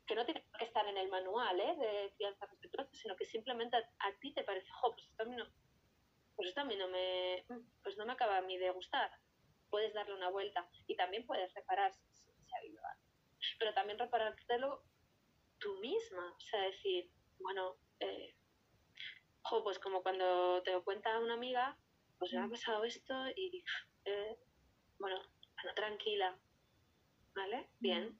que 0.06 0.16
no 0.16 0.26
tiene 0.26 0.46
que 0.58 0.66
estar 0.66 0.86
en 0.88 0.98
el 0.98 1.10
manual 1.10 1.60
¿eh? 1.60 1.76
de 1.78 2.14
crianza 2.16 2.46
respetuosa, 2.46 2.92
sino 2.94 3.16
que 3.16 3.26
simplemente 3.26 3.78
a, 3.78 4.12
ti 4.20 4.34
te 4.34 4.44
parece, 4.44 4.70
jo, 4.72 4.92
pues 4.92 5.08
esto 5.08 5.24
a 5.24 5.26
mí 5.26 5.36
no, 5.36 5.46
pues 6.36 6.50
esto 6.50 6.62
a 6.62 6.66
mí 6.66 6.76
no 6.76 6.88
me, 6.90 7.46
pues 7.84 7.98
no 7.98 8.06
me 8.06 8.14
acaba 8.14 8.38
a 8.38 8.42
mí 8.42 8.58
de 8.58 8.72
gustar. 8.72 9.12
Puedes 9.70 9.94
darle 9.94 10.14
una 10.14 10.30
vuelta 10.30 10.68
y 10.88 10.96
también 10.96 11.26
puedes 11.26 11.54
reparar 11.54 11.94
si, 11.94 12.30
ha 12.54 12.58
habido 12.58 12.82
Pero 13.60 13.74
también 13.74 14.00
reparártelo 14.00 14.84
tú 15.60 15.78
misma, 15.80 16.34
o 16.36 16.40
sea, 16.40 16.62
decir, 16.62 17.10
bueno, 17.40 17.76
eh, 18.00 18.36
pues 19.64 19.80
como 19.80 20.04
cuando 20.04 20.62
te 20.64 20.72
lo 20.72 20.84
cuenta 20.84 21.20
una 21.20 21.36
amiga, 21.36 21.78
pues 22.20 22.34
me 22.34 22.40
ha 22.40 22.48
mm. 22.48 22.52
pasado 22.52 22.84
esto 22.84 23.14
y, 23.36 23.64
eh, 24.06 24.38
bueno, 25.00 25.22
tranquila, 25.76 26.38
¿vale? 27.34 27.70
Bien, 27.80 28.10
mm. 28.10 28.20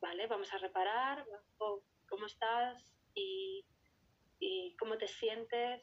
¿vale? 0.00 0.26
Vamos 0.26 0.52
a 0.52 0.58
reparar, 0.58 1.26
¿cómo 1.58 2.26
estás? 2.26 2.94
Y, 3.14 3.64
y 4.38 4.76
cómo 4.76 4.98
te 4.98 5.08
sientes, 5.08 5.82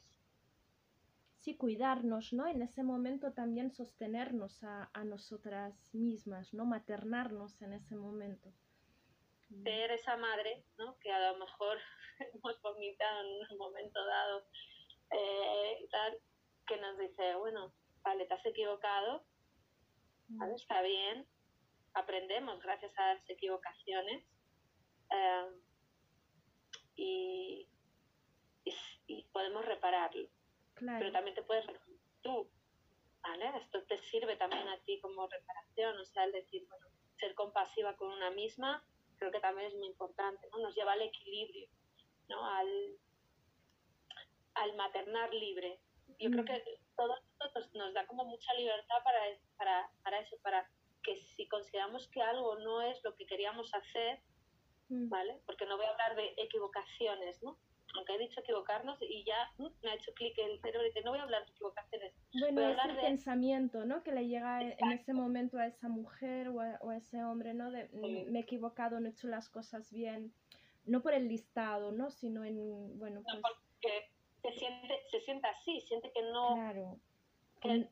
sí 1.43 1.57
cuidarnos, 1.57 2.31
¿no? 2.31 2.47
En 2.47 2.61
ese 2.61 2.83
momento 2.83 3.33
también 3.33 3.69
sostenernos 3.73 4.63
a, 4.63 4.89
nosotras 5.03 5.93
mismas, 5.93 6.53
¿no? 6.53 6.65
Maternarnos 6.65 7.61
en 7.61 7.73
ese 7.73 7.95
momento. 7.97 8.49
Ser 9.63 9.91
esa 9.91 10.15
madre, 10.15 10.63
¿no? 10.77 10.97
Que 10.99 11.11
a 11.11 11.31
lo 11.31 11.39
mejor 11.39 11.77
hemos 12.33 12.61
vomitado 12.61 13.21
en 13.21 13.51
un 13.51 13.57
momento 13.57 14.05
dado, 14.05 14.45
eh, 15.11 15.87
tal, 15.91 16.17
que 16.65 16.77
nos 16.77 16.97
dice, 16.97 17.35
bueno, 17.35 17.73
vale, 18.03 18.25
te 18.25 18.33
has 18.33 18.45
equivocado, 18.45 19.25
¿vale? 20.29 20.55
Está 20.55 20.81
bien, 20.81 21.27
aprendemos 21.93 22.61
gracias 22.63 22.97
a 22.97 23.15
las 23.15 23.29
equivocaciones 23.29 24.23
eh, 25.11 25.49
y, 26.95 27.67
y 29.07 29.23
podemos 29.33 29.65
repararlo. 29.65 30.29
Pero 30.75 31.11
también 31.11 31.35
te 31.35 31.43
puedes 31.43 31.65
tú, 32.21 32.49
¿vale? 33.21 33.51
Esto 33.57 33.83
te 33.83 33.97
sirve 34.03 34.35
también 34.35 34.67
a 34.67 34.77
ti 34.79 34.99
como 34.99 35.27
reparación, 35.27 35.97
o 35.97 36.05
sea, 36.05 36.25
el 36.25 36.31
decir, 36.31 36.65
bueno, 36.67 36.87
ser 37.19 37.35
compasiva 37.35 37.95
con 37.95 38.11
una 38.11 38.31
misma, 38.31 38.83
creo 39.17 39.31
que 39.31 39.39
también 39.39 39.67
es 39.67 39.75
muy 39.75 39.87
importante, 39.87 40.47
¿no? 40.51 40.59
Nos 40.59 40.75
lleva 40.75 40.93
al 40.93 41.01
equilibrio, 41.01 41.67
¿no? 42.29 42.45
Al, 42.45 42.97
al 44.55 44.75
maternar 44.75 45.33
libre. 45.33 45.79
Yo 46.19 46.29
creo 46.29 46.43
mm. 46.43 46.47
que 46.47 46.79
todo 46.95 47.15
esto 47.15 47.77
nos, 47.77 47.93
da 47.93 48.05
como 48.07 48.25
mucha 48.25 48.53
libertad 48.53 48.97
para, 49.03 49.19
para, 49.57 49.89
para 50.03 50.19
eso, 50.19 50.37
para 50.41 50.69
que 51.03 51.17
si 51.17 51.47
consideramos 51.47 52.07
que 52.09 52.21
algo 52.21 52.57
no 52.59 52.81
es 52.81 53.03
lo 53.03 53.15
que 53.15 53.25
queríamos 53.25 53.73
hacer, 53.73 54.21
mm. 54.89 55.09
¿vale? 55.09 55.41
Porque 55.45 55.65
no 55.65 55.77
voy 55.77 55.85
a 55.85 55.91
hablar 55.91 56.15
de 56.15 56.33
equivocaciones, 56.37 57.41
¿no? 57.43 57.57
Aunque 57.95 58.15
he 58.15 58.17
dicho 58.17 58.39
equivocarnos 58.39 58.97
y 59.01 59.23
ya 59.23 59.51
mm, 59.57 59.67
me 59.83 59.91
ha 59.91 59.95
hecho 59.95 60.13
clic 60.13 60.37
el 60.37 60.59
cerebro 60.61 60.83
y 60.83 60.89
dice, 60.89 61.01
no 61.01 61.11
voy 61.11 61.19
a 61.19 61.23
hablar 61.23 61.45
de 61.45 61.51
equivocaciones. 61.51 62.13
Bueno, 62.39 62.67
es 62.69 62.77
el 62.85 62.97
pensamiento, 62.97 63.85
¿no? 63.85 64.03
Que 64.03 64.11
le 64.11 64.27
llega 64.27 64.61
en 64.61 64.91
ese 64.91 65.13
momento 65.13 65.57
a 65.57 65.67
esa 65.67 65.89
mujer 65.89 66.49
o 66.49 66.59
a, 66.59 66.97
ese 66.97 67.23
hombre, 67.23 67.53
¿no? 67.53 67.71
De, 67.71 67.89
mm, 67.93 68.31
me 68.31 68.39
he 68.39 68.41
equivocado, 68.41 68.99
no 68.99 69.07
he 69.07 69.11
hecho 69.11 69.27
las 69.27 69.49
cosas 69.49 69.91
bien. 69.91 70.33
No 70.85 71.01
por 71.01 71.13
el 71.13 71.27
listado, 71.27 71.91
¿no? 71.91 72.09
Sino 72.09 72.43
en, 72.43 72.97
bueno, 72.99 73.21
pues... 73.23 73.41
porque 73.41 74.11
se 74.41 74.59
siente, 74.59 74.99
se 75.11 75.21
siente 75.21 75.47
así, 75.47 75.81
siente 75.81 76.11
que 76.11 76.21
no... 76.23 76.55
Claro. 76.55 76.99
Que, 77.61 77.87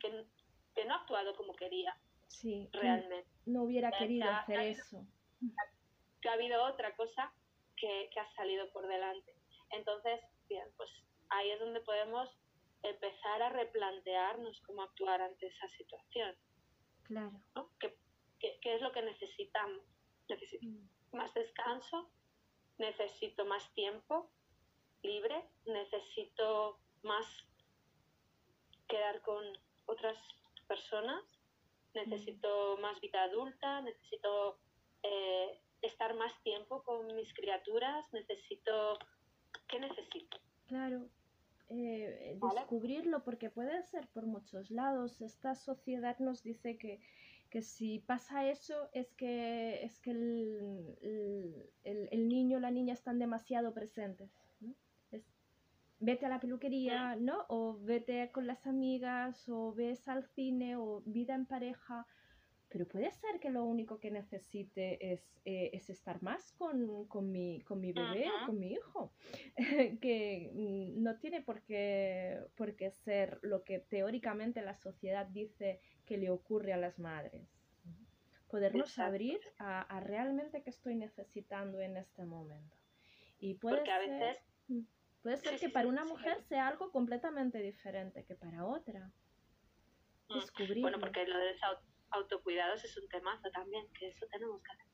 que, 0.75 0.85
no 0.85 0.93
ha 0.93 0.97
actuado 0.97 1.33
como 1.35 1.53
quería. 1.53 1.95
Sí. 2.27 2.69
Realmente. 2.73 3.29
No 3.45 3.63
hubiera 3.63 3.91
querido 3.91 4.29
hacer 4.29 4.59
eso. 4.61 5.05
que 6.21 6.29
ha 6.29 6.33
habido 6.33 6.63
otra 6.65 6.93
cosa 6.95 7.31
que, 7.77 8.09
que 8.13 8.19
ha 8.19 8.35
salido 8.35 8.69
por 8.71 8.87
delante. 8.87 9.30
Entonces, 9.71 10.19
bien, 10.47 10.67
pues 10.77 10.89
ahí 11.29 11.51
es 11.51 11.59
donde 11.59 11.81
podemos 11.81 12.29
empezar 12.83 13.41
a 13.41 13.49
replantearnos 13.49 14.59
cómo 14.61 14.83
actuar 14.83 15.21
ante 15.21 15.47
esa 15.47 15.67
situación. 15.69 16.35
Claro. 17.03 17.31
¿Qué, 17.79 17.97
qué, 18.39 18.75
es 18.75 18.81
lo 18.81 18.91
que 18.91 19.01
necesitamos? 19.01 19.83
Necesito 20.29 20.65
mm. 20.65 21.17
más 21.17 21.33
descanso, 21.33 22.11
necesito 22.77 23.45
más 23.45 23.71
tiempo 23.73 24.31
libre, 25.03 25.49
necesito 25.65 26.79
más 27.03 27.25
quedar 28.87 29.21
con 29.21 29.43
otras 29.85 30.17
personas, 30.67 31.23
necesito 31.93 32.77
mm. 32.77 32.81
más 32.81 32.99
vida 33.01 33.23
adulta, 33.23 33.81
necesito 33.81 34.59
eh, 35.03 35.59
estar 35.81 36.15
más 36.15 36.41
tiempo 36.43 36.83
con 36.83 37.15
mis 37.15 37.33
criaturas, 37.33 38.05
necesito... 38.11 38.97
Claro, 40.67 41.09
eh, 41.69 42.37
descubrirlo 42.55 43.23
porque 43.23 43.49
puede 43.49 43.81
ser 43.83 44.07
por 44.09 44.25
muchos 44.25 44.71
lados. 44.71 45.21
Esta 45.21 45.55
sociedad 45.55 46.17
nos 46.19 46.43
dice 46.43 46.77
que, 46.77 46.99
que 47.49 47.61
si 47.61 47.99
pasa 47.99 48.49
eso 48.49 48.89
es 48.93 49.13
que, 49.13 49.83
es 49.83 49.99
que 49.99 50.11
el, 50.11 50.97
el, 51.83 52.09
el, 52.11 52.27
niño 52.27 52.57
o 52.57 52.59
la 52.61 52.71
niña 52.71 52.93
están 52.93 53.19
demasiado 53.19 53.73
presentes. 53.73 54.29
vete 55.99 56.25
a 56.25 56.29
la 56.29 56.39
peluquería, 56.39 57.15
¿no? 57.15 57.45
O 57.47 57.77
vete 57.79 58.31
con 58.31 58.47
las 58.47 58.65
amigas, 58.65 59.47
o 59.47 59.73
ves 59.73 60.07
al 60.07 60.23
cine, 60.23 60.75
o 60.75 61.03
vida 61.05 61.35
en 61.35 61.45
pareja 61.45 62.07
pero 62.71 62.87
puede 62.87 63.11
ser 63.11 63.39
que 63.41 63.49
lo 63.49 63.65
único 63.65 63.99
que 63.99 64.11
necesite 64.11 65.11
es, 65.11 65.21
eh, 65.43 65.71
es 65.73 65.89
estar 65.89 66.23
más 66.23 66.53
con, 66.53 67.05
con, 67.07 67.29
mi, 67.29 67.61
con 67.63 67.81
mi 67.81 67.91
bebé 67.91 68.29
o 68.29 68.45
con 68.45 68.59
mi 68.59 68.71
hijo, 68.71 69.13
que 70.01 70.49
mm, 70.53 71.03
no 71.03 71.17
tiene 71.17 71.41
por 71.41 71.61
qué, 71.63 72.39
por 72.55 72.77
qué 72.77 72.91
ser 72.91 73.39
lo 73.41 73.65
que 73.65 73.79
teóricamente 73.79 74.61
la 74.61 74.75
sociedad 74.75 75.25
dice 75.25 75.81
que 76.05 76.17
le 76.17 76.29
ocurre 76.29 76.71
a 76.71 76.77
las 76.77 76.97
madres. 76.97 77.45
Podernos 78.49 78.97
abrir 78.99 79.39
a, 79.57 79.81
a, 79.81 79.99
realmente 79.99 80.61
qué 80.63 80.69
estoy 80.69 80.95
necesitando 80.95 81.81
en 81.81 81.97
este 81.97 82.25
momento. 82.25 82.77
Y 83.39 83.55
puede 83.55 83.85
ser, 83.85 84.39
mm, 84.69 84.81
puede 85.21 85.37
ser 85.37 85.59
que 85.59 85.69
para 85.69 85.89
una 85.89 86.05
mujer 86.05 86.41
sea 86.43 86.69
algo 86.69 86.89
completamente 86.91 87.61
diferente 87.61 88.23
que 88.23 88.35
para 88.35 88.65
otra. 88.65 89.11
Descubrir. 90.33 90.81
Bueno, 90.81 90.99
porque 90.99 91.25
lo 91.27 91.37
de 91.37 91.53
autocuidados 92.11 92.83
es 92.83 92.97
un 92.97 93.07
temazo 93.09 93.49
también, 93.51 93.87
que 93.93 94.09
eso 94.09 94.25
tenemos 94.27 94.61
que 94.63 94.71
hacer 94.71 94.87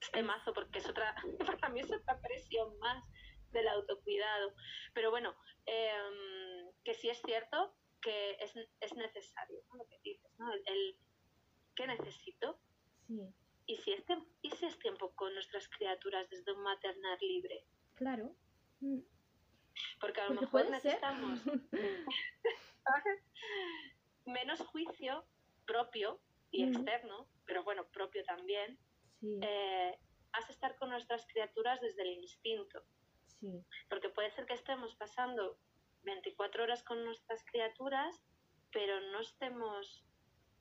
Es 0.00 0.10
temazo 0.10 0.52
porque 0.52 0.78
es 0.78 0.88
otra, 0.88 1.14
para 1.60 1.68
mí 1.70 1.80
es 1.80 1.92
otra 1.92 2.20
presión 2.20 2.78
más 2.78 3.02
del 3.52 3.68
autocuidado. 3.68 4.54
Pero 4.92 5.10
bueno, 5.10 5.34
em, 5.66 6.70
que 6.84 6.94
sí 6.94 7.08
es 7.08 7.20
cierto 7.22 7.74
que 8.02 8.36
es, 8.40 8.54
es 8.80 8.94
necesario, 8.94 9.62
Lo 9.72 9.86
que 9.86 9.98
dices, 10.04 10.30
¿no? 10.38 10.52
El, 10.52 10.96
¿qué 11.74 11.86
necesito? 11.86 12.58
Sí. 13.06 13.20
¿Y 13.66 13.76
si, 13.78 13.92
es 13.92 14.04
¿Y 14.42 14.50
si 14.50 14.66
es 14.66 14.78
tiempo 14.78 15.14
con 15.14 15.32
nuestras 15.32 15.68
criaturas 15.68 16.28
desde 16.28 16.52
un 16.52 16.62
maternar 16.62 17.18
libre? 17.22 17.64
Claro. 17.94 18.36
Mm. 18.80 19.00
Porque 20.00 20.20
a 20.20 20.28
lo 20.28 20.40
mejor 20.40 20.68
necesitamos 20.68 21.40
menos 24.26 24.60
juicio 24.60 25.24
propio 25.66 26.20
y 26.50 26.64
externo, 26.64 27.28
pero 27.46 27.64
bueno, 27.64 27.86
propio 27.88 28.24
también, 28.24 28.78
sí. 29.20 29.38
eh, 29.42 29.98
estar 30.48 30.76
con 30.76 30.90
nuestras 30.90 31.26
criaturas 31.26 31.80
desde 31.80 32.02
el 32.02 32.22
instinto. 32.22 32.82
Sí. 33.40 33.64
Porque 33.88 34.08
puede 34.08 34.30
ser 34.30 34.46
que 34.46 34.54
estemos 34.54 34.94
pasando 34.96 35.58
24 36.02 36.64
horas 36.64 36.82
con 36.82 37.04
nuestras 37.04 37.44
criaturas, 37.44 38.22
pero 38.72 39.00
no 39.12 39.20
estemos 39.20 40.04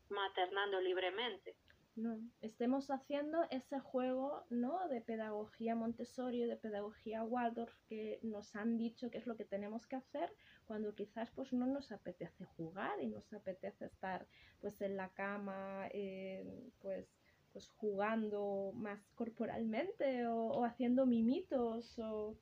maternando 0.10 0.80
libremente. 0.82 1.56
No, 1.96 2.20
estemos 2.42 2.90
haciendo 2.90 3.44
ese 3.52 3.80
juego 3.80 4.46
¿no? 4.50 4.88
de 4.88 5.00
pedagogía 5.02 5.76
Montessori, 5.76 6.44
de 6.44 6.58
pedagogía 6.58 7.24
Waldorf, 7.24 7.72
que 7.88 8.20
nos 8.24 8.56
han 8.56 8.78
dicho 8.78 9.12
que 9.12 9.20
es 9.20 9.28
lo 9.28 9.38
que 9.38 9.46
tenemos 9.46 9.86
que 9.86 9.98
hacer, 9.98 10.34
cuando 10.66 10.96
quizás 10.96 11.30
pues 11.36 11.54
no 11.54 11.68
nos 11.68 11.92
apetece 11.92 12.46
jugar 12.58 13.00
y 13.00 13.08
nos 13.08 13.32
apetece 13.32 13.86
estar 13.86 14.26
pues 14.60 14.82
en 14.82 14.98
la 14.98 15.10
cama, 15.10 15.88
eh, 15.92 16.72
pues, 16.80 17.08
pues 17.52 17.70
jugando 17.70 18.72
más 18.74 19.00
corporalmente 19.14 20.26
o, 20.26 20.66
haciendo 20.66 21.06
mimitos 21.06 22.00
o, 22.00 22.36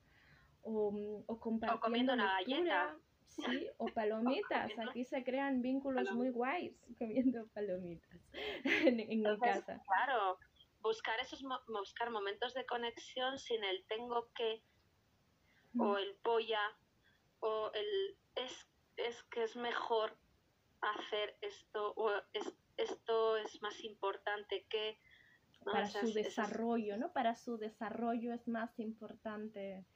o, 0.62 1.24
o 1.26 1.40
compartiendo 1.40 1.76
o 1.76 1.80
comiendo 1.80 2.12
una 2.14 2.40
galleta. 2.40 2.96
Sí, 3.36 3.68
o 3.78 3.86
palomitas. 3.86 4.70
Aquí 4.88 5.04
se 5.04 5.24
crean 5.24 5.62
vínculos 5.62 6.10
muy 6.12 6.30
guays 6.30 6.74
comiendo 6.98 7.46
palomitas 7.48 8.20
en, 8.64 9.00
en 9.00 9.22
mi 9.22 9.38
casa. 9.40 9.82
Claro, 9.86 10.38
buscar 10.80 11.18
esos 11.20 11.42
buscar 11.68 12.10
momentos 12.10 12.54
de 12.54 12.66
conexión 12.66 13.38
sin 13.38 13.64
el 13.64 13.84
tengo 13.86 14.28
que 14.34 14.62
o 15.78 15.96
el 15.96 16.14
polla 16.16 16.60
o 17.40 17.70
el 17.72 18.16
es, 18.34 18.68
es 18.96 19.22
que 19.24 19.44
es 19.44 19.56
mejor 19.56 20.16
hacer 20.80 21.36
esto 21.40 21.92
o 21.96 22.10
es, 22.32 22.54
esto 22.76 23.36
es 23.36 23.62
más 23.62 23.82
importante 23.84 24.66
que 24.68 24.98
para 25.64 25.88
su 25.88 26.12
desarrollo, 26.12 26.96
¿no? 26.96 27.12
Para 27.12 27.36
su 27.36 27.56
desarrollo 27.56 28.32
es 28.32 28.48
más 28.48 28.78
importante 28.80 29.86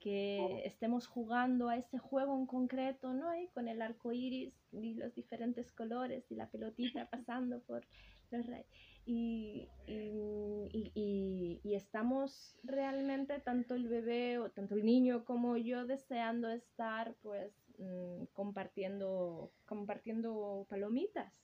que 0.00 0.62
estemos 0.64 1.06
jugando 1.06 1.68
a 1.68 1.76
ese 1.76 1.98
juego 1.98 2.36
en 2.36 2.46
concreto, 2.46 3.12
¿no? 3.12 3.34
Y 3.38 3.48
con 3.48 3.68
el 3.68 3.82
arco 3.82 4.12
iris 4.12 4.54
y 4.72 4.94
los 4.94 5.14
diferentes 5.14 5.70
colores 5.72 6.24
y 6.30 6.34
la 6.34 6.50
pelotita 6.50 7.08
pasando 7.10 7.60
por 7.60 7.86
los 8.30 8.46
rayos. 8.46 8.66
Y, 9.06 9.68
y, 9.86 11.60
y, 11.64 11.74
estamos 11.74 12.56
realmente, 12.62 13.40
tanto 13.40 13.74
el 13.74 13.88
bebé 13.88 14.38
o 14.38 14.50
tanto 14.50 14.74
el 14.74 14.84
niño 14.84 15.24
como 15.24 15.56
yo, 15.56 15.84
deseando 15.84 16.50
estar 16.50 17.14
pues 17.22 17.52
mm, 17.78 18.26
compartiendo, 18.32 19.50
compartiendo 19.66 20.66
palomitas. 20.68 21.34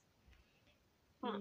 Ah, 1.23 1.41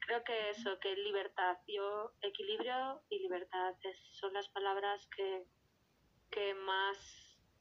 creo 0.00 0.24
que 0.24 0.50
eso, 0.50 0.78
que 0.80 0.96
libertad, 0.96 1.58
yo, 1.68 2.12
equilibrio 2.22 3.02
y 3.10 3.20
libertad 3.20 3.74
son 4.12 4.32
las 4.32 4.48
palabras 4.48 5.06
que 5.16 5.44
que 6.36 6.52
más, 6.52 6.98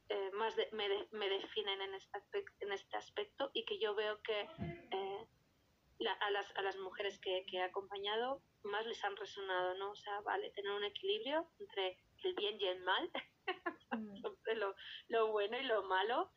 eh, 0.10 0.32
más 0.34 0.54
me, 0.74 1.08
me, 1.14 1.30
definen 1.30 1.82
en 1.82 1.94
este, 1.94 2.46
en 2.60 2.74
este 2.74 2.98
aspecto 2.98 3.50
y 3.54 3.64
que 3.64 3.80
yo 3.80 3.96
veo 3.96 4.22
que 4.22 4.42
eh, 4.42 5.28
a, 6.20 6.30
las, 6.32 6.46
a 6.58 6.62
las 6.62 6.76
mujeres 6.78 7.18
que, 7.20 7.46
que, 7.50 7.58
he 7.58 7.64
acompañado 7.64 8.42
más 8.64 8.86
les 8.86 9.02
han 9.06 9.16
resonado, 9.16 9.76
¿no? 9.76 9.92
O 9.92 9.96
sea, 9.96 10.20
vale, 10.22 10.52
tener 10.52 10.72
un 10.74 10.84
equilibrio 10.84 11.48
entre 11.62 11.98
el 12.24 12.34
bien 12.36 12.60
y 12.60 12.66
el 12.66 12.84
mal, 12.84 13.10
mm. 13.92 14.24
lo, 14.58 14.76
lo, 15.08 15.32
bueno 15.32 15.58
y 15.58 15.64
lo 15.64 15.84
malo, 15.84 16.30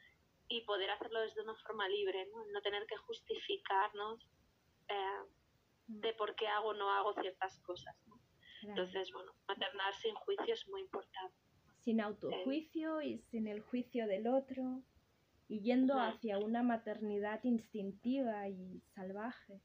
y 0.47 0.61
poder 0.61 0.91
hacerlo 0.91 1.21
desde 1.23 1.43
una 1.43 1.57
forma 1.57 1.89
libre, 1.89 2.25
¿no? 2.27 2.47
No 2.53 2.63
tener 2.63 2.87
que 2.87 2.97
justificarnos 2.99 4.29
eh, 4.87 5.19
mm. 5.89 6.01
de 6.03 6.15
por 6.15 6.37
qué 6.37 6.47
hago 6.47 6.69
o 6.69 6.75
no 6.75 6.89
hago 6.93 7.15
ciertas 7.21 7.59
cosas, 7.63 7.97
¿no? 8.07 8.17
Entonces, 8.63 9.11
bueno, 9.13 9.33
maternar 9.49 9.93
sin 9.95 10.15
juicio 10.15 10.55
es 10.55 10.69
muy 10.69 10.83
importante 10.83 11.48
sin 11.89 12.03
autojuicio 12.03 13.01
y 13.01 13.17
sin 13.31 13.47
el 13.49 13.63
juicio 13.63 14.07
del 14.07 14.27
otro, 14.27 14.83
y 15.49 15.63
yendo 15.63 15.99
hacia 15.99 16.39
una 16.39 16.63
maternidad 16.63 17.43
instintiva 17.45 18.47
y 18.47 18.83
salvaje, 18.95 19.63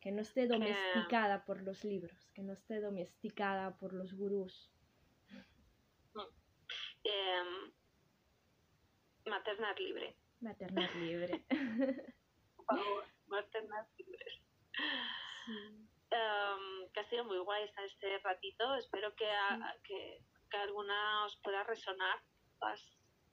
que 0.00 0.12
no 0.12 0.22
esté 0.22 0.46
domesticada 0.46 1.44
por 1.44 1.60
los 1.60 1.84
libros, 1.84 2.30
que 2.32 2.42
no 2.42 2.54
esté 2.54 2.80
domesticada 2.80 3.76
por 3.76 3.92
los 3.92 4.14
gurús. 4.14 4.72
Em, 7.04 7.72
maternar 9.26 9.78
libre. 9.78 10.16
Maternar 10.40 10.96
libre. 10.96 11.44
Por 12.56 12.64
favor, 12.64 13.04
maternar 13.26 13.86
libre. 13.98 14.26
Em, 16.10 16.88
que 16.94 17.00
ha 17.00 17.10
sido 17.10 17.24
muy 17.26 17.38
guay 17.40 17.70
este 17.84 18.18
ratito. 18.20 18.74
Espero 18.76 19.14
que, 19.14 19.28
que 19.84 20.22
que 20.50 20.56
alguna 20.56 21.24
os 21.24 21.36
pueda 21.36 21.62
resonar 21.64 22.22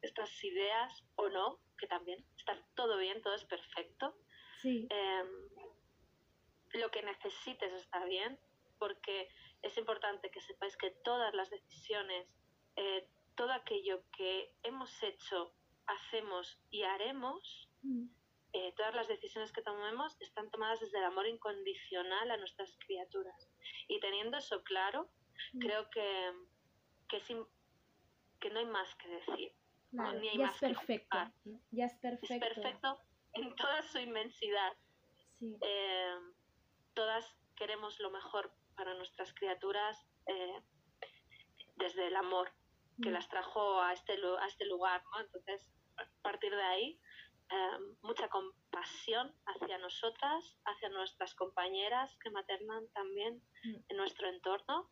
estas 0.01 0.43
ideas 0.43 1.03
o 1.16 1.30
no, 1.30 1.59
que 1.78 1.88
también 1.88 2.26
está 2.38 2.57
todo 2.76 2.97
bien, 2.97 3.22
todo 3.22 3.36
es 3.36 3.45
perfecto. 3.45 4.16
Em, 4.64 5.49
lo 6.74 6.89
que 6.91 7.01
necesites 7.03 7.74
está 7.74 8.03
bien, 8.05 8.39
porque 8.80 9.30
es 9.61 9.78
importante 9.78 10.30
que 10.32 10.41
sepáis 10.41 10.76
que 10.78 10.91
todas 11.03 11.34
las 11.34 11.49
decisiones, 11.49 12.28
eh, 12.76 13.07
todo 13.36 13.51
aquello 13.51 14.03
que 14.16 14.53
hemos 14.64 14.91
hecho, 15.03 15.53
hacemos 15.88 16.59
y 16.70 16.84
haremos, 16.84 17.70
mm. 17.82 18.05
eh, 18.53 18.74
todas 18.78 18.95
las 18.95 19.07
decisiones 19.07 19.51
que 19.51 19.61
tomemos 19.61 20.20
están 20.22 20.49
tomadas 20.51 20.80
desde 20.80 20.97
el 20.97 21.05
amor 21.05 21.28
incondicional 21.28 22.32
a 22.32 22.38
nuestras 22.38 22.76
criaturas. 22.86 23.49
Y 23.88 23.99
teniendo 23.99 24.38
eso 24.38 24.64
claro, 24.64 25.09
mm. 25.53 25.59
creo 25.59 25.89
que, 25.89 26.32
que, 27.22 27.45
que 28.39 28.49
no 28.49 28.59
hay 28.59 28.66
más 28.66 28.95
que 28.95 29.07
decir. 29.09 29.53
ya 29.91 30.45
es 30.47 30.59
perfecto. 30.59 31.18
Ya 31.72 31.86
es 31.86 31.95
perfecto. 31.95 32.34
Es 32.34 32.55
perfecto 32.55 32.99
en 33.34 33.55
toda 33.55 33.82
su 33.84 33.99
inmensidad. 33.99 34.74
Eh, 35.41 36.16
todas 36.93 37.26
queremos 37.55 37.99
lo 37.99 38.11
mejor 38.11 38.53
para 38.76 38.93
nuestras 38.95 39.34
criaturas 39.34 40.07
eh, 40.28 40.61
desde 41.76 42.07
el 42.07 42.16
amor 42.16 42.51
que 43.01 43.09
mm. 43.09 43.14
las 43.14 43.28
trajo 43.28 43.82
a 43.82 43.93
este, 43.93 44.14
a 44.14 44.45
este 44.47 44.66
lugar. 44.66 45.03
¿no? 45.11 45.22
Entonces, 45.22 45.70
a 45.97 46.05
partir 46.22 46.55
de 46.55 46.64
ahí, 46.64 46.99
eh, 47.49 47.95
mucha 48.01 48.30
compasión 48.30 49.36
hacia 49.45 49.78
nosotras, 49.80 50.57
hacia 50.66 50.89
nuestras 50.89 51.36
compañeras 51.36 52.16
que 52.24 52.30
maternan 52.30 52.88
también 52.93 53.41
mm. 53.64 53.76
en 53.89 53.97
nuestro 53.97 54.28
entorno 54.30 54.89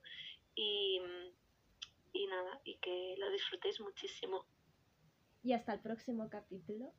y, 0.56 1.00
y 2.14 2.28
nada, 2.28 2.62
y 2.64 2.78
que 2.78 3.16
lo 3.18 3.30
disfrutéis 3.32 3.80
muchísimo. 3.82 4.46
Y 5.44 5.54
hasta 5.54 5.74
el 5.74 5.80
próximo 5.82 6.30
capítulo. 6.30 6.94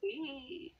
Sí. 0.00 0.76